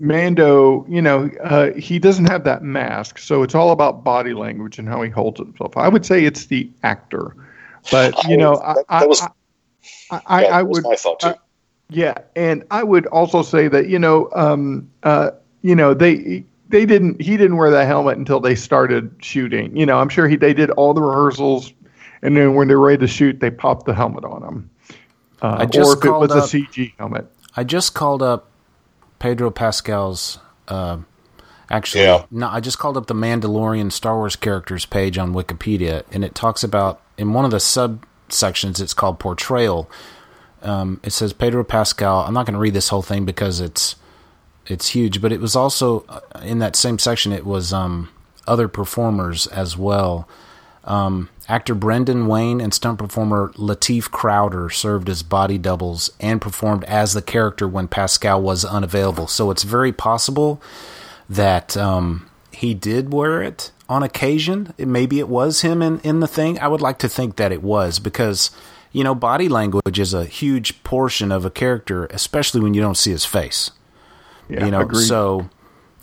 Mando, 0.00 0.86
you 0.88 1.02
know, 1.02 1.30
uh, 1.42 1.72
he 1.72 1.98
doesn't 1.98 2.26
have 2.26 2.44
that 2.44 2.62
mask, 2.62 3.18
so 3.18 3.42
it's 3.42 3.54
all 3.54 3.70
about 3.70 4.02
body 4.02 4.32
language 4.32 4.78
and 4.78 4.88
how 4.88 5.02
he 5.02 5.10
holds 5.10 5.38
himself. 5.38 5.76
I 5.76 5.88
would 5.88 6.04
say 6.06 6.24
it's 6.24 6.46
the 6.46 6.70
actor, 6.82 7.36
but 7.90 8.24
you 8.24 8.36
know, 8.36 8.56
I 8.56 8.74
that, 8.74 8.84
I, 8.88 9.00
that 9.00 9.08
was, 9.08 9.22
I, 10.10 10.20
I, 10.26 10.44
I 10.46 10.62
would 10.62 10.84
my 10.84 10.96
thought 10.96 11.20
too. 11.20 11.28
uh, 11.28 11.34
yeah, 11.90 12.14
and 12.36 12.64
I 12.70 12.82
would 12.82 13.06
also 13.06 13.42
say 13.42 13.68
that 13.68 13.88
you 13.88 13.98
know, 13.98 14.28
um, 14.34 14.90
uh, 15.02 15.30
you 15.62 15.74
know, 15.74 15.92
they 15.94 16.44
they 16.68 16.86
didn't 16.86 17.20
he 17.20 17.36
didn't 17.36 17.56
wear 17.56 17.70
that 17.70 17.86
helmet 17.86 18.16
until 18.18 18.40
they 18.40 18.54
started 18.54 19.14
shooting. 19.20 19.76
You 19.76 19.86
know, 19.86 19.98
I'm 19.98 20.08
sure 20.08 20.28
he 20.28 20.36
they 20.36 20.54
did 20.54 20.70
all 20.70 20.94
the 20.94 21.02
rehearsals, 21.02 21.72
and 22.22 22.36
then 22.36 22.54
when 22.54 22.68
they're 22.68 22.78
ready 22.78 22.98
to 22.98 23.06
shoot, 23.06 23.40
they 23.40 23.50
popped 23.50 23.86
the 23.86 23.94
helmet 23.94 24.24
on 24.24 24.42
him. 24.42 24.70
Uh, 25.42 25.56
I 25.60 25.66
just 25.66 25.88
or 25.88 25.92
if 25.98 26.04
it 26.04 26.08
called 26.08 26.20
was 26.22 26.32
a 26.32 26.38
up- 26.44 26.48
CG 26.50 26.92
helmet. 26.98 27.26
I 27.56 27.64
just 27.64 27.94
called 27.94 28.22
up 28.22 28.48
Pedro 29.18 29.50
Pascal's. 29.50 30.38
Uh, 30.68 30.98
actually, 31.70 32.04
Yeah. 32.04 32.24
no, 32.30 32.48
I 32.48 32.60
just 32.60 32.78
called 32.78 32.96
up 32.96 33.06
the 33.06 33.14
Mandalorian 33.14 33.90
Star 33.90 34.16
Wars 34.16 34.36
characters 34.36 34.84
page 34.86 35.18
on 35.18 35.32
Wikipedia, 35.32 36.04
and 36.12 36.24
it 36.24 36.34
talks 36.34 36.62
about 36.62 37.00
in 37.18 37.32
one 37.32 37.44
of 37.44 37.50
the 37.50 37.56
subsections. 37.56 38.80
It's 38.80 38.94
called 38.94 39.18
portrayal. 39.18 39.90
Um, 40.62 41.00
it 41.02 41.12
says 41.12 41.32
Pedro 41.32 41.64
Pascal. 41.64 42.20
I'm 42.20 42.34
not 42.34 42.46
going 42.46 42.54
to 42.54 42.60
read 42.60 42.74
this 42.74 42.88
whole 42.90 43.02
thing 43.02 43.24
because 43.24 43.60
it's 43.60 43.96
it's 44.66 44.88
huge, 44.90 45.20
but 45.20 45.32
it 45.32 45.40
was 45.40 45.56
also 45.56 46.04
uh, 46.08 46.20
in 46.42 46.58
that 46.60 46.76
same 46.76 46.98
section. 46.98 47.32
It 47.32 47.46
was 47.46 47.72
um, 47.72 48.08
other 48.46 48.68
performers 48.68 49.46
as 49.48 49.76
well. 49.76 50.28
Um, 50.84 51.28
actor 51.48 51.74
Brendan 51.74 52.26
Wayne 52.26 52.60
and 52.60 52.72
stunt 52.72 52.98
performer 52.98 53.52
Lateef 53.56 54.10
Crowder 54.10 54.70
served 54.70 55.08
as 55.10 55.22
body 55.22 55.58
doubles 55.58 56.10
and 56.20 56.40
performed 56.40 56.84
as 56.84 57.12
the 57.12 57.20
character 57.22 57.68
when 57.68 57.86
Pascal 57.88 58.40
was 58.40 58.64
unavailable. 58.64 59.26
So 59.26 59.50
it's 59.50 59.62
very 59.62 59.92
possible 59.92 60.60
that 61.28 61.76
um, 61.76 62.28
he 62.52 62.72
did 62.74 63.12
wear 63.12 63.42
it 63.42 63.72
on 63.88 64.02
occasion. 64.02 64.72
It- 64.78 64.88
Maybe 64.88 65.18
it 65.18 65.28
was 65.28 65.60
him 65.60 65.82
in, 65.82 66.00
in 66.00 66.20
the 66.20 66.28
thing. 66.28 66.58
I 66.60 66.68
would 66.68 66.80
like 66.80 66.98
to 67.00 67.08
think 67.08 67.36
that 67.36 67.52
it 67.52 67.62
was 67.62 67.98
because, 67.98 68.50
you 68.92 69.04
know, 69.04 69.14
body 69.14 69.48
language 69.48 69.98
is 69.98 70.14
a 70.14 70.24
huge 70.24 70.82
portion 70.82 71.30
of 71.32 71.44
a 71.44 71.50
character, 71.50 72.06
especially 72.06 72.60
when 72.60 72.74
you 72.74 72.80
don't 72.80 72.96
see 72.96 73.10
his 73.10 73.24
face. 73.24 73.70
Yeah, 74.48 74.64
you 74.64 74.70
know, 74.70 74.80
agreed. 74.80 75.06
so 75.06 75.48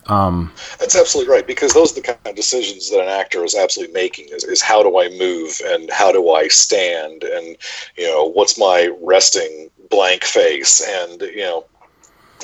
um, 0.08 0.54
That's 0.80 0.96
absolutely 0.96 1.32
right 1.32 1.46
because 1.46 1.74
those 1.74 1.92
are 1.92 1.96
the 1.96 2.08
kind 2.08 2.20
of 2.26 2.36
decisions 2.36 2.90
that 2.92 3.02
an 3.02 3.10
actor 3.10 3.44
is 3.44 3.56
absolutely 3.56 3.94
making 3.94 4.30
is, 4.30 4.44
is 4.46 4.62
how 4.62 4.82
do 4.82 5.00
I 5.00 5.10
move 5.10 5.60
and 5.66 5.90
how 5.92 6.12
do 6.12 6.32
I 6.32 6.48
stand 6.48 7.24
and 7.24 7.58
you 7.98 8.08
know 8.08 8.26
what's 8.26 8.58
my 8.58 8.90
resting 9.02 9.70
blank 9.90 10.24
face 10.24 10.82
and 10.82 11.22
you 11.22 11.42
know 11.42 11.66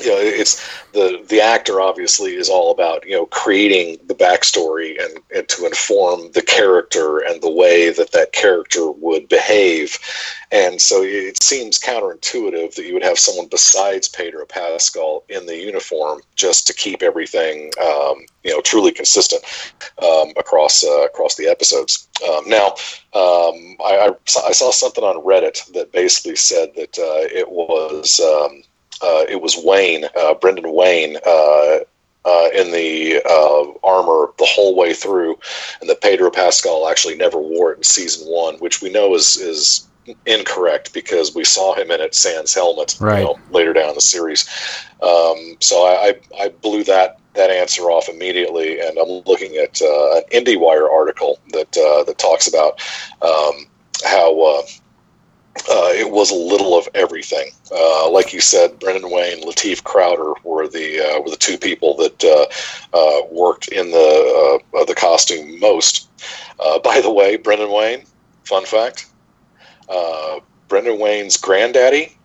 you 0.00 0.08
know, 0.08 0.18
it's 0.18 0.60
the 0.92 1.24
the 1.28 1.40
actor 1.40 1.80
obviously 1.80 2.34
is 2.34 2.48
all 2.48 2.70
about 2.70 3.06
you 3.06 3.12
know 3.12 3.26
creating 3.26 3.98
the 4.06 4.14
backstory 4.14 5.02
and, 5.02 5.18
and 5.34 5.48
to 5.48 5.66
inform 5.66 6.32
the 6.32 6.42
character 6.42 7.18
and 7.18 7.42
the 7.42 7.50
way 7.50 7.90
that 7.90 8.12
that 8.12 8.32
character 8.32 8.90
would 8.90 9.28
behave, 9.28 9.98
and 10.50 10.80
so 10.80 11.02
it 11.02 11.42
seems 11.42 11.78
counterintuitive 11.78 12.74
that 12.74 12.86
you 12.86 12.94
would 12.94 13.04
have 13.04 13.18
someone 13.18 13.46
besides 13.48 14.08
Pedro 14.08 14.46
Pascal 14.46 15.24
in 15.28 15.46
the 15.46 15.56
uniform 15.56 16.20
just 16.34 16.66
to 16.66 16.74
keep 16.74 17.02
everything 17.02 17.70
um, 17.80 18.24
you 18.42 18.52
know 18.52 18.60
truly 18.60 18.92
consistent 18.92 19.42
um, 20.02 20.32
across 20.36 20.82
uh, 20.84 21.04
across 21.04 21.36
the 21.36 21.48
episodes. 21.48 22.08
Um, 22.28 22.48
now, 22.48 22.68
um, 23.14 23.76
I, 23.84 24.10
I, 24.46 24.52
saw 24.52 24.70
something 24.70 25.04
on 25.04 25.24
Reddit 25.24 25.72
that 25.72 25.92
basically 25.92 26.36
said 26.36 26.74
that 26.76 26.98
uh, 26.98 27.28
it 27.32 27.50
was. 27.50 28.20
Uh, 29.04 29.24
it 29.28 29.40
was 29.42 29.54
Wayne, 29.62 30.06
uh, 30.16 30.34
Brendan 30.34 30.72
Wayne, 30.72 31.16
uh, 31.26 31.78
uh, 32.24 32.48
in 32.54 32.72
the 32.72 33.20
uh, 33.28 33.86
armor 33.86 34.32
the 34.38 34.46
whole 34.46 34.74
way 34.74 34.94
through, 34.94 35.38
and 35.80 35.90
that 35.90 36.00
Pedro 36.00 36.30
Pascal 36.30 36.88
actually 36.88 37.16
never 37.16 37.38
wore 37.38 37.72
it 37.72 37.78
in 37.78 37.84
season 37.84 38.26
one, 38.26 38.54
which 38.60 38.80
we 38.80 38.90
know 38.90 39.14
is 39.14 39.36
is 39.36 39.86
incorrect 40.26 40.92
because 40.92 41.34
we 41.34 41.44
saw 41.44 41.74
him 41.74 41.90
in 41.90 42.00
it 42.00 42.14
sans 42.14 42.52
helmet 42.54 42.94
Right. 43.00 43.20
you 43.20 43.24
know, 43.24 43.38
later 43.50 43.72
down 43.72 43.90
in 43.90 43.94
the 43.94 44.00
series. 44.00 44.48
Um, 45.02 45.56
so 45.60 45.86
I, 45.86 46.14
I, 46.38 46.44
I 46.44 46.48
blew 46.48 46.84
that 46.84 47.18
that 47.34 47.50
answer 47.50 47.90
off 47.90 48.08
immediately, 48.08 48.80
and 48.80 48.96
I'm 48.96 49.22
looking 49.26 49.56
at 49.56 49.80
uh, 49.82 50.16
an 50.16 50.22
IndieWire 50.32 50.90
article 50.90 51.40
that 51.52 51.76
uh, 51.76 52.04
that 52.04 52.16
talks 52.18 52.46
about 52.46 52.80
um, 53.22 53.66
how. 54.04 54.64
Uh, 55.56 55.90
it 55.92 56.10
was 56.10 56.30
a 56.30 56.34
little 56.34 56.76
of 56.76 56.88
everything. 56.94 57.50
Uh, 57.72 58.10
like 58.10 58.32
you 58.32 58.40
said, 58.40 58.78
Brendan 58.80 59.10
Wayne, 59.10 59.42
Lateef 59.42 59.84
Crowder 59.84 60.34
were 60.42 60.66
the 60.66 61.00
uh, 61.00 61.20
were 61.20 61.30
the 61.30 61.36
two 61.36 61.56
people 61.56 61.96
that 61.96 62.24
uh, 62.24 62.46
uh, 62.96 63.26
worked 63.30 63.68
in 63.68 63.90
the 63.90 64.60
uh, 64.74 64.78
uh, 64.78 64.84
the 64.84 64.94
costume 64.94 65.58
most. 65.60 66.08
Uh, 66.58 66.78
by 66.80 67.00
the 67.00 67.12
way, 67.12 67.36
Brendan 67.36 67.70
Wayne, 67.70 68.04
fun 68.44 68.64
fact: 68.66 69.06
uh, 69.88 70.40
Brendan 70.68 70.98
Wayne's 70.98 71.36
granddaddy, 71.36 72.16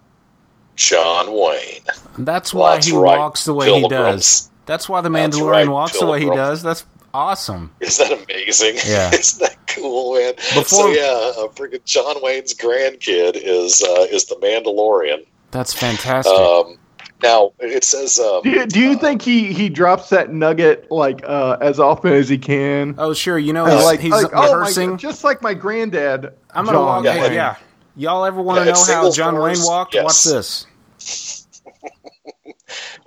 John 0.76 1.32
Wayne. 1.32 1.82
That's 2.18 2.52
why 2.52 2.76
That's 2.76 2.88
he 2.88 2.98
right, 2.98 3.20
walks 3.20 3.46
the 3.46 3.54
way 3.54 3.68
Phil 3.68 3.80
he 3.82 3.88
does. 3.90 4.50
That's 4.66 4.90
why 4.90 5.02
the 5.02 5.10
Mandalorian 5.10 5.52
right, 5.52 5.68
walks 5.68 5.94
Phil 5.94 6.02
the 6.02 6.12
way 6.12 6.20
he 6.20 6.30
does. 6.30 6.64
That's 6.64 6.84
awesome. 7.14 7.72
Is 7.80 7.98
that 7.98 8.12
amazing? 8.12 8.76
Yeah. 8.86 9.10
Isn't 9.14 9.40
that 9.42 9.58
cool, 9.68 10.16
man? 10.16 10.34
so 10.66 10.88
yeah, 10.90 11.04
uh, 11.38 11.48
freaking 11.50 11.84
John 11.86 12.22
Wayne's 12.22 12.54
grandkid 12.54 13.34
is 13.36 13.82
uh, 13.82 14.08
is 14.12 14.26
the 14.26 14.36
Mandalorian. 14.36 15.26
That's 15.52 15.74
fantastic. 15.74 16.34
Um, 16.34 16.78
now 17.24 17.52
it 17.60 17.84
says. 17.84 18.20
Um, 18.20 18.44
Do 18.44 18.50
you, 18.52 18.66
do 18.66 18.80
you 18.80 18.98
think 18.98 19.22
he, 19.22 19.52
he 19.52 19.68
drops 19.70 20.10
that 20.10 20.32
nugget 20.32 20.90
like 20.92 21.22
uh, 21.26 21.58
as 21.60 21.80
often 21.80 22.14
as 22.14 22.30
he 22.30 22.38
can? 22.38 22.96
oh, 22.98 23.14
sure. 23.14 23.38
You 23.38 23.54
know, 23.54 23.66
Uh, 23.66 23.76
he's, 23.78 23.86
like, 23.86 24.00
he's 24.00 24.12
like, 24.12 24.32
oh 24.34 24.36
my 24.36 24.58
rehearsing. 24.60 24.98
Just 24.98 25.24
like 25.24 25.42
my 25.42 25.54
granddad. 25.54 26.34
I'm 26.54 26.66
gonna 26.66 26.78
John 26.78 26.86
walk. 26.86 27.04
Yeah, 27.06 27.32
yeah. 27.32 27.56
Y'all 27.96 28.24
ever 28.24 28.42
want 28.42 28.60
to 28.60 28.66
Yeah, 28.66 28.72
know 28.72 28.78
how 28.78 28.84
single 28.86 29.12
John 29.12 29.38
Wayne 29.40 29.58
walked? 29.64 29.94
yes. 29.96 30.04
Watch 30.06 30.24
this. 30.24 30.66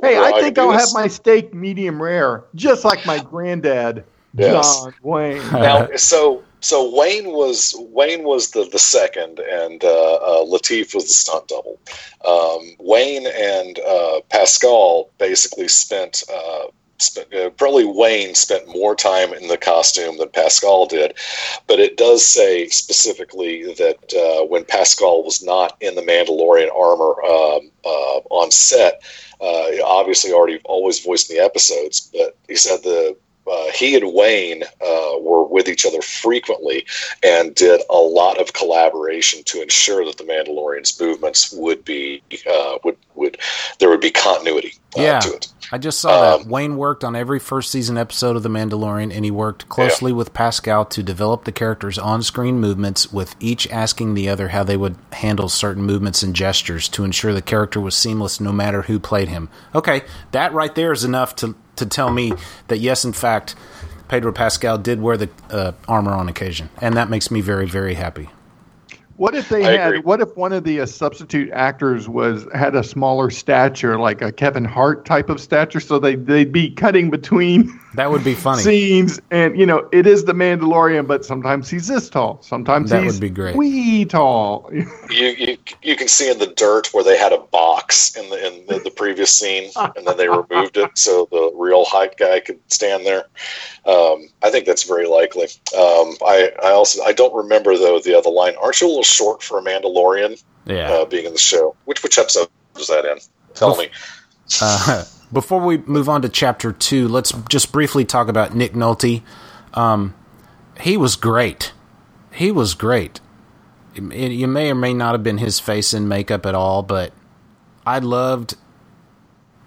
Hey, 0.00 0.18
I 0.18 0.40
think 0.40 0.58
I'll 0.58 0.72
have 0.72 0.88
my 0.92 1.08
steak 1.08 1.54
medium 1.54 2.02
rare, 2.02 2.44
just 2.54 2.84
like 2.84 3.04
my 3.06 3.18
granddad, 3.18 4.04
Yes. 4.34 4.82
John 4.82 4.94
Wayne. 5.02 5.38
now 5.52 5.88
so 5.96 6.42
so 6.60 6.96
Wayne 6.96 7.32
was 7.32 7.74
Wayne 7.78 8.24
was 8.24 8.52
the 8.52 8.64
the 8.64 8.78
second 8.78 9.38
and 9.38 9.82
uh, 9.84 10.14
uh, 10.14 10.44
Lateef 10.44 10.94
was 10.94 11.04
the 11.04 11.14
stunt 11.14 11.48
double. 11.48 11.78
Um, 12.26 12.76
Wayne 12.78 13.26
and 13.26 13.78
uh, 13.80 14.20
Pascal 14.30 15.10
basically 15.18 15.68
spent. 15.68 16.22
Uh, 17.18 17.50
probably 17.50 17.84
Wayne 17.84 18.34
spent 18.34 18.68
more 18.68 18.94
time 18.94 19.32
in 19.32 19.48
the 19.48 19.56
costume 19.56 20.18
than 20.18 20.28
Pascal 20.28 20.86
did, 20.86 21.14
but 21.66 21.80
it 21.80 21.96
does 21.96 22.26
say 22.26 22.68
specifically 22.68 23.74
that 23.74 24.12
uh, 24.14 24.46
when 24.46 24.64
Pascal 24.64 25.22
was 25.22 25.42
not 25.42 25.76
in 25.80 25.94
the 25.94 26.02
Mandalorian 26.02 26.74
armor 26.74 27.22
um, 27.24 27.70
uh, 27.84 28.18
on 28.30 28.50
set, 28.50 29.02
uh, 29.40 29.82
obviously 29.84 30.32
already 30.32 30.60
always 30.64 31.00
voiced 31.00 31.30
in 31.30 31.36
the 31.36 31.44
episodes, 31.44 32.10
but 32.12 32.36
he 32.48 32.54
said 32.54 32.82
the 32.82 33.16
uh, 33.50 33.66
he 33.74 33.96
and 33.96 34.12
Wayne 34.14 34.62
uh, 34.62 35.18
were 35.20 35.44
with 35.44 35.68
each 35.68 35.84
other 35.84 36.00
frequently 36.02 36.86
and 37.22 37.54
did 37.54 37.80
a 37.90 37.96
lot 37.96 38.40
of 38.40 38.52
collaboration 38.52 39.42
to 39.46 39.62
ensure 39.62 40.04
that 40.04 40.16
the 40.18 40.24
Mandalorian's 40.24 40.98
movements 41.00 41.52
would 41.52 41.84
be 41.84 42.22
uh, 42.50 42.78
would 42.84 42.96
would 43.14 43.38
there 43.78 43.88
would 43.90 44.00
be 44.00 44.10
continuity 44.10 44.74
uh, 44.96 45.02
Yeah. 45.02 45.20
to 45.20 45.34
it. 45.34 45.48
I 45.70 45.78
just 45.78 46.00
saw 46.00 46.20
that 46.20 46.40
Um, 46.42 46.48
Wayne 46.48 46.76
worked 46.76 47.02
on 47.04 47.16
every 47.16 47.38
first 47.38 47.70
season 47.70 47.96
episode 47.96 48.36
of 48.36 48.42
The 48.42 48.48
Mandalorian, 48.50 49.14
and 49.14 49.24
he 49.24 49.30
worked 49.30 49.68
closely 49.68 50.12
with 50.12 50.34
Pascal 50.34 50.84
to 50.86 51.02
develop 51.02 51.44
the 51.44 51.52
characters' 51.52 51.98
on-screen 51.98 52.58
movements, 52.60 53.10
with 53.12 53.34
each 53.40 53.66
asking 53.70 54.14
the 54.14 54.28
other 54.28 54.48
how 54.48 54.64
they 54.64 54.76
would 54.76 54.96
handle 55.12 55.48
certain 55.48 55.82
movements 55.84 56.22
and 56.22 56.34
gestures 56.34 56.88
to 56.90 57.04
ensure 57.04 57.32
the 57.32 57.40
character 57.42 57.80
was 57.80 57.94
seamless, 57.94 58.38
no 58.40 58.52
matter 58.52 58.82
who 58.82 58.98
played 58.98 59.28
him. 59.28 59.48
Okay, 59.74 60.02
that 60.32 60.52
right 60.52 60.74
there 60.74 60.92
is 60.92 61.04
enough 61.04 61.34
to 61.36 61.54
to 61.76 61.86
tell 61.86 62.10
me 62.10 62.32
that 62.68 62.78
yes, 62.78 63.04
in 63.04 63.12
fact, 63.12 63.54
Pedro 64.08 64.32
Pascal 64.32 64.78
did 64.78 65.00
wear 65.00 65.16
the 65.16 65.30
uh, 65.50 65.72
armor 65.88 66.12
on 66.12 66.28
occasion, 66.28 66.68
and 66.80 66.96
that 66.96 67.08
makes 67.08 67.30
me 67.30 67.40
very 67.40 67.66
very 67.66 67.94
happy. 67.94 68.28
What 69.22 69.36
if 69.36 69.48
they 69.48 69.64
I 69.64 69.76
had? 69.76 69.86
agree. 69.86 69.98
What 70.00 70.20
if 70.20 70.36
one 70.36 70.52
of 70.52 70.64
the 70.64 70.80
uh, 70.80 70.86
substitute 70.86 71.48
actors 71.52 72.08
was 72.08 72.44
had 72.56 72.74
a 72.74 72.82
smaller 72.82 73.30
stature, 73.30 73.96
like 73.96 74.20
a 74.20 74.32
Kevin 74.32 74.64
Hart 74.64 75.04
type 75.04 75.30
of 75.30 75.40
stature, 75.40 75.78
so 75.78 76.00
they 76.00 76.16
they'd 76.16 76.50
be 76.50 76.70
cutting 76.70 77.08
between 77.08 77.78
That 77.94 78.10
would 78.10 78.24
be 78.24 78.34
funny. 78.34 78.62
scenes, 78.62 79.20
and 79.30 79.56
you 79.56 79.64
know 79.64 79.88
it 79.92 80.08
is 80.08 80.24
the 80.24 80.32
Mandalorian, 80.32 81.06
but 81.06 81.24
sometimes 81.24 81.70
he's 81.70 81.86
this 81.86 82.10
tall, 82.10 82.42
sometimes 82.42 82.90
That 82.90 83.04
he's 83.04 83.12
would 83.12 83.20
be 83.20 83.30
great. 83.30 83.54
wee 83.54 84.04
tall. 84.06 84.68
You, 85.10 85.28
you 85.28 85.58
you 85.82 85.94
can 85.94 86.08
see 86.08 86.28
in 86.30 86.38
the 86.38 86.46
dirt 86.46 86.88
where 86.94 87.04
they 87.04 87.18
had 87.18 87.32
a 87.32 87.38
box 87.38 88.16
in 88.16 88.28
the 88.30 88.46
in 88.46 88.66
the, 88.66 88.78
the 88.80 88.90
previous 88.90 89.30
scene, 89.38 89.70
and 89.76 90.04
then 90.06 90.16
they 90.16 90.26
removed 90.28 90.76
it 90.78 90.96
so 90.98 91.28
the 91.30 91.52
real 91.54 91.84
height 91.84 92.16
guy 92.16 92.40
could 92.40 92.58
stand 92.72 93.04
there. 93.06 93.26
Um, 93.86 94.28
I 94.42 94.50
think 94.50 94.64
that's 94.66 94.84
very 94.84 95.06
likely. 95.08 95.44
Um, 95.76 96.14
I 96.24 96.52
I 96.62 96.70
also 96.70 97.02
I 97.02 97.12
don't 97.12 97.34
remember 97.34 97.76
though 97.76 97.98
the 97.98 98.16
other 98.16 98.30
line. 98.30 98.54
Aren't 98.62 98.80
you 98.80 98.86
a 98.86 98.88
little 98.88 99.02
short 99.02 99.42
for 99.42 99.58
a 99.58 99.62
Mandalorian 99.62 100.42
Yeah. 100.66 100.90
uh, 100.92 101.04
being 101.04 101.26
in 101.26 101.32
the 101.32 101.38
show? 101.38 101.74
Which 101.84 102.02
which 102.02 102.16
episode 102.18 102.48
was 102.76 102.86
that 102.88 103.04
in? 103.04 103.18
Tell 103.54 103.76
me. 103.76 103.88
Uh, 104.60 105.04
before 105.32 105.60
we 105.60 105.78
move 105.78 106.08
on 106.08 106.22
to 106.22 106.28
chapter 106.28 106.70
two, 106.72 107.08
let's 107.08 107.32
just 107.48 107.72
briefly 107.72 108.04
talk 108.04 108.28
about 108.28 108.54
Nick 108.54 108.72
Nolte. 108.74 109.22
Um, 109.74 110.14
he 110.80 110.96
was 110.96 111.16
great. 111.16 111.72
He 112.32 112.50
was 112.52 112.74
great. 112.74 113.20
It, 113.94 114.32
you 114.32 114.46
may 114.46 114.70
or 114.70 114.74
may 114.74 114.94
not 114.94 115.12
have 115.12 115.22
been 115.22 115.38
his 115.38 115.58
face 115.60 115.92
in 115.92 116.06
makeup 116.08 116.46
at 116.46 116.54
all, 116.54 116.82
but 116.82 117.12
I 117.84 117.98
loved 117.98 118.54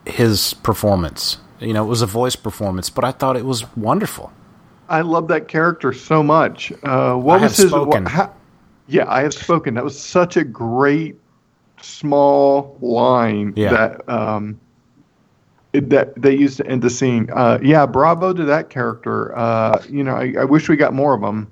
his 0.05 0.53
performance. 0.55 1.37
You 1.59 1.73
know, 1.73 1.83
it 1.85 1.87
was 1.87 2.01
a 2.01 2.05
voice 2.07 2.35
performance, 2.35 2.89
but 2.89 3.03
I 3.03 3.11
thought 3.11 3.37
it 3.37 3.45
was 3.45 3.65
wonderful. 3.75 4.31
I 4.89 5.01
love 5.01 5.27
that 5.29 5.47
character 5.47 5.93
so 5.93 6.21
much. 6.21 6.71
Uh, 6.83 7.15
what 7.15 7.39
I 7.39 7.43
was 7.43 7.57
have 7.57 7.63
his? 7.65 7.71
What, 7.73 8.07
how, 8.07 8.33
yeah, 8.87 9.09
I 9.09 9.21
have 9.21 9.33
spoken. 9.33 9.73
That 9.73 9.83
was 9.83 9.99
such 9.99 10.37
a 10.37 10.43
great 10.43 11.15
small 11.81 12.77
line 12.81 13.53
Yeah. 13.55 13.71
that 13.71 14.09
um, 14.09 14.59
that 15.73 16.19
they 16.21 16.35
used 16.35 16.57
to 16.57 16.67
end 16.67 16.81
the 16.81 16.89
scene. 16.89 17.29
Uh, 17.33 17.59
yeah, 17.61 17.85
bravo 17.85 18.33
to 18.33 18.43
that 18.45 18.69
character. 18.69 19.35
Uh, 19.37 19.81
you 19.89 20.03
know, 20.03 20.15
I, 20.15 20.33
I 20.39 20.45
wish 20.45 20.69
we 20.69 20.75
got 20.75 20.93
more 20.93 21.13
of 21.13 21.21
them. 21.21 21.51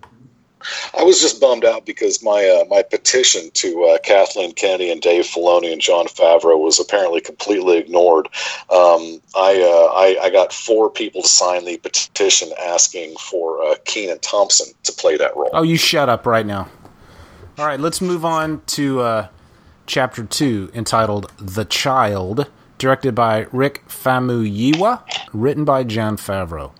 I 0.98 1.04
was 1.04 1.22
just 1.22 1.40
bummed 1.40 1.66
out 1.66 1.86
because 1.86 2.24
my 2.24 2.48
uh, 2.48 2.66
my 2.70 2.82
petition 2.84 3.50
to 3.56 3.84
uh, 3.86 3.98
Kathleen 4.00 4.54
Kennedy 4.54 4.92
and 4.92 5.02
Dave 5.02 5.26
Filoni 5.26 5.72
and 5.72 5.82
Jon 5.82 6.06
Favreau 6.06 6.60
was 6.60 6.80
apparently 6.80 7.22
completely 7.22 7.78
ignored. 7.78 8.28
Um, 8.70 9.22
I, 9.36 9.62
uh, 9.62 9.94
I 9.94 10.18
I 10.24 10.30
got 10.30 10.54
four 10.54 10.90
people 10.90 11.22
to 11.22 11.28
sign 11.28 11.66
the 11.66 11.78
petition 11.78 12.50
asking 12.62 13.16
for 13.18 13.64
uh, 13.64 13.76
Kenan 13.86 14.20
Thompson 14.20 14.74
to 14.84 14.92
play 14.94 15.18
that 15.18 15.36
role. 15.36 15.50
Oh, 15.54 15.64
you 15.64 15.78
shut 15.78 16.10
up 16.10 16.26
right 16.26 16.46
now. 16.46 16.70
All 17.58 17.66
right, 17.66 17.80
let's 17.80 18.02
move 18.02 18.26
on 18.26 18.62
to 18.68 19.02
uh, 19.02 19.28
chapter 19.86 20.24
two, 20.24 20.72
entitled 20.74 21.32
"The 21.38 21.66
Child," 21.66 22.50
directed 22.78 23.14
by 23.14 23.48
Rick 23.52 23.84
Famuyiwa, 23.88 25.04
written 25.34 25.66
by 25.66 25.84
Jon 25.84 26.18
Favreau. 26.18 26.72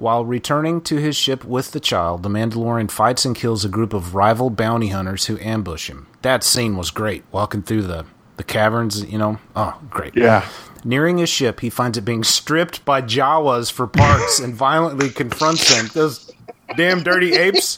While 0.00 0.24
returning 0.24 0.80
to 0.84 0.96
his 0.96 1.14
ship 1.14 1.44
with 1.44 1.72
the 1.72 1.78
child, 1.78 2.22
the 2.22 2.30
Mandalorian 2.30 2.90
fights 2.90 3.26
and 3.26 3.36
kills 3.36 3.66
a 3.66 3.68
group 3.68 3.92
of 3.92 4.14
rival 4.14 4.48
bounty 4.48 4.88
hunters 4.88 5.26
who 5.26 5.38
ambush 5.40 5.90
him. 5.90 6.06
That 6.22 6.42
scene 6.42 6.78
was 6.78 6.90
great, 6.90 7.22
walking 7.30 7.60
through 7.60 7.82
the, 7.82 8.06
the 8.38 8.42
caverns, 8.42 9.04
you 9.04 9.18
know. 9.18 9.38
Oh, 9.54 9.78
great. 9.90 10.16
Yeah. 10.16 10.48
Nearing 10.84 11.18
his 11.18 11.28
ship, 11.28 11.60
he 11.60 11.68
finds 11.68 11.98
it 11.98 12.06
being 12.06 12.24
stripped 12.24 12.82
by 12.86 13.02
Jawas 13.02 13.70
for 13.70 13.86
parts 13.86 14.40
and 14.40 14.54
violently 14.54 15.10
confronts 15.10 15.68
them. 15.68 15.90
Those 15.92 16.32
damn 16.78 17.02
dirty 17.02 17.34
apes. 17.34 17.76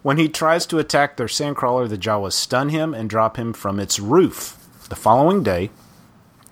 When 0.00 0.16
he 0.16 0.30
tries 0.30 0.64
to 0.64 0.78
attack 0.78 1.18
their 1.18 1.26
sandcrawler, 1.26 1.90
the 1.90 1.98
Jawas 1.98 2.32
stun 2.32 2.70
him 2.70 2.94
and 2.94 3.10
drop 3.10 3.36
him 3.36 3.52
from 3.52 3.78
its 3.78 4.00
roof. 4.00 4.56
The 4.88 4.96
following 4.96 5.42
day, 5.42 5.68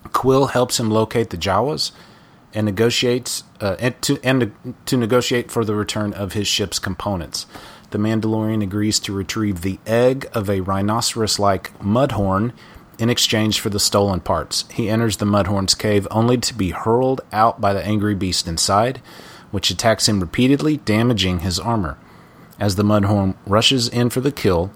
Kuiil 0.09 0.51
helps 0.51 0.79
him 0.79 0.91
locate 0.91 1.31
the 1.31 1.37
Jawas 1.37 1.93
and 2.53 2.65
negotiates 2.65 3.43
uh, 3.61 3.75
and 3.79 4.01
to 4.01 4.19
and 4.23 4.53
to 4.85 4.97
negotiate 4.97 5.51
for 5.51 5.63
the 5.63 5.75
return 5.75 6.13
of 6.13 6.33
his 6.33 6.47
ship's 6.47 6.79
components. 6.79 7.45
The 7.91 7.97
Mandalorian 7.97 8.61
agrees 8.61 8.99
to 9.01 9.13
retrieve 9.13 9.61
the 9.61 9.79
egg 9.87 10.29
of 10.33 10.49
a 10.49 10.61
rhinoceros-like 10.61 11.77
mudhorn 11.79 12.53
in 12.99 13.09
exchange 13.09 13.59
for 13.59 13.69
the 13.69 13.79
stolen 13.79 14.19
parts. 14.19 14.65
He 14.71 14.89
enters 14.89 15.17
the 15.17 15.25
mudhorn's 15.25 15.73
cave 15.73 16.07
only 16.11 16.37
to 16.37 16.53
be 16.53 16.71
hurled 16.71 17.21
out 17.31 17.59
by 17.59 17.73
the 17.73 17.83
angry 17.83 18.13
beast 18.13 18.47
inside, 18.47 19.01
which 19.51 19.71
attacks 19.71 20.07
him 20.07 20.19
repeatedly, 20.19 20.77
damaging 20.77 21.39
his 21.39 21.59
armor. 21.59 21.97
As 22.59 22.75
the 22.75 22.83
mudhorn 22.83 23.35
rushes 23.47 23.87
in 23.87 24.09
for 24.09 24.21
the 24.21 24.31
kill, 24.31 24.71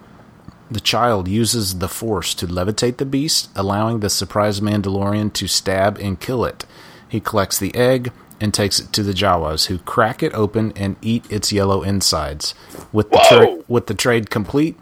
the 0.72 0.80
child 0.80 1.28
uses 1.28 1.80
the 1.80 1.90
force 1.90 2.34
to 2.36 2.48
levitate 2.48 2.98
the 2.98 3.06
beast, 3.06 3.50
allowing 3.56 4.00
the 4.00 4.10
surprised 4.10 4.64
Mandalorian 4.64 5.34
to 5.34 5.48
stab 5.48 6.00
and 6.00 6.20
kill 6.20 6.46
it. 6.46 6.66
He 7.14 7.20
collects 7.20 7.59
the 7.59 7.76
egg 7.76 8.11
and 8.41 8.51
takes 8.51 8.80
it 8.80 8.91
to 8.93 9.03
the 9.03 9.14
Jawas, 9.14 9.68
who 9.68 9.78
crack 9.78 10.24
it 10.24 10.34
open 10.34 10.74
and 10.76 10.95
eat 10.99 11.32
its 11.32 11.51
yellow 11.51 11.84
insides. 11.84 12.55
With 12.91 13.11
the, 13.11 13.24
tra- 13.30 13.57
with 13.68 13.86
the 13.86 13.93
trade 13.93 14.32
complete, 14.32 14.80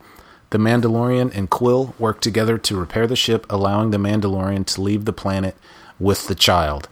the 0.52 0.58
Mandalorian 0.58 1.36
and 1.36 1.50
Kuiil 1.50 1.94
work 2.00 2.22
together 2.22 2.58
to 2.58 2.78
repair 2.80 3.06
the 3.06 3.18
ship, 3.18 3.46
allowing 3.50 3.92
the 3.92 3.98
Mandalorian 3.98 4.66
to 4.68 4.82
leave 4.82 5.04
the 5.04 5.12
planet 5.12 5.58
with 6.00 6.28
the 6.30 6.34
child. 6.36 6.88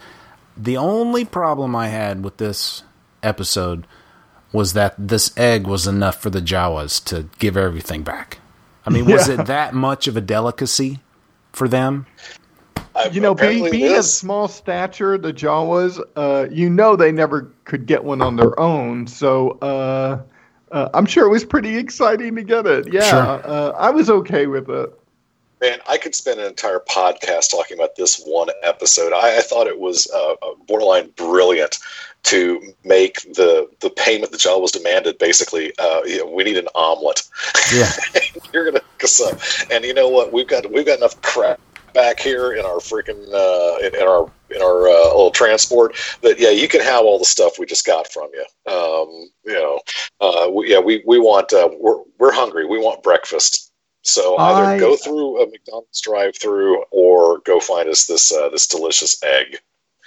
The 0.58 0.76
only 0.76 1.24
problem 1.24 1.74
I 1.74 1.88
had 1.88 2.22
with 2.22 2.36
this 2.36 2.84
episode 3.24 3.88
was 4.52 4.74
that 4.74 4.94
this 4.98 5.32
egg 5.38 5.68
was 5.68 5.88
enough 5.88 6.22
for 6.22 6.30
the 6.30 6.42
Jawas 6.42 7.02
to 7.06 7.30
give 7.40 7.56
everything 7.56 8.04
back. 8.04 8.40
I 8.86 8.90
mean, 8.90 9.06
was 9.06 9.30
Yeah. 9.30 9.36
it 9.40 9.46
that 9.46 9.74
much 9.74 10.06
of 10.10 10.18
a 10.18 10.22
delicacy 10.22 11.00
for 11.54 11.70
them? 11.70 12.08
You 13.12 13.22
know, 13.22 13.34
being, 13.34 13.70
being 13.72 13.96
of 13.96 14.06
small 14.06 14.48
stature, 14.48 15.18
the 15.18 15.34
Jawas, 15.34 16.00
uh, 16.16 16.48
you 16.52 16.70
know, 16.70 16.96
they 16.96 17.12
never 17.12 17.52
could 17.66 17.86
get 17.86 18.04
one 18.04 18.22
on 18.22 18.36
their 18.36 18.60
own. 18.60 19.08
So 19.08 19.52
uh, 19.62 20.22
uh, 20.72 20.90
I'm 20.94 21.06
sure 21.06 21.26
it 21.26 21.30
was 21.30 21.44
pretty 21.44 21.78
exciting 21.78 22.36
to 22.36 22.44
get 22.44 22.66
it. 22.66 22.92
Yeah, 22.92 23.10
Sure. 23.10 23.42
uh, 23.52 23.72
I 23.72 23.90
was 23.90 24.10
okay 24.10 24.48
with 24.48 24.70
it. 24.70 24.94
Man, 25.62 25.80
I 25.90 25.98
could 25.98 26.16
spend 26.16 26.40
an 26.40 26.46
entire 26.46 26.80
podcast 26.80 27.52
talking 27.52 27.78
about 27.78 27.98
this 27.98 28.24
one 28.26 28.48
episode. 28.64 29.12
I, 29.12 29.40
I 29.40 29.42
thought 29.42 29.68
it 29.68 29.78
was 29.78 30.10
uh, 30.14 30.32
uh, 30.42 30.56
borderline 30.68 31.10
brilliant 31.18 31.80
to 32.24 32.74
make 32.86 33.22
the 33.34 33.70
the 33.82 33.90
payment 33.90 34.32
the 34.32 34.38
Jawa 34.38 34.62
was 34.62 34.72
demanded. 34.72 35.18
Basically, 35.18 35.74
uh, 35.78 36.02
you 36.04 36.20
know, 36.20 36.32
we 36.32 36.46
need 36.46 36.58
an 36.58 36.70
omelet. 36.76 37.24
Yeah. 37.74 37.92
You're 38.54 38.66
gonna 38.66 38.80
hook 38.80 39.04
us 39.04 39.66
and 39.70 39.84
you 39.84 39.94
know 39.94 40.08
what? 40.08 40.32
We've 40.32 40.48
got 40.48 40.72
we've 40.72 40.86
got 40.86 41.00
enough 41.00 41.22
crap 41.22 41.60
back 41.94 42.20
here 42.20 42.54
in 42.54 42.66
our 42.66 42.80
freaking 42.80 43.22
uh, 43.34 43.86
in, 43.86 43.96
in 43.96 44.08
our 44.08 44.32
in 44.50 44.62
our 44.62 44.88
uh, 44.88 45.08
little 45.08 45.32
transport 45.32 45.96
that 46.22 46.40
yeah, 46.40 46.50
you 46.50 46.68
can 46.68 46.82
have 46.82 47.06
all 47.06 47.20
the 47.20 47.26
stuff 47.26 47.60
we 47.60 47.66
just 47.66 47.86
got 47.86 48.12
from 48.12 48.30
you. 48.34 48.72
Um, 48.72 49.30
you 49.46 49.54
know, 49.54 49.80
uh, 50.22 50.50
we, 50.52 50.72
yeah, 50.72 50.80
we 50.80 51.04
we 51.06 51.20
want 51.20 51.54
uh, 51.54 51.70
we're 51.80 52.02
we're 52.18 52.32
hungry. 52.32 52.66
We 52.66 52.80
want 52.80 53.04
breakfast. 53.04 53.72
So 54.02 54.38
either 54.38 54.64
I- 54.64 54.80
go 54.80 54.96
through 54.96 55.42
a 55.42 55.46
McDonald's 55.48 56.02
drive-through 56.02 56.84
or 56.92 57.40
go 57.40 57.60
find 57.60 57.90
us 57.90 58.06
this 58.06 58.32
uh, 58.32 58.50
this 58.50 58.68
delicious 58.68 59.22
egg. 59.24 59.60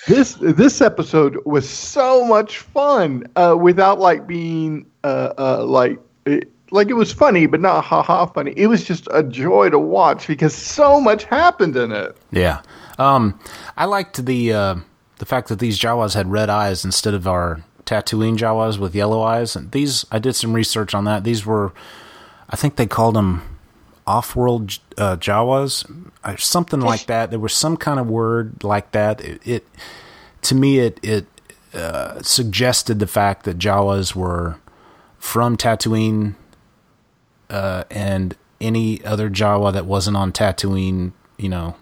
This 0.08 0.34
this 0.40 0.80
episode 0.80 1.38
was 1.46 1.68
so 1.68 2.24
much 2.24 2.58
fun 2.58 3.24
uh, 3.36 3.56
without 3.58 4.00
like 4.00 4.26
being 4.26 4.86
uh, 5.04 5.32
uh, 5.38 5.64
like 5.64 6.00
it, 6.26 6.50
like 6.72 6.88
it 6.88 6.94
was 6.94 7.12
funny, 7.12 7.46
but 7.46 7.60
not 7.60 7.84
ha 7.84 8.02
ha 8.02 8.26
funny. 8.26 8.52
It 8.56 8.66
was 8.66 8.82
just 8.84 9.06
a 9.12 9.22
joy 9.22 9.70
to 9.70 9.78
watch 9.78 10.26
because 10.26 10.54
so 10.54 11.00
much 11.00 11.24
happened 11.24 11.76
in 11.76 11.92
it. 11.92 12.16
Yeah. 12.32 12.62
Um, 12.98 13.38
I 13.76 13.84
liked 13.84 14.24
the 14.24 14.52
uh, 14.52 14.76
the 15.18 15.26
fact 15.26 15.48
that 15.48 15.58
these 15.58 15.78
Jawas 15.78 16.14
had 16.14 16.30
red 16.30 16.50
eyes 16.50 16.84
instead 16.84 17.14
of 17.14 17.28
our 17.28 17.62
Tatooine 17.84 18.36
Jawas 18.36 18.78
with 18.78 18.94
yellow 18.94 19.22
eyes. 19.22 19.56
And 19.56 19.70
these, 19.72 20.06
I 20.10 20.18
did 20.18 20.34
some 20.34 20.52
research 20.52 20.94
on 20.94 21.04
that. 21.04 21.24
These 21.24 21.44
were, 21.44 21.72
I 22.48 22.56
think 22.56 22.76
they 22.76 22.86
called 22.86 23.14
them 23.14 23.42
off-world 24.06 24.78
uh, 24.98 25.16
Jawas, 25.16 25.84
or 26.24 26.36
something 26.38 26.80
like 26.80 27.06
that. 27.06 27.30
There 27.30 27.38
was 27.38 27.52
some 27.54 27.76
kind 27.76 28.00
of 28.00 28.08
word 28.08 28.64
like 28.64 28.92
that. 28.92 29.20
It, 29.20 29.46
it 29.46 29.66
to 30.42 30.54
me, 30.54 30.80
it 30.80 30.98
it 31.02 31.26
uh, 31.72 32.20
suggested 32.22 32.98
the 32.98 33.06
fact 33.06 33.44
that 33.44 33.58
Jawas 33.58 34.14
were 34.14 34.56
from 35.18 35.56
Tatooine, 35.56 36.34
uh, 37.52 37.84
and 37.90 38.34
any 38.60 39.04
other 39.04 39.28
Jawa 39.30 39.72
that 39.74 39.86
wasn't 39.86 40.16
on 40.16 40.32
Tatooine, 40.32 41.12
you 41.36 41.48
know, 41.48 41.76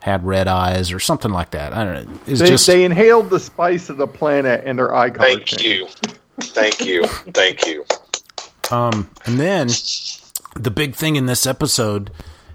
had 0.00 0.24
red 0.24 0.46
eyes 0.46 0.92
or 0.92 1.00
something 1.00 1.32
like 1.32 1.50
that. 1.50 1.72
I 1.72 1.84
don't 1.84 2.08
know. 2.08 2.20
It's 2.26 2.40
They, 2.40 2.46
just 2.46 2.66
they 2.66 2.84
inhaled 2.84 3.28
the 3.30 3.40
spice 3.40 3.90
of 3.90 3.96
the 3.96 4.06
planet 4.06 4.62
and 4.64 4.78
their 4.78 4.94
eye 4.94 5.10
color 5.10 5.28
Thank 5.28 5.44
changed. 5.46 6.06
you, 6.06 6.14
thank 6.40 6.80
you, 6.86 7.04
thank 7.34 7.66
you. 7.66 7.84
Um, 8.70 9.10
and 9.26 9.40
then 9.40 9.68
the 10.54 10.70
big 10.70 10.94
thing 10.94 11.16
in 11.16 11.26
this 11.26 11.46
episode 11.46 12.10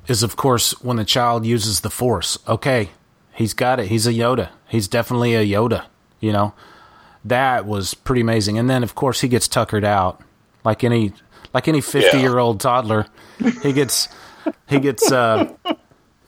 is, 0.08 0.24
of 0.24 0.36
course, 0.36 0.72
when 0.82 0.98
the 0.98 1.06
child 1.06 1.46
uses 1.46 1.82
the 1.82 1.90
Force. 1.90 2.38
Okay, 2.48 2.92
he's 3.34 3.54
got 3.54 3.80
it. 3.80 3.88
He's 3.88 4.08
a 4.08 4.12
Yoda. 4.14 4.50
He's 4.68 4.88
definitely 4.88 5.36
a 5.36 5.46
Yoda. 5.46 5.86
You 6.22 6.32
know, 6.32 6.54
that 7.26 7.66
was 7.66 7.94
pretty 7.94 8.22
amazing. 8.22 8.58
And 8.58 8.70
then, 8.70 8.84
of 8.84 8.96
course, 8.96 9.22
he 9.22 9.28
gets 9.28 9.48
tuckered 9.50 9.84
out 9.84 10.22
like 10.64 10.84
any 10.84 11.12
like 11.54 11.68
any 11.68 11.82
fifty 11.82 12.20
year 12.20 12.38
old 12.40 12.60
toddler. 12.60 13.08
He 13.62 13.74
gets 13.74 14.10
he 14.68 14.80
gets 14.80 15.12
uh 15.12 15.52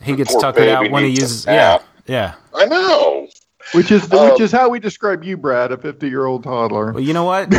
he 0.01 0.15
gets 0.15 0.31
Poor 0.31 0.41
tuckered 0.41 0.69
out 0.69 0.91
when 0.91 1.03
he 1.03 1.09
uses 1.09 1.45
yeah 1.45 1.79
yeah. 2.07 2.35
I 2.53 2.65
know. 2.65 3.27
Which 3.73 3.91
is 3.91 4.11
Um, 4.13 4.29
which 4.31 4.41
is 4.41 4.51
how 4.51 4.69
we 4.69 4.79
describe 4.79 5.23
you, 5.23 5.37
Brad, 5.37 5.71
a 5.71 5.77
fifty-year-old 5.77 6.43
toddler. 6.43 6.91
Well, 6.91 7.03
you 7.03 7.13
know 7.13 7.23
what? 7.23 7.49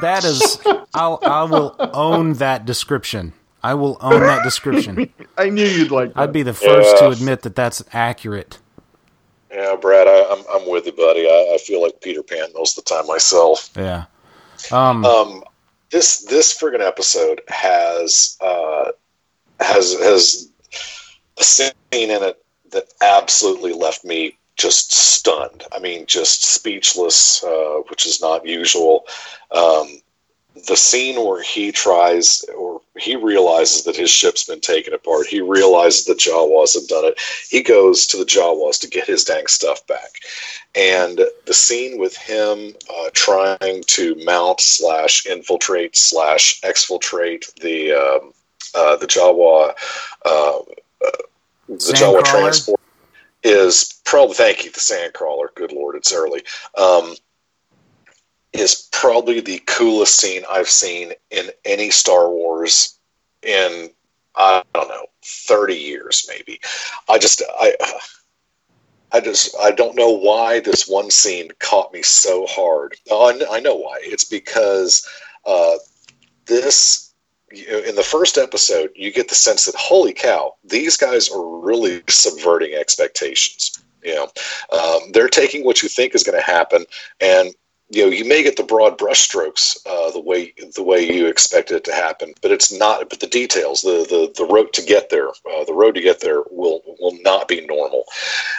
that 0.00 0.24
is, 0.24 0.58
I'll, 0.94 1.18
I 1.22 1.42
will 1.44 1.76
own 1.92 2.34
that 2.34 2.64
description. 2.64 3.34
I 3.62 3.74
will 3.74 3.98
own 4.00 4.20
that 4.20 4.42
description. 4.42 5.12
I 5.38 5.50
knew 5.50 5.66
you'd 5.66 5.90
like 5.90 6.14
that. 6.14 6.20
I'd 6.20 6.32
be 6.32 6.42
the 6.42 6.54
first 6.54 6.96
to 6.98 7.08
admit 7.10 7.42
that 7.42 7.54
that's 7.54 7.84
accurate. 7.92 8.58
Yeah, 9.52 9.76
Brad, 9.76 10.06
I, 10.06 10.24
I'm 10.30 10.62
I'm 10.62 10.70
with 10.70 10.86
you, 10.86 10.92
buddy. 10.92 11.26
I, 11.26 11.52
I 11.54 11.58
feel 11.58 11.82
like 11.82 12.00
Peter 12.00 12.22
Pan 12.22 12.48
most 12.54 12.78
of 12.78 12.84
the 12.84 12.94
time 12.94 13.06
myself. 13.06 13.68
Yeah. 13.76 14.04
Um, 14.72 15.04
Um, 15.04 15.44
this 15.90 16.22
this 16.22 16.56
friggin' 16.56 16.80
episode 16.80 17.42
has 17.48 18.36
uh, 18.40 18.92
has 19.60 19.92
has 19.94 20.50
a 21.38 21.42
scene 21.42 21.72
in 21.92 22.22
it 22.22 22.42
that 22.70 22.92
absolutely 23.00 23.72
left 23.72 24.04
me 24.04 24.38
just 24.56 24.92
stunned. 24.92 25.64
I 25.72 25.78
mean, 25.78 26.06
just 26.06 26.44
speechless, 26.44 27.42
uh, 27.42 27.80
which 27.88 28.06
is 28.06 28.20
not 28.20 28.46
usual. 28.46 29.06
Um, 29.50 30.00
the 30.66 30.76
scene 30.76 31.24
where 31.24 31.42
he 31.42 31.72
tries 31.72 32.44
or 32.56 32.80
he 32.96 33.16
realizes 33.16 33.84
that 33.84 33.96
his 33.96 34.10
ship's 34.10 34.44
been 34.44 34.60
taken 34.60 34.92
apart. 34.92 35.26
He 35.26 35.40
realizes 35.40 36.04
the 36.04 36.14
Jawas 36.14 36.74
have 36.74 36.88
done 36.88 37.04
it. 37.04 37.20
He 37.48 37.62
goes 37.62 38.06
to 38.08 38.16
the 38.16 38.24
Jawas 38.24 38.80
to 38.80 38.88
get 38.88 39.06
his 39.06 39.24
dang 39.24 39.46
stuff 39.46 39.86
back. 39.86 40.10
And 40.74 41.20
the 41.46 41.54
scene 41.54 41.98
with 41.98 42.16
him 42.16 42.74
uh, 42.88 43.10
trying 43.12 43.84
to 43.86 44.14
mount 44.24 44.60
slash 44.60 45.26
infiltrate 45.26 45.96
slash 45.96 46.60
exfiltrate 46.62 47.52
the 47.60 47.92
um, 47.92 48.32
uh, 48.74 48.96
the 48.96 49.06
Jawa 49.06 49.72
uh, 50.24 50.58
uh, 50.58 51.10
the 51.68 51.92
Jawa 51.92 52.24
transport 52.24 52.80
is 53.42 54.00
probably 54.04 54.34
thank 54.34 54.64
you 54.64 54.70
the 54.70 54.80
Sandcrawler. 54.80 55.54
Good 55.54 55.72
lord, 55.72 55.96
it's 55.96 56.12
early. 56.12 56.42
Um, 56.76 57.14
is 58.52 58.88
probably 58.92 59.40
the 59.40 59.62
coolest 59.66 60.16
scene 60.16 60.42
I've 60.50 60.68
seen 60.68 61.12
in 61.30 61.50
any 61.64 61.90
Star 61.90 62.30
Wars 62.30 62.98
in 63.42 63.90
I 64.34 64.62
don't 64.74 64.88
know 64.88 65.06
thirty 65.22 65.76
years 65.76 66.26
maybe. 66.28 66.60
I 67.08 67.18
just 67.18 67.42
I. 67.60 67.76
I 69.12 69.20
just 69.20 69.56
I 69.60 69.72
don't 69.72 69.96
know 69.96 70.10
why 70.10 70.60
this 70.60 70.86
one 70.86 71.10
scene 71.10 71.50
caught 71.58 71.92
me 71.92 72.02
so 72.02 72.46
hard. 72.46 72.94
I, 73.10 73.58
know 73.60 73.74
why. 73.74 73.98
It's 74.02 74.22
because 74.22 75.04
uh, 75.44 75.78
this 76.46 77.12
in 77.50 77.96
the 77.96 78.04
first 78.04 78.38
episode 78.38 78.90
you 78.94 79.12
get 79.12 79.28
the 79.28 79.34
sense 79.34 79.64
that 79.64 79.74
holy 79.74 80.12
cow, 80.12 80.54
these 80.62 80.96
guys 80.96 81.28
are 81.28 81.58
really 81.58 82.02
subverting 82.08 82.74
expectations. 82.74 83.82
You 84.04 84.14
know, 84.14 84.28
um, 84.72 85.10
they're 85.12 85.28
taking 85.28 85.64
what 85.64 85.82
you 85.82 85.88
think 85.88 86.14
is 86.14 86.22
going 86.22 86.38
to 86.38 86.44
happen 86.44 86.86
and 87.20 87.52
you 87.90 88.04
know 88.04 88.10
you 88.10 88.24
may 88.24 88.42
get 88.42 88.56
the 88.56 88.62
broad 88.62 88.98
brushstrokes 88.98 89.78
uh, 89.84 90.10
the 90.12 90.20
way 90.20 90.54
the 90.74 90.82
way 90.82 91.00
you 91.00 91.26
expect 91.26 91.70
it 91.70 91.84
to 91.84 91.92
happen, 91.92 92.32
but 92.40 92.52
it's 92.52 92.72
not. 92.72 93.10
But 93.10 93.20
the 93.20 93.26
details, 93.26 93.82
the 93.82 94.06
the, 94.08 94.32
the 94.36 94.50
road 94.50 94.72
to 94.74 94.82
get 94.82 95.10
there, 95.10 95.28
uh, 95.28 95.64
the 95.66 95.74
road 95.74 95.96
to 95.96 96.00
get 96.00 96.20
there 96.20 96.42
will 96.50 96.82
will 97.00 97.18
not 97.22 97.48
be 97.48 97.66
normal. 97.66 98.04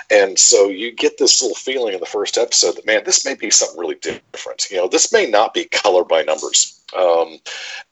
And 0.09 0.37
so 0.37 0.67
you 0.67 0.91
get 0.91 1.17
this 1.17 1.41
little 1.41 1.55
feeling 1.55 1.93
in 1.93 2.01
the 2.01 2.05
first 2.05 2.37
episode 2.37 2.75
that 2.75 2.85
man, 2.85 3.03
this 3.05 3.25
may 3.25 3.35
be 3.35 3.49
something 3.49 3.79
really 3.79 3.95
different. 3.95 4.69
You 4.69 4.77
know, 4.77 4.87
this 4.87 5.13
may 5.13 5.25
not 5.25 5.53
be 5.53 5.65
color 5.65 6.03
by 6.03 6.23
numbers. 6.23 6.77
Um, 6.97 7.37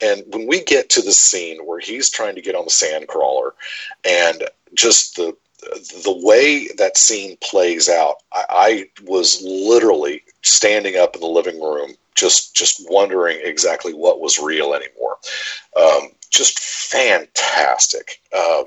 and 0.01 0.23
when 0.27 0.45
we 0.45 0.61
get 0.63 0.89
to 0.89 1.01
the 1.01 1.13
scene 1.13 1.65
where 1.65 1.79
he's 1.79 2.09
trying 2.09 2.35
to 2.35 2.41
get 2.41 2.55
on 2.55 2.65
the 2.65 2.71
sand 2.71 3.07
crawler, 3.07 3.55
and 4.03 4.43
just 4.73 5.15
the 5.15 5.35
the 5.61 6.21
way 6.23 6.67
that 6.77 6.97
scene 6.97 7.37
plays 7.41 7.89
out, 7.89 8.17
I, 8.31 8.45
I 8.49 8.89
was 9.05 9.41
literally 9.43 10.23
standing 10.41 10.95
up 10.97 11.15
in 11.15 11.21
the 11.21 11.27
living 11.27 11.61
room, 11.61 11.93
just 12.15 12.55
just 12.55 12.85
wondering 12.89 13.39
exactly 13.43 13.93
what 13.93 14.19
was 14.19 14.39
real 14.39 14.73
anymore. 14.73 15.17
Um, 15.75 16.09
just 16.29 16.59
fantastic. 16.59 18.21
Um, 18.33 18.65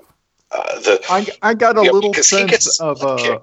uh, 0.51 0.81
the 0.81 1.01
I, 1.09 1.27
I 1.43 1.55
got 1.55 1.77
a 1.77 1.83
know, 1.83 1.93
little 1.93 2.11
because 2.11 2.29
he 2.29 2.39
sense 2.39 2.51
gets 2.51 2.81
of 2.81 3.03
uh, 3.03 3.39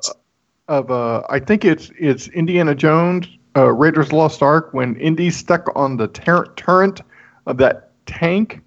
of 0.68 0.92
uh, 0.92 1.24
I 1.30 1.40
think 1.40 1.66
it's 1.66 1.92
it's 2.00 2.28
Indiana 2.30 2.76
Jones, 2.76 3.28
uh, 3.56 3.72
Raiders 3.72 4.06
of 4.06 4.10
the 4.12 4.16
Lost 4.16 4.42
Ark, 4.44 4.70
when 4.74 4.96
Indy's 4.98 5.36
stuck 5.36 5.70
on 5.76 5.98
the 5.98 6.08
tur- 6.08 6.54
turret 6.56 7.02
of 7.48 7.58
that 7.58 7.92
tank, 8.06 8.62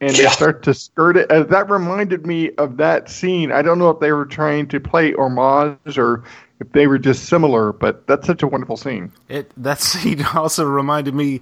and 0.00 0.14
they 0.14 0.26
start 0.28 0.62
to 0.64 0.74
skirt 0.74 1.16
it. 1.16 1.30
Uh, 1.30 1.42
that 1.44 1.70
reminded 1.70 2.26
me 2.26 2.50
of 2.52 2.76
that 2.78 3.08
scene. 3.10 3.50
I 3.52 3.62
don't 3.62 3.78
know 3.78 3.90
if 3.90 4.00
they 4.00 4.12
were 4.12 4.26
trying 4.26 4.68
to 4.68 4.80
play 4.80 5.14
homage 5.14 5.98
or 5.98 6.24
if 6.60 6.70
they 6.72 6.86
were 6.86 6.98
just 6.98 7.24
similar, 7.26 7.72
but 7.72 8.06
that's 8.06 8.26
such 8.26 8.42
a 8.42 8.46
wonderful 8.46 8.76
scene. 8.76 9.12
It 9.28 9.50
that 9.56 9.80
scene 9.80 10.24
also 10.34 10.64
reminded 10.66 11.14
me 11.14 11.40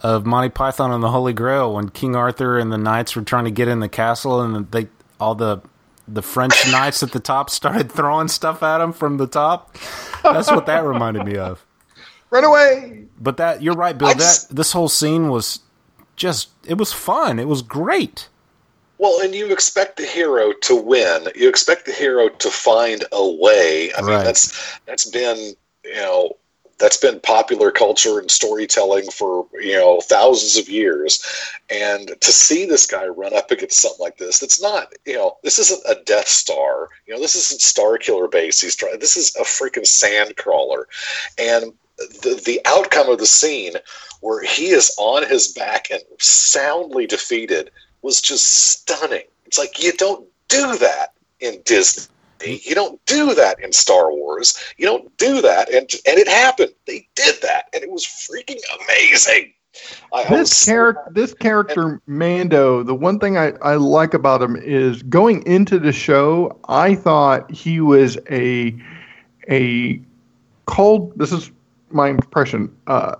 of 0.00 0.26
Monty 0.26 0.48
Python 0.48 0.90
and 0.90 1.02
the 1.02 1.10
Holy 1.10 1.32
Grail 1.32 1.74
when 1.74 1.88
King 1.88 2.16
Arthur 2.16 2.58
and 2.58 2.72
the 2.72 2.78
knights 2.78 3.14
were 3.16 3.22
trying 3.22 3.44
to 3.44 3.50
get 3.50 3.68
in 3.68 3.80
the 3.80 3.88
castle 3.88 4.40
and 4.40 4.70
they 4.70 4.88
all 5.20 5.34
the 5.34 5.60
the 6.06 6.22
French 6.22 6.54
knights 6.70 7.02
at 7.02 7.12
the 7.12 7.20
top 7.20 7.48
started 7.48 7.90
throwing 7.90 8.28
stuff 8.28 8.62
at 8.62 8.80
him 8.80 8.92
from 8.92 9.16
the 9.16 9.26
top. 9.26 9.76
That's 10.22 10.50
what 10.50 10.66
that 10.66 10.84
reminded 10.84 11.24
me 11.24 11.36
of. 11.36 11.64
Run 12.30 12.44
away! 12.44 13.04
But 13.20 13.36
that 13.36 13.62
you're 13.62 13.74
right, 13.76 13.96
Bill. 13.96 14.08
I 14.08 14.14
That 14.14 14.18
just- 14.18 14.54
this 14.54 14.72
whole 14.72 14.88
scene 14.88 15.28
was 15.28 15.60
just 16.16 16.50
it 16.66 16.78
was 16.78 16.92
fun. 16.92 17.38
It 17.38 17.48
was 17.48 17.62
great. 17.62 18.28
Well, 18.98 19.20
and 19.22 19.34
you 19.34 19.52
expect 19.52 19.96
the 19.96 20.06
hero 20.06 20.52
to 20.62 20.76
win. 20.76 21.28
You 21.34 21.48
expect 21.48 21.86
the 21.86 21.92
hero 21.92 22.28
to 22.28 22.50
find 22.50 23.04
a 23.12 23.28
way. 23.28 23.92
I 23.96 24.00
mean, 24.00 24.24
that's 24.24 24.78
that's 24.86 25.10
been 25.10 25.54
you 25.84 25.94
know 25.94 26.36
that's 26.78 26.96
been 26.96 27.20
popular 27.20 27.70
culture 27.70 28.18
and 28.18 28.30
storytelling 28.30 29.10
for 29.10 29.46
you 29.54 29.74
know 29.74 30.00
thousands 30.00 30.56
of 30.56 30.68
years. 30.68 31.22
And 31.70 32.12
to 32.20 32.32
see 32.32 32.66
this 32.66 32.86
guy 32.86 33.06
run 33.06 33.34
up 33.34 33.50
against 33.50 33.80
something 33.80 34.02
like 34.02 34.18
this, 34.18 34.38
that's 34.38 34.62
not 34.62 34.92
you 35.04 35.14
know 35.14 35.38
this 35.42 35.58
isn't 35.58 35.82
a 35.88 36.02
Death 36.04 36.28
Star. 36.28 36.88
You 37.06 37.14
know, 37.14 37.20
this 37.20 37.34
isn't 37.34 37.60
Starkiller 37.60 38.30
Base. 38.30 38.60
He's 38.60 38.76
trying. 38.76 38.98
This 39.00 39.16
is 39.16 39.34
a 39.36 39.42
freaking 39.42 39.86
sand 39.86 40.36
crawler, 40.36 40.88
and 41.38 41.72
the 41.96 42.40
the 42.44 42.60
outcome 42.64 43.08
of 43.08 43.18
the 43.18 43.26
scene 43.26 43.74
where 44.20 44.42
he 44.42 44.68
is 44.70 44.94
on 44.98 45.26
his 45.28 45.48
back 45.48 45.90
and 45.90 46.02
soundly 46.18 47.06
defeated 47.06 47.70
was 48.02 48.20
just 48.20 48.46
stunning. 48.46 49.24
It's 49.46 49.58
like 49.58 49.82
you 49.82 49.92
don't 49.92 50.26
do 50.48 50.76
that 50.78 51.12
in 51.40 51.60
Disney. 51.64 52.14
Mm-hmm. 52.38 52.68
You 52.68 52.74
don't 52.74 53.04
do 53.06 53.34
that 53.34 53.60
in 53.60 53.72
Star 53.72 54.12
Wars. 54.12 54.58
You 54.76 54.86
don't 54.86 55.16
do 55.16 55.40
that, 55.42 55.68
and 55.68 55.88
and 56.06 56.18
it 56.18 56.28
happened. 56.28 56.72
They 56.86 57.08
did 57.14 57.40
that, 57.42 57.66
and 57.72 57.82
it 57.82 57.90
was 57.90 58.04
freaking 58.04 58.60
amazing. 58.82 59.52
I, 60.12 60.24
this 60.28 60.64
character 60.64 61.10
this 61.12 61.34
character 61.34 62.00
mando 62.06 62.84
the 62.84 62.94
one 62.94 63.18
thing 63.18 63.36
I, 63.36 63.52
I 63.60 63.74
like 63.74 64.14
about 64.14 64.40
him 64.40 64.54
is 64.54 65.02
going 65.02 65.44
into 65.48 65.80
the 65.80 65.90
show 65.90 66.56
i 66.68 66.94
thought 66.94 67.50
he 67.50 67.80
was 67.80 68.16
a 68.30 68.80
a 69.50 70.00
cold 70.66 71.12
this 71.16 71.32
is 71.32 71.50
my 71.94 72.08
impression 72.08 72.74
uh 72.86 73.14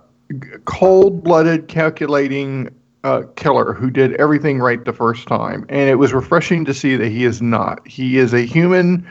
cold-blooded 0.65 1.67
calculating 1.67 2.69
uh, 3.03 3.21
killer 3.35 3.73
who 3.73 3.91
did 3.91 4.13
everything 4.15 4.59
right 4.59 4.83
the 4.83 4.93
first 4.93 5.27
time. 5.27 5.65
And 5.69 5.89
it 5.89 5.95
was 5.95 6.11
refreshing 6.11 6.65
to 6.65 6.73
see 6.73 6.95
that 6.95 7.09
he 7.09 7.23
is 7.23 7.41
not. 7.41 7.87
He 7.87 8.17
is 8.17 8.33
a 8.33 8.41
human 8.41 9.07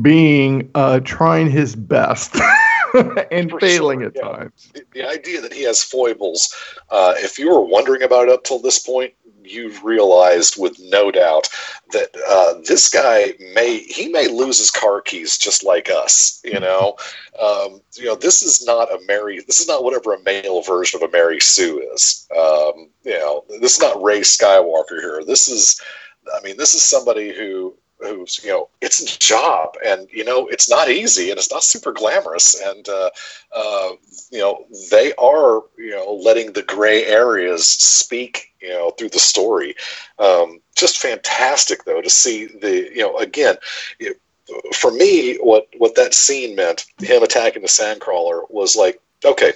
being 0.00 0.70
uh, 0.74 1.00
trying 1.00 1.50
his 1.50 1.76
best 1.76 2.36
and 3.30 3.50
For 3.50 3.60
failing 3.60 4.00
sure, 4.00 4.08
at 4.08 4.16
yeah. 4.16 4.22
times. 4.22 4.70
The, 4.72 4.84
the 4.92 5.08
idea 5.08 5.42
that 5.42 5.52
he 5.52 5.62
has 5.64 5.82
foibles, 5.82 6.54
uh, 6.90 7.14
if 7.18 7.38
you 7.38 7.50
were 7.50 7.60
wondering 7.60 8.02
about 8.02 8.28
it 8.28 8.30
up 8.30 8.44
till 8.44 8.58
this 8.58 8.78
point, 8.78 9.12
you've 9.44 9.84
realized 9.84 10.56
with 10.58 10.78
no 10.80 11.10
doubt 11.10 11.48
that 11.92 12.10
uh, 12.28 12.54
this 12.66 12.88
guy 12.90 13.34
may 13.54 13.78
he 13.78 14.08
may 14.08 14.28
lose 14.28 14.58
his 14.58 14.70
car 14.70 15.00
keys 15.00 15.38
just 15.38 15.64
like 15.64 15.90
us. 15.90 16.40
You 16.44 16.60
know, 16.60 16.96
um, 17.40 17.80
you 17.94 18.06
know 18.06 18.16
this 18.16 18.42
is 18.42 18.66
not 18.66 18.92
a 18.92 19.00
Mary. 19.06 19.40
This 19.46 19.60
is 19.60 19.68
not 19.68 19.84
whatever 19.84 20.14
a 20.14 20.22
male 20.22 20.62
version 20.62 21.02
of 21.02 21.08
a 21.08 21.12
Mary 21.12 21.40
Sue 21.40 21.80
is. 21.94 22.28
Um, 22.36 22.90
you 23.04 23.18
know, 23.18 23.44
this 23.60 23.74
is 23.74 23.80
not 23.80 24.02
Rey 24.02 24.20
Skywalker 24.20 25.00
here. 25.00 25.22
This 25.24 25.48
is, 25.48 25.80
I 26.34 26.42
mean, 26.42 26.56
this 26.56 26.74
is 26.74 26.82
somebody 26.82 27.34
who 27.34 27.76
who's 28.00 28.42
you 28.44 28.50
know 28.50 28.68
it's 28.80 29.00
a 29.00 29.18
job 29.18 29.74
and 29.84 30.08
you 30.12 30.24
know 30.24 30.46
it's 30.48 30.68
not 30.68 30.90
easy 30.90 31.30
and 31.30 31.38
it's 31.38 31.50
not 31.50 31.62
super 31.62 31.92
glamorous 31.92 32.60
and 32.60 32.88
uh, 32.88 33.10
uh, 33.54 33.90
you 34.30 34.38
know 34.38 34.66
they 34.90 35.12
are 35.14 35.62
you 35.78 35.90
know 35.90 36.14
letting 36.22 36.52
the 36.52 36.62
gray 36.62 37.04
areas 37.06 37.66
speak 37.66 38.53
you 38.64 38.70
know 38.70 38.90
through 38.90 39.10
the 39.10 39.18
story 39.18 39.74
um, 40.18 40.60
just 40.74 40.98
fantastic 40.98 41.84
though 41.84 42.00
to 42.00 42.10
see 42.10 42.46
the 42.46 42.90
you 42.94 43.02
know 43.02 43.16
again 43.18 43.56
it, 43.98 44.20
for 44.74 44.90
me 44.90 45.36
what 45.36 45.68
what 45.78 45.94
that 45.94 46.14
scene 46.14 46.54
meant 46.56 46.86
him 46.98 47.22
attacking 47.22 47.62
the 47.62 47.68
sandcrawler 47.68 48.42
was 48.50 48.76
like 48.76 49.00
okay 49.24 49.52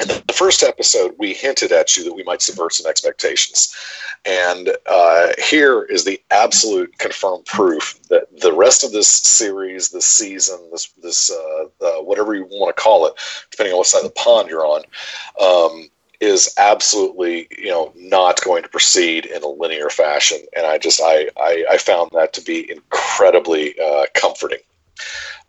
in 0.00 0.08
the 0.08 0.32
first 0.32 0.62
episode, 0.62 1.14
we 1.18 1.32
hinted 1.32 1.72
at 1.72 1.96
you 1.96 2.04
that 2.04 2.14
we 2.14 2.24
might 2.24 2.42
subvert 2.42 2.72
some 2.72 2.88
expectations. 2.88 3.74
And 4.24 4.70
uh, 4.86 5.28
here 5.38 5.84
is 5.84 6.04
the 6.04 6.20
absolute 6.30 6.98
confirmed 6.98 7.46
proof 7.46 7.98
that 8.08 8.24
the 8.40 8.52
rest 8.52 8.84
of 8.84 8.92
this 8.92 9.08
series, 9.08 9.90
this 9.90 10.06
season, 10.06 10.58
this, 10.70 10.92
this 11.02 11.30
uh, 11.30 12.02
whatever 12.02 12.34
you 12.34 12.44
want 12.44 12.76
to 12.76 12.82
call 12.82 13.06
it, 13.06 13.14
depending 13.50 13.72
on 13.72 13.78
what 13.78 13.86
side 13.86 14.04
of 14.04 14.14
the 14.14 14.20
pond 14.20 14.48
you're 14.48 14.66
on, 14.66 14.82
um, 15.40 15.88
is 16.20 16.52
absolutely 16.56 17.48
you 17.50 17.68
know 17.68 17.92
not 17.96 18.42
going 18.42 18.62
to 18.62 18.68
proceed 18.68 19.26
in 19.26 19.42
a 19.42 19.48
linear 19.48 19.90
fashion. 19.90 20.38
And 20.56 20.66
I 20.66 20.78
just 20.78 21.00
I 21.02 21.30
I, 21.36 21.66
I 21.72 21.78
found 21.78 22.10
that 22.12 22.32
to 22.34 22.42
be 22.42 22.70
incredibly 22.70 23.78
uh, 23.80 24.06
comforting. 24.14 24.60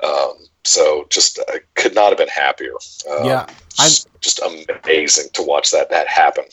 Um, 0.03 0.33
so 0.63 1.07
just 1.09 1.39
I 1.47 1.59
could 1.75 1.95
not 1.95 2.09
have 2.09 2.17
been 2.17 2.27
happier. 2.27 2.73
Um, 3.09 3.25
Yeah, 3.25 3.47
just, 3.77 4.09
just 4.21 4.39
amazing 4.39 5.29
to 5.33 5.43
watch 5.43 5.71
that 5.71 5.89
that 5.89 6.07
happen. 6.07 6.45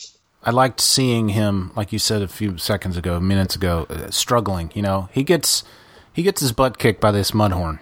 I 0.43 0.51
liked 0.51 0.79
seeing 0.79 1.29
him, 1.29 1.71
like 1.75 1.91
you 1.91 1.97
said 1.97 2.21
a 2.21 2.27
few 2.27 2.57
seconds 2.57 2.97
ago, 2.97 3.19
minutes 3.19 3.55
ago, 3.55 3.87
uh, 3.89 4.11
struggling. 4.11 4.71
You 4.75 4.83
know, 4.83 5.09
he 5.11 5.23
gets 5.23 5.63
he 6.13 6.23
gets 6.23 6.39
his 6.39 6.51
butt 6.51 6.77
kicked 6.77 7.01
by 7.01 7.11
this 7.11 7.31
mudhorn. 7.31 7.79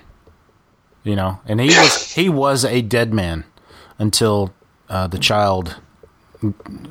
You 1.03 1.15
know, 1.17 1.41
and 1.45 1.59
he 1.59 1.67
was 1.67 2.11
he 2.15 2.29
was 2.29 2.63
a 2.63 2.81
dead 2.81 3.13
man 3.13 3.43
until 3.99 4.53
uh, 4.89 5.07
the 5.07 5.19
child, 5.19 5.81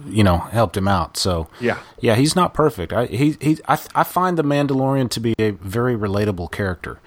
you 0.06 0.24
know, 0.24 0.38
helped 0.38 0.76
him 0.76 0.88
out. 0.88 1.16
So 1.16 1.48
Yeah. 1.60 1.78
yeah, 2.00 2.14
he's 2.14 2.34
not 2.36 2.54
perfect. 2.54 2.92
I 2.92 3.06
he 3.06 3.36
he 3.40 3.58
I, 3.68 3.78
I 3.94 4.02
find 4.04 4.36
the 4.38 4.44
Mandalorian 4.44 5.08
to 5.10 5.20
be 5.20 5.34
a 5.38 5.50
very 5.50 5.96
relatable 5.96 6.50
character 6.50 6.98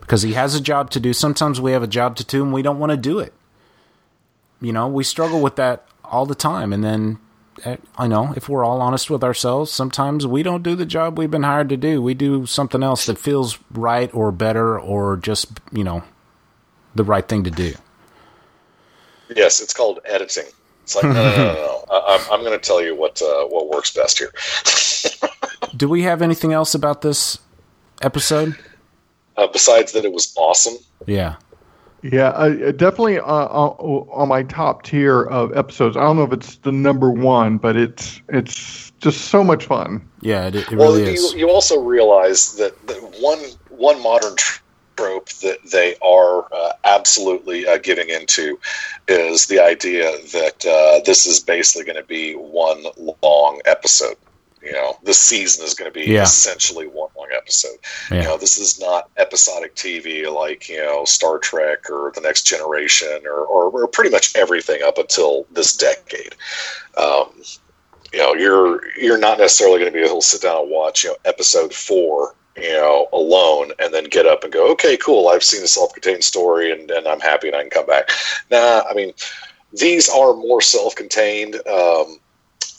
because 0.00 0.22
he 0.22 0.34
has 0.34 0.54
a 0.54 0.60
job 0.60 0.90
to 0.90 1.00
do. 1.00 1.12
Sometimes 1.12 1.60
we 1.60 1.72
have 1.72 1.82
a 1.82 1.88
job 1.88 2.16
to 2.16 2.24
do 2.24 2.42
and 2.42 2.52
we 2.52 2.62
don't 2.62 2.78
want 2.78 2.90
to 2.90 2.96
do 2.96 3.18
it. 3.18 3.32
You 4.60 4.72
know, 4.72 4.88
we 4.88 5.04
struggle 5.04 5.40
with 5.40 5.56
that 5.56 5.86
all 6.04 6.26
the 6.26 6.34
time, 6.34 6.72
and 6.72 6.82
then 6.82 7.18
uh, 7.64 7.76
I 7.96 8.06
know 8.06 8.32
if 8.36 8.48
we're 8.48 8.64
all 8.64 8.80
honest 8.80 9.10
with 9.10 9.22
ourselves, 9.22 9.70
sometimes 9.70 10.26
we 10.26 10.42
don't 10.42 10.62
do 10.62 10.74
the 10.74 10.86
job 10.86 11.18
we've 11.18 11.30
been 11.30 11.42
hired 11.42 11.68
to 11.68 11.76
do. 11.76 12.00
We 12.02 12.14
do 12.14 12.46
something 12.46 12.82
else 12.82 13.06
that 13.06 13.18
feels 13.18 13.58
right 13.70 14.12
or 14.14 14.32
better 14.32 14.78
or 14.78 15.16
just, 15.16 15.60
you 15.72 15.84
know, 15.84 16.02
the 16.94 17.04
right 17.04 17.28
thing 17.28 17.44
to 17.44 17.50
do. 17.50 17.74
Yes, 19.34 19.60
it's 19.60 19.74
called 19.74 20.00
editing. 20.04 20.46
It's 20.84 20.94
like 20.96 21.04
no, 21.04 21.12
no, 21.12 21.22
no, 21.22 21.36
no. 21.36 21.54
no. 21.54 21.66
I, 21.66 21.67
I'm, 21.90 22.20
I'm 22.32 22.40
going 22.40 22.58
to 22.58 22.64
tell 22.64 22.82
you 22.82 22.94
what 22.94 23.20
uh, 23.22 23.46
what 23.46 23.68
works 23.68 23.92
best 23.94 24.18
here. 24.18 24.32
Do 25.76 25.88
we 25.88 26.02
have 26.02 26.22
anything 26.22 26.52
else 26.52 26.74
about 26.74 27.02
this 27.02 27.38
episode? 28.02 28.56
Uh, 29.36 29.46
besides 29.46 29.92
that, 29.92 30.04
it 30.04 30.12
was 30.12 30.34
awesome. 30.36 30.74
Yeah. 31.06 31.36
Yeah, 32.02 32.28
uh, 32.28 32.70
definitely 32.72 33.18
uh, 33.18 33.24
on, 33.24 34.08
on 34.12 34.28
my 34.28 34.44
top 34.44 34.84
tier 34.84 35.24
of 35.24 35.56
episodes. 35.56 35.96
I 35.96 36.00
don't 36.02 36.16
know 36.16 36.22
if 36.22 36.32
it's 36.32 36.56
the 36.58 36.70
number 36.70 37.10
one, 37.10 37.58
but 37.58 37.76
it's 37.76 38.20
it's 38.28 38.92
just 39.00 39.26
so 39.26 39.42
much 39.42 39.66
fun. 39.66 40.08
Yeah, 40.20 40.46
it, 40.46 40.54
it 40.54 40.70
well, 40.72 40.92
really 40.92 41.06
you, 41.06 41.12
is. 41.12 41.34
you 41.34 41.50
also 41.50 41.80
realize 41.80 42.54
that, 42.54 42.86
that 42.86 43.00
one 43.20 43.40
one 43.70 44.00
modern 44.00 44.36
trope 44.98 45.28
that 45.44 45.58
they 45.70 45.94
are 46.02 46.52
uh, 46.52 46.72
absolutely 46.84 47.66
uh, 47.66 47.78
giving 47.78 48.08
into 48.08 48.58
is 49.06 49.46
the 49.46 49.60
idea 49.60 50.10
that 50.32 50.66
uh, 50.66 51.00
this 51.04 51.26
is 51.26 51.38
basically 51.40 51.84
going 51.84 52.02
to 52.02 52.08
be 52.08 52.32
one 52.34 52.84
long 53.22 53.60
episode. 53.64 54.16
You 54.60 54.72
know, 54.72 54.98
this 55.04 55.20
season 55.20 55.64
is 55.64 55.74
going 55.74 55.90
to 55.90 55.94
be 55.94 56.10
Yeah. 56.12 56.24
essentially 56.24 56.88
one 56.88 57.10
long 57.16 57.28
episode. 57.34 57.78
Yeah. 58.10 58.16
You 58.16 58.24
know, 58.24 58.36
this 58.38 58.58
is 58.58 58.80
not 58.80 59.08
episodic 59.16 59.76
TV 59.76 60.30
like 60.32 60.68
you 60.68 60.78
know 60.82 61.04
Star 61.04 61.38
Trek 61.38 61.88
or 61.88 62.10
The 62.12 62.20
Next 62.20 62.42
Generation 62.42 63.20
or, 63.24 63.38
or, 63.54 63.70
or 63.70 63.86
pretty 63.86 64.10
much 64.10 64.34
everything 64.34 64.82
up 64.82 64.98
until 64.98 65.46
this 65.52 65.76
decade. 65.76 66.34
Um, 66.96 67.30
you 68.12 68.18
know, 68.18 68.34
you're 68.34 68.80
you're 68.98 69.18
not 69.18 69.38
necessarily 69.38 69.78
going 69.78 69.92
to 69.92 69.96
be 69.96 70.04
able 70.04 70.20
to 70.20 70.26
sit 70.26 70.42
down 70.42 70.62
and 70.62 70.70
watch 70.70 71.04
you 71.04 71.10
know 71.10 71.16
episode 71.24 71.72
four 71.72 72.34
you 72.60 72.72
know, 72.72 73.08
alone 73.12 73.72
and 73.78 73.92
then 73.92 74.04
get 74.04 74.26
up 74.26 74.44
and 74.44 74.52
go, 74.52 74.70
okay, 74.72 74.96
cool, 74.96 75.28
I've 75.28 75.44
seen 75.44 75.62
a 75.62 75.68
self-contained 75.68 76.24
story 76.24 76.72
and, 76.72 76.90
and 76.90 77.06
I'm 77.06 77.20
happy 77.20 77.48
and 77.48 77.56
I 77.56 77.60
can 77.60 77.70
come 77.70 77.86
back. 77.86 78.10
Nah, 78.50 78.82
I 78.88 78.94
mean, 78.94 79.12
these 79.72 80.08
are 80.08 80.34
more 80.34 80.60
self-contained 80.60 81.56
um, 81.66 82.18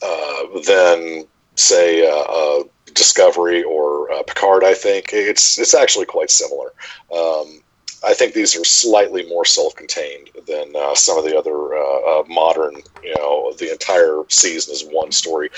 uh, 0.03 0.59
than, 0.65 1.27
say, 1.55 2.07
uh, 2.09 2.15
uh, 2.15 2.63
Discovery 2.93 3.63
or 3.63 4.11
uh, 4.11 4.23
Picard. 4.23 4.63
I 4.63 4.73
think 4.73 5.13
it's 5.13 5.59
it's 5.59 5.75
actually 5.75 6.05
quite 6.05 6.31
similar. 6.31 6.73
Um, 7.15 7.61
I 8.03 8.13
think 8.13 8.33
these 8.33 8.55
are 8.57 8.63
slightly 8.63 9.27
more 9.27 9.45
self-contained 9.45 10.29
than 10.47 10.73
uh, 10.75 10.95
some 10.95 11.17
of 11.17 11.23
the 11.23 11.37
other 11.37 11.75
uh, 11.75 12.19
uh, 12.19 12.23
modern. 12.27 12.81
You 13.03 13.15
know, 13.15 13.53
the 13.59 13.71
entire 13.71 14.23
season 14.29 14.73
is 14.73 14.83
one 14.83 15.11
story. 15.11 15.49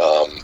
Um, 0.00 0.38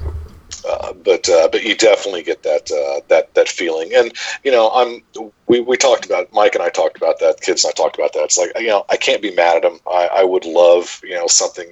uh, 0.69 0.93
but 0.93 1.29
uh, 1.29 1.49
but 1.51 1.63
you 1.65 1.77
definitely 1.77 2.23
get 2.23 2.43
that 2.43 2.71
uh, 2.71 3.01
that 3.09 3.35
that 3.35 3.49
feeling, 3.49 3.93
and 3.95 4.13
you 4.45 4.51
know 4.51 4.71
I'm 4.71 5.03
we, 5.47 5.61
we 5.61 5.77
talked 5.77 6.07
about 6.07 6.33
Mike 6.33 6.55
and 6.55 6.63
I 6.63 6.69
talked 6.69 6.97
about 6.97 7.19
that. 7.21 7.41
Kids 7.41 7.65
and 7.65 7.71
I 7.71 7.73
talked 7.73 7.97
about 7.97 8.13
that. 8.13 8.25
It's 8.25 8.39
like 8.39 8.53
you 8.59 8.69
know 8.69 8.85
I 8.89 8.97
can't 8.97 9.23
be 9.23 9.35
mad 9.35 9.57
at 9.57 9.63
them. 9.63 9.81
I, 9.91 10.09
I 10.17 10.25
would 10.25 10.45
love 10.45 11.01
you 11.03 11.15
know 11.15 11.27
something. 11.27 11.69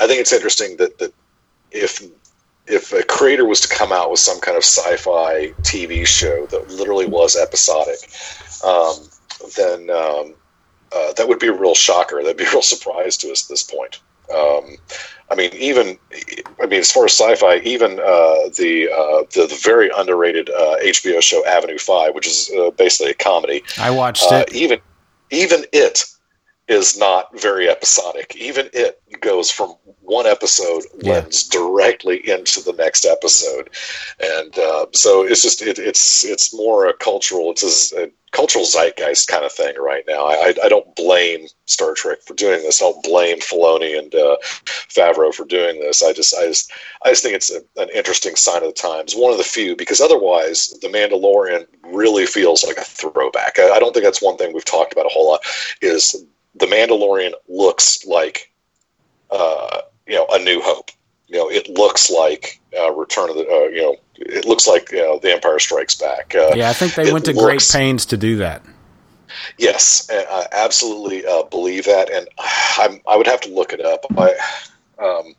I 0.00 0.06
think 0.06 0.20
it's 0.20 0.32
interesting 0.32 0.76
that 0.78 0.98
that 0.98 1.12
if 1.70 2.02
if 2.66 2.92
a 2.92 3.02
creator 3.04 3.44
was 3.44 3.60
to 3.60 3.68
come 3.68 3.92
out 3.92 4.10
with 4.10 4.20
some 4.20 4.40
kind 4.40 4.56
of 4.56 4.64
sci-fi 4.64 5.52
TV 5.62 6.06
show 6.06 6.46
that 6.46 6.68
literally 6.68 7.06
was 7.06 7.36
episodic, 7.36 7.98
um, 8.64 8.94
then 9.56 9.88
um, 9.90 10.34
uh, 10.94 11.12
that 11.12 11.28
would 11.28 11.38
be 11.38 11.46
a 11.48 11.52
real 11.52 11.74
shocker. 11.74 12.22
That'd 12.22 12.36
be 12.36 12.44
a 12.44 12.50
real 12.50 12.62
surprise 12.62 13.16
to 13.18 13.30
us 13.30 13.44
at 13.44 13.48
this 13.48 13.62
point. 13.62 14.00
Um, 14.34 14.76
I 15.30 15.34
mean, 15.34 15.50
even 15.54 15.98
I 16.62 16.66
mean, 16.66 16.80
as 16.80 16.92
far 16.92 17.06
as 17.06 17.12
sci-fi, 17.12 17.56
even 17.58 17.98
uh, 17.98 18.48
the, 18.56 18.88
uh, 18.92 19.24
the, 19.34 19.46
the 19.48 19.60
very 19.62 19.90
underrated 19.96 20.50
uh, 20.50 20.76
HBO 20.84 21.20
show 21.20 21.44
Avenue 21.46 21.78
Five, 21.78 22.14
which 22.14 22.26
is 22.26 22.50
uh, 22.56 22.70
basically 22.70 23.10
a 23.10 23.14
comedy. 23.14 23.62
I 23.78 23.90
watched 23.90 24.24
uh, 24.30 24.44
it. 24.46 24.54
Even 24.54 24.80
even 25.30 25.64
it 25.72 26.04
is 26.68 26.98
not 26.98 27.28
very 27.40 27.68
episodic. 27.68 28.34
Even 28.36 28.68
it 28.72 29.00
goes 29.20 29.50
from 29.50 29.76
one 30.02 30.26
episode 30.26 30.82
Yeah. 31.02 31.24
directly 31.50 32.28
into 32.28 32.60
the 32.62 32.72
next 32.72 33.04
episode, 33.04 33.70
and 34.20 34.58
uh, 34.58 34.86
so 34.92 35.24
it's 35.24 35.42
just 35.42 35.62
it, 35.62 35.78
it's 35.78 36.24
it's 36.24 36.54
more 36.54 36.86
a 36.86 36.92
cultural 36.94 37.50
it's 37.52 37.92
a, 37.92 38.04
a 38.04 38.08
cultural 38.32 38.64
zeitgeist 38.64 39.28
kind 39.28 39.44
of 39.44 39.52
thing 39.52 39.74
right 39.78 40.04
now. 40.06 40.26
I, 40.26 40.52
I 40.62 40.68
don't 40.68 40.94
blame 40.94 41.46
Star 41.66 41.94
Trek 41.94 42.18
for 42.26 42.34
doing 42.34 42.60
this. 42.62 42.82
I 42.82 42.86
don't 42.90 43.02
blame 43.02 43.38
Filoni 43.38 43.98
and 43.98 44.14
uh, 44.14 44.36
Favreau 44.66 45.32
for 45.32 45.44
doing 45.46 45.80
this. 45.80 46.02
I 46.02 46.12
just 46.12 46.36
I 46.36 46.46
just 46.46 46.72
I 47.04 47.10
just 47.10 47.22
think 47.22 47.34
it's 47.36 47.50
a, 47.50 47.60
an 47.80 47.88
interesting 47.94 48.36
sign 48.36 48.62
of 48.62 48.68
the 48.68 48.72
times. 48.72 49.14
One 49.14 49.32
of 49.32 49.38
the 49.38 49.44
few 49.44 49.74
because 49.76 50.00
otherwise, 50.00 50.68
The 50.82 50.88
Mandalorian 50.88 51.66
really 51.84 52.26
feels 52.26 52.64
like 52.64 52.76
a 52.78 52.84
throwback. 52.84 53.58
I, 53.58 53.70
I 53.70 53.78
don't 53.78 53.92
think 53.92 54.04
that's 54.04 54.22
one 54.22 54.36
thing 54.36 54.52
we've 54.52 54.64
talked 54.64 54.92
about 54.92 55.06
a 55.06 55.10
whole 55.10 55.28
lot. 55.30 55.40
Is 55.80 56.24
The 56.56 56.66
Mandalorian 56.66 57.32
looks 57.48 58.04
like 58.06 58.52
uh, 59.30 59.80
you 60.06 60.14
know 60.14 60.26
a 60.30 60.38
New 60.38 60.60
Hope. 60.62 60.90
You 61.28 61.38
know, 61.38 61.50
it 61.50 61.68
looks 61.68 62.10
like 62.10 62.60
uh, 62.78 62.92
Return 62.92 63.30
of 63.30 63.36
the 63.36 63.46
uh, 63.48 63.68
you 63.68 63.82
know 63.82 63.96
it 64.18 64.44
looks 64.44 64.66
like 64.66 64.90
you 64.92 64.98
know, 64.98 65.18
The 65.18 65.32
Empire 65.32 65.58
Strikes 65.58 65.94
Back. 65.94 66.34
Uh, 66.34 66.52
Yeah, 66.54 66.70
I 66.70 66.72
think 66.72 66.94
they 66.94 67.12
went 67.12 67.24
to 67.26 67.32
great 67.32 67.66
pains 67.72 68.06
to 68.06 68.16
do 68.16 68.36
that. 68.36 68.62
Yes, 69.58 70.08
I 70.10 70.46
absolutely 70.52 71.26
uh, 71.26 71.42
believe 71.44 71.84
that, 71.84 72.10
and 72.10 72.28
I'm, 72.78 73.00
I 73.08 73.16
would 73.16 73.26
have 73.26 73.40
to 73.42 73.52
look 73.52 73.72
it 73.72 73.80
up. 73.80 74.04
I, 74.16 74.34
um, 74.98 75.34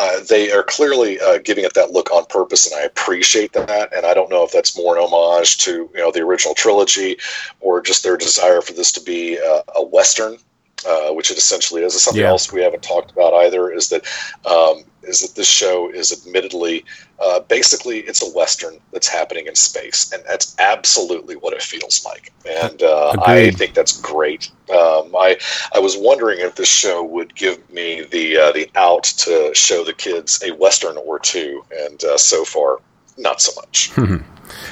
uh, 0.00 0.20
they 0.30 0.50
are 0.50 0.62
clearly 0.62 1.20
uh, 1.20 1.38
giving 1.44 1.62
it 1.62 1.74
that 1.74 1.90
look 1.90 2.10
on 2.10 2.24
purpose, 2.24 2.66
and 2.66 2.80
I 2.80 2.84
appreciate 2.84 3.52
that. 3.52 3.94
And 3.94 4.06
I 4.06 4.14
don't 4.14 4.30
know 4.30 4.42
if 4.44 4.50
that's 4.50 4.74
more 4.74 4.96
an 4.96 5.02
homage 5.02 5.58
to 5.58 5.90
you 5.92 6.00
know 6.00 6.10
the 6.10 6.22
original 6.22 6.54
trilogy, 6.54 7.18
or 7.60 7.82
just 7.82 8.02
their 8.02 8.16
desire 8.16 8.62
for 8.62 8.72
this 8.72 8.92
to 8.92 9.02
be 9.02 9.38
uh, 9.38 9.60
a 9.76 9.84
western, 9.84 10.38
uh, 10.86 11.10
which 11.12 11.30
it 11.30 11.38
essentially 11.38 11.82
is. 11.82 12.00
Something 12.00 12.22
Yeah. 12.22 12.28
else 12.30 12.52
we 12.52 12.62
haven't 12.62 12.82
talked 12.82 13.10
about 13.10 13.34
either 13.34 13.70
is 13.70 13.88
that 13.90 14.04
um, 14.46 14.84
is 15.02 15.20
that 15.20 15.34
this 15.34 15.48
show 15.48 15.90
is 15.90 16.12
admittedly 16.12 16.84
uh, 17.22 17.40
basically 17.40 18.00
it's 18.00 18.22
a 18.22 18.30
western 18.36 18.78
that's 18.92 19.08
happening 19.08 19.46
in 19.46 19.54
space, 19.54 20.12
and 20.12 20.22
that's 20.26 20.56
absolutely 20.58 21.36
what 21.36 21.52
it 21.52 21.62
feels 21.62 22.04
like. 22.04 22.32
And 22.48 22.82
uh, 22.82 23.14
I 23.24 23.50
think 23.50 23.74
that's 23.74 24.00
great. 24.00 24.50
Um, 24.70 25.14
I 25.18 25.38
I 25.74 25.78
was 25.80 25.96
wondering 25.96 26.40
if 26.40 26.54
this 26.54 26.68
show 26.68 27.02
would 27.02 27.34
give 27.34 27.58
me 27.70 28.02
the 28.10 28.36
uh, 28.38 28.52
the 28.52 28.70
out 28.74 29.04
to 29.04 29.52
show 29.54 29.84
the 29.84 29.92
kids 29.92 30.42
a 30.42 30.52
western 30.52 30.96
or 30.96 31.18
two, 31.18 31.64
and 31.86 32.02
uh, 32.04 32.16
so 32.16 32.44
far, 32.44 32.78
not 33.18 33.40
so 33.40 33.52
much. 33.60 33.90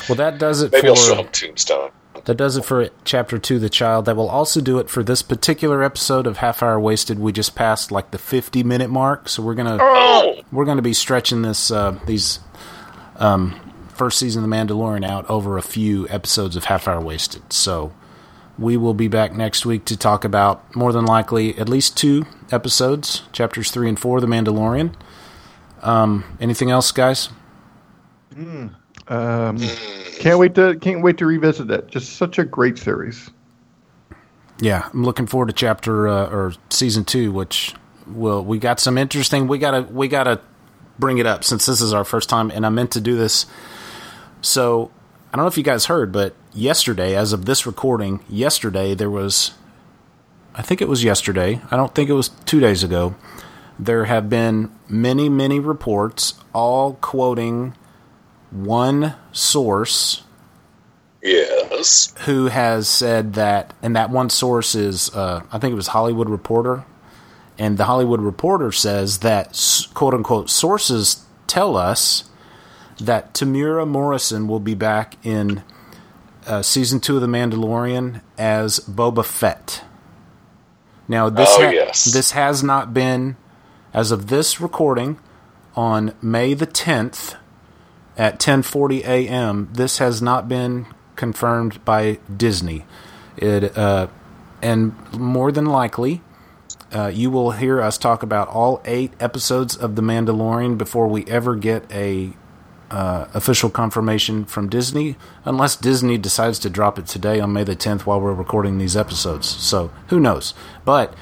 Well, 0.09 0.17
that 0.17 0.39
does 0.39 0.63
it 0.63 0.73
Maybe 0.73 0.89
I'll 0.89 0.97
show 0.97 1.15
for 1.17 1.23
them 1.23 1.33
Tombstone. 1.33 1.91
That 2.25 2.37
does 2.37 2.57
it 2.57 2.65
for 2.65 2.89
chapter 3.05 3.39
two, 3.39 3.59
the 3.59 3.69
child. 3.71 4.05
That 4.05 4.17
will 4.17 4.29
also 4.29 4.61
do 4.61 4.79
it 4.79 4.89
for 4.91 5.03
this 5.03 5.23
particular 5.23 5.83
episode 5.83 6.27
of 6.27 6.39
Half 6.39 6.63
Hour 6.63 6.79
Wasted. 6.81 7.19
We 7.19 7.33
just 7.33 7.55
passed 7.55 7.91
like 7.91 8.11
the 8.11 8.19
fifty 8.19 8.63
minute 8.63 8.91
mark, 8.91 9.29
so 9.29 9.43
we're 9.43 9.55
gonna 9.55 9.79
Oh, 9.81 10.41
we're 10.53 10.65
gonna 10.65 10.83
be 10.83 10.93
stretching 10.95 11.43
this 11.43 11.71
uh, 11.71 11.99
these 12.07 12.41
um, 13.17 13.59
first 13.95 14.19
season 14.19 14.45
of 14.45 14.51
The 14.51 14.57
Mandalorian 14.57 15.05
out 15.05 15.29
over 15.29 15.57
a 15.59 15.63
few 15.63 16.09
episodes 16.09 16.57
of 16.57 16.65
Half 16.65 16.87
Hour 16.89 17.01
Wasted. 17.01 17.53
So 17.53 17.93
we 18.59 18.77
will 18.77 18.95
be 18.95 19.09
back 19.09 19.33
next 19.33 19.65
week 19.65 19.85
to 19.87 19.97
talk 19.97 20.25
about 20.25 20.75
more 20.75 20.93
than 20.93 21.05
likely 21.05 21.57
at 21.59 21.69
least 21.69 21.97
two 21.97 22.25
episodes, 22.51 23.23
chapters 23.33 23.71
three 23.71 23.89
and 23.89 23.99
four, 23.99 24.19
of 24.19 24.23
The 24.23 24.29
Mandalorian. 24.29 24.95
Um, 25.83 26.25
anything 26.41 26.71
else, 26.71 26.91
guys? 26.91 27.29
Um, 29.09 29.59
can't 30.19 30.39
wait 30.39 30.55
to 30.57 30.77
can't 30.77 31.03
wait 31.03 31.19
to 31.19 31.27
revisit 31.27 31.71
it. 31.71 31.89
Just 31.89 32.17
such 32.17 32.39
a 32.39 32.45
great 32.45 32.79
series. 32.79 33.31
Yeah, 34.61 34.89
I'm 34.93 35.05
looking 35.05 35.27
forward 35.27 35.47
to 35.47 35.53
chapter 35.53 36.09
uh, 36.09 36.29
or 36.29 36.55
season 36.71 37.05
two, 37.05 37.33
which 37.33 37.75
will 38.07 38.45
we 38.45 38.59
got 38.59 38.81
some 38.81 38.99
interesting. 38.99 39.47
We 39.47 39.59
gotta 39.59 39.83
we 39.83 40.09
gotta 40.09 40.41
bring 40.99 41.19
it 41.19 41.27
up 41.27 41.45
since 41.45 41.67
this 41.67 41.81
is 41.81 41.93
our 41.93 42.05
first 42.05 42.29
time, 42.29 42.51
and 42.51 42.67
I 42.67 42.69
meant 42.69 42.91
to 42.93 43.01
do 43.01 43.17
this. 43.17 43.47
So 44.41 44.91
I 45.33 45.37
don't 45.37 45.45
know 45.45 45.49
if 45.49 45.57
you 45.57 45.65
guys 45.65 45.87
heard, 45.87 46.13
but 46.13 46.35
yesterday, 46.53 47.17
as 47.17 47.33
of 47.33 47.45
this 47.45 47.67
recording, 47.67 48.21
yesterday 48.29 48.95
there 48.95 49.11
was, 49.11 49.53
I 50.55 50.63
think 50.63 50.81
it 50.81 50.89
was 50.89 51.05
yesterday. 51.05 51.61
I 51.71 51.77
don't 51.77 51.95
think 51.95 52.11
it 52.11 52.15
was 52.15 52.31
two 52.45 52.61
days 52.61 52.83
ago. 52.83 53.15
There 53.79 54.07
have 54.07 54.29
been 54.29 54.73
many 54.89 55.29
many 55.29 55.61
reports, 55.61 56.35
all 56.53 56.95
quoting 56.95 57.75
one 58.51 59.15
source 59.33 60.23
yes. 61.23 62.15
who 62.25 62.47
has 62.47 62.89
said 62.89 63.35
that, 63.35 63.75
and 63.83 63.95
that 63.97 64.11
one 64.11 64.31
source 64.31 64.75
is, 64.75 65.15
uh, 65.15 65.43
I 65.53 65.59
think 65.59 65.73
it 65.73 65.77
was 65.77 65.89
Hollywood 65.89 66.29
Reporter, 66.29 66.85
and 67.59 67.77
the 67.77 67.85
Hollywood 67.85 68.21
Reporter 68.21 68.73
says 68.73 69.19
that 69.19 69.89
quote 69.95 70.15
unquote 70.15 70.49
sources 70.49 71.25
tell 71.47 71.77
us 71.77 72.25
that 72.99 73.35
Temuera 73.35 73.87
Morrison 73.87 74.49
will 74.49 74.61
be 74.61 74.75
back 74.75 75.17
in 75.25 75.63
uh, 76.47 76.63
season 76.63 77.01
two 77.01 77.17
of 77.17 77.21
The 77.21 77.27
Mandalorian 77.27 78.23
as 78.37 78.81
Boba 78.81 79.25
Fett. 79.25 79.85
Now 81.07 81.29
this 81.31 81.49
Oh, 81.53 81.65
ha- 81.65 81.71
yes. 81.71 82.05
this 82.07 82.33
has 82.33 82.63
not 82.63 82.93
been, 82.95 83.37
as 83.93 84.11
of 84.11 84.29
this 84.29 84.61
recording, 84.61 85.19
on 85.75 86.15
May 86.23 86.55
the 86.55 86.67
tenth 86.67 87.35
at 88.19 88.39
10:40 88.39 89.05
a.m. 89.05 89.69
This 89.73 89.99
has 89.99 90.21
not 90.21 90.49
been 90.49 90.87
confirmed 91.17 91.83
by 91.85 92.19
Disney. 92.35 92.85
It 93.37 93.79
uh, 93.79 94.09
and 94.61 94.95
more 95.13 95.53
than 95.53 95.67
likely, 95.67 96.21
uh, 96.93 97.07
you 97.15 97.31
will 97.31 97.53
hear 97.53 97.81
us 97.81 97.97
talk 97.97 98.23
about 98.23 98.49
all 98.49 98.83
eight 98.85 99.13
episodes 99.21 99.77
of 99.77 99.95
The 99.95 100.03
Mandalorian 100.03 100.77
before 100.77 101.07
we 101.07 101.25
ever 101.27 101.55
get 101.55 101.91
a 101.93 102.33
uh, 102.91 103.27
official 103.35 103.71
confirmation 103.71 104.45
from 104.45 104.69
Disney, 104.69 105.17
unless 105.45 105.77
Disney 105.77 106.19
decides 106.19 106.59
to 106.61 106.71
drop 106.71 106.99
it 106.99 107.07
today 107.07 107.39
on 107.39 107.53
May 107.53 107.63
the 107.63 107.77
10th 107.77 108.01
while 108.03 108.21
we're 108.21 108.33
recording 108.33 108.79
these 108.79 108.97
episodes. 108.97 109.47
So 109.47 109.93
who 110.09 110.19
knows? 110.19 110.55
But 110.85 111.15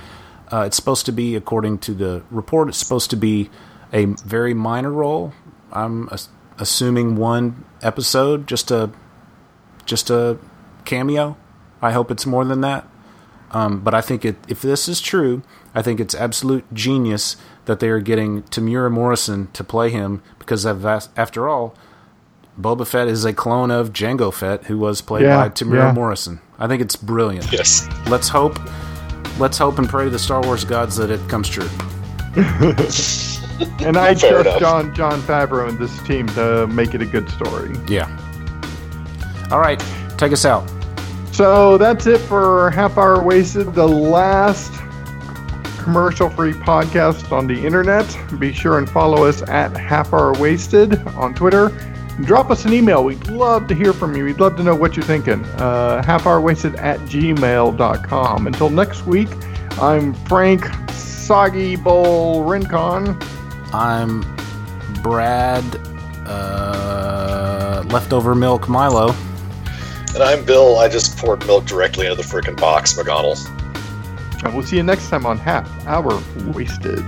uh, 0.53 0.64
it's 0.66 0.76
supposed 0.76 1.07
to 1.07 1.12
be, 1.12 1.34
according 1.34 1.78
to 1.78 1.92
the 1.92 2.22
report, 2.30 2.68
it's 2.68 2.78
supposed 2.78 3.11
to 3.11 3.16
be 3.16 3.51
a 3.92 4.05
very 4.05 4.55
minor 4.55 4.92
role. 4.92 5.34
I'm 5.72 6.09
assuming 6.59 7.17
one 7.17 7.65
episode, 7.83 8.47
just 8.47 8.71
a 8.71 8.91
just 9.85 10.11
a 10.11 10.39
cameo. 10.85 11.37
I 11.83 11.93
hope 11.93 12.11
it's 12.11 12.27
more 12.27 12.45
than 12.45 12.61
that. 12.63 12.89
Um, 13.53 13.81
but 13.81 13.95
I 13.95 14.01
think 14.01 14.25
it, 14.25 14.37
if 14.49 14.61
this 14.61 14.89
is 14.89 15.01
true, 15.01 15.43
I 15.75 15.81
think 15.83 16.01
it's 16.01 16.15
absolute 16.15 16.65
genius 16.75 17.37
that 17.67 17.79
they 17.81 17.89
are 17.89 18.01
getting 18.01 18.43
Temuera 18.45 18.91
Morrison 18.91 19.49
to 19.53 19.63
play 19.63 19.91
him 19.91 20.23
because 20.39 20.65
of, 20.65 20.85
after 20.85 21.49
all, 21.49 21.75
Boba 22.61 22.87
Fett 22.87 23.07
is 23.07 23.25
a 23.25 23.33
clone 23.33 23.71
of 23.71 23.93
Jango 23.93 24.33
Fett, 24.35 24.65
who 24.65 24.79
was 24.79 25.01
played 25.01 25.23
Yeah, 25.25 25.37
by 25.37 25.49
Temuera 25.51 25.77
yeah. 25.89 25.93
Morrison. 25.93 26.41
I 26.59 26.67
think 26.67 26.83
it's 26.83 26.97
brilliant. 26.97 27.53
Yes. 27.53 27.89
Let's 28.09 28.29
hope, 28.29 28.59
let's 29.39 29.59
hope 29.59 29.79
and 29.79 29.89
pray 29.89 30.05
to 30.05 30.11
the 30.11 30.19
Star 30.19 30.43
Wars 30.43 30.65
gods 30.65 30.97
that 30.97 31.11
it 31.11 31.21
comes 31.29 31.49
true. 31.49 31.69
And 33.81 33.97
I 33.97 34.15
Fair 34.15 34.43
trust 34.43 34.47
enough. 34.47 34.61
John 34.61 34.95
Jon 34.95 35.21
Favreau 35.23 35.69
and 35.69 35.79
this 35.79 36.01
team 36.03 36.27
to 36.29 36.67
make 36.67 36.95
it 36.95 37.03
a 37.03 37.07
good 37.07 37.29
story. 37.31 37.75
Yeah. 37.89 38.09
All 39.51 39.61
right, 39.61 39.83
take 40.19 40.33
us 40.33 40.45
out. 40.45 40.69
So 41.33 41.79
that's 41.79 42.07
it 42.07 42.19
for 42.19 42.71
Half 42.71 42.99
Hour 42.99 43.23
Wasted, 43.23 43.75
the 43.75 43.87
last 43.87 44.73
commercial 45.79 46.29
free 46.29 46.53
podcast 46.53 47.31
on 47.31 47.47
the 47.47 47.65
internet. 47.65 48.07
Be 48.41 48.53
sure 48.53 48.79
and 48.79 48.89
follow 48.91 49.25
us 49.25 49.43
at 49.49 49.77
Half 49.77 50.13
Hour 50.13 50.33
Wasted 50.35 51.07
on 51.09 51.35
Twitter. 51.35 51.71
Drop 52.23 52.51
us 52.51 52.65
an 52.65 52.73
email. 52.73 53.05
We'd 53.05 53.29
love 53.29 53.69
to 53.69 53.75
hear 53.75 53.93
from 53.93 54.17
you. 54.17 54.25
We'd 54.25 54.41
love 54.41 54.57
to 54.57 54.63
know 54.63 54.75
what 54.75 54.97
you're 54.97 55.05
thinking. 55.05 55.45
Uh, 55.45 56.03
half 56.03 56.27
hour 56.27 56.41
wasted 56.41 56.75
at 56.77 56.99
gmail.com. 57.01 58.47
Until 58.47 58.71
next 58.71 59.07
week, 59.07 59.29
I'm 59.81 60.15
Frank 60.25 60.65
Soggy 60.91 61.77
Bowl 61.77 62.43
Rincon. 62.45 63.19
I'm 63.73 64.25
Brad 65.03 65.64
uh, 66.27 67.83
Leftover 67.87 68.35
Milk 68.35 68.69
Milo. 68.69 69.14
And 70.14 70.23
I'm 70.23 70.45
Bill. 70.45 70.79
I 70.79 70.89
just 70.89 71.19
poured 71.19 71.47
milk 71.47 71.67
directly 71.67 72.07
into 72.07 72.17
the 72.17 72.23
freaking 72.23 72.59
box, 72.59 72.95
McGonnell. 72.95 73.37
And 74.45 74.55
we'll 74.55 74.64
see 74.64 74.77
you 74.77 74.83
next 74.83 75.09
time 75.09 75.27
on 75.27 75.39
Half 75.39 75.87
Hour 75.87 76.23
Wasted. 76.53 77.05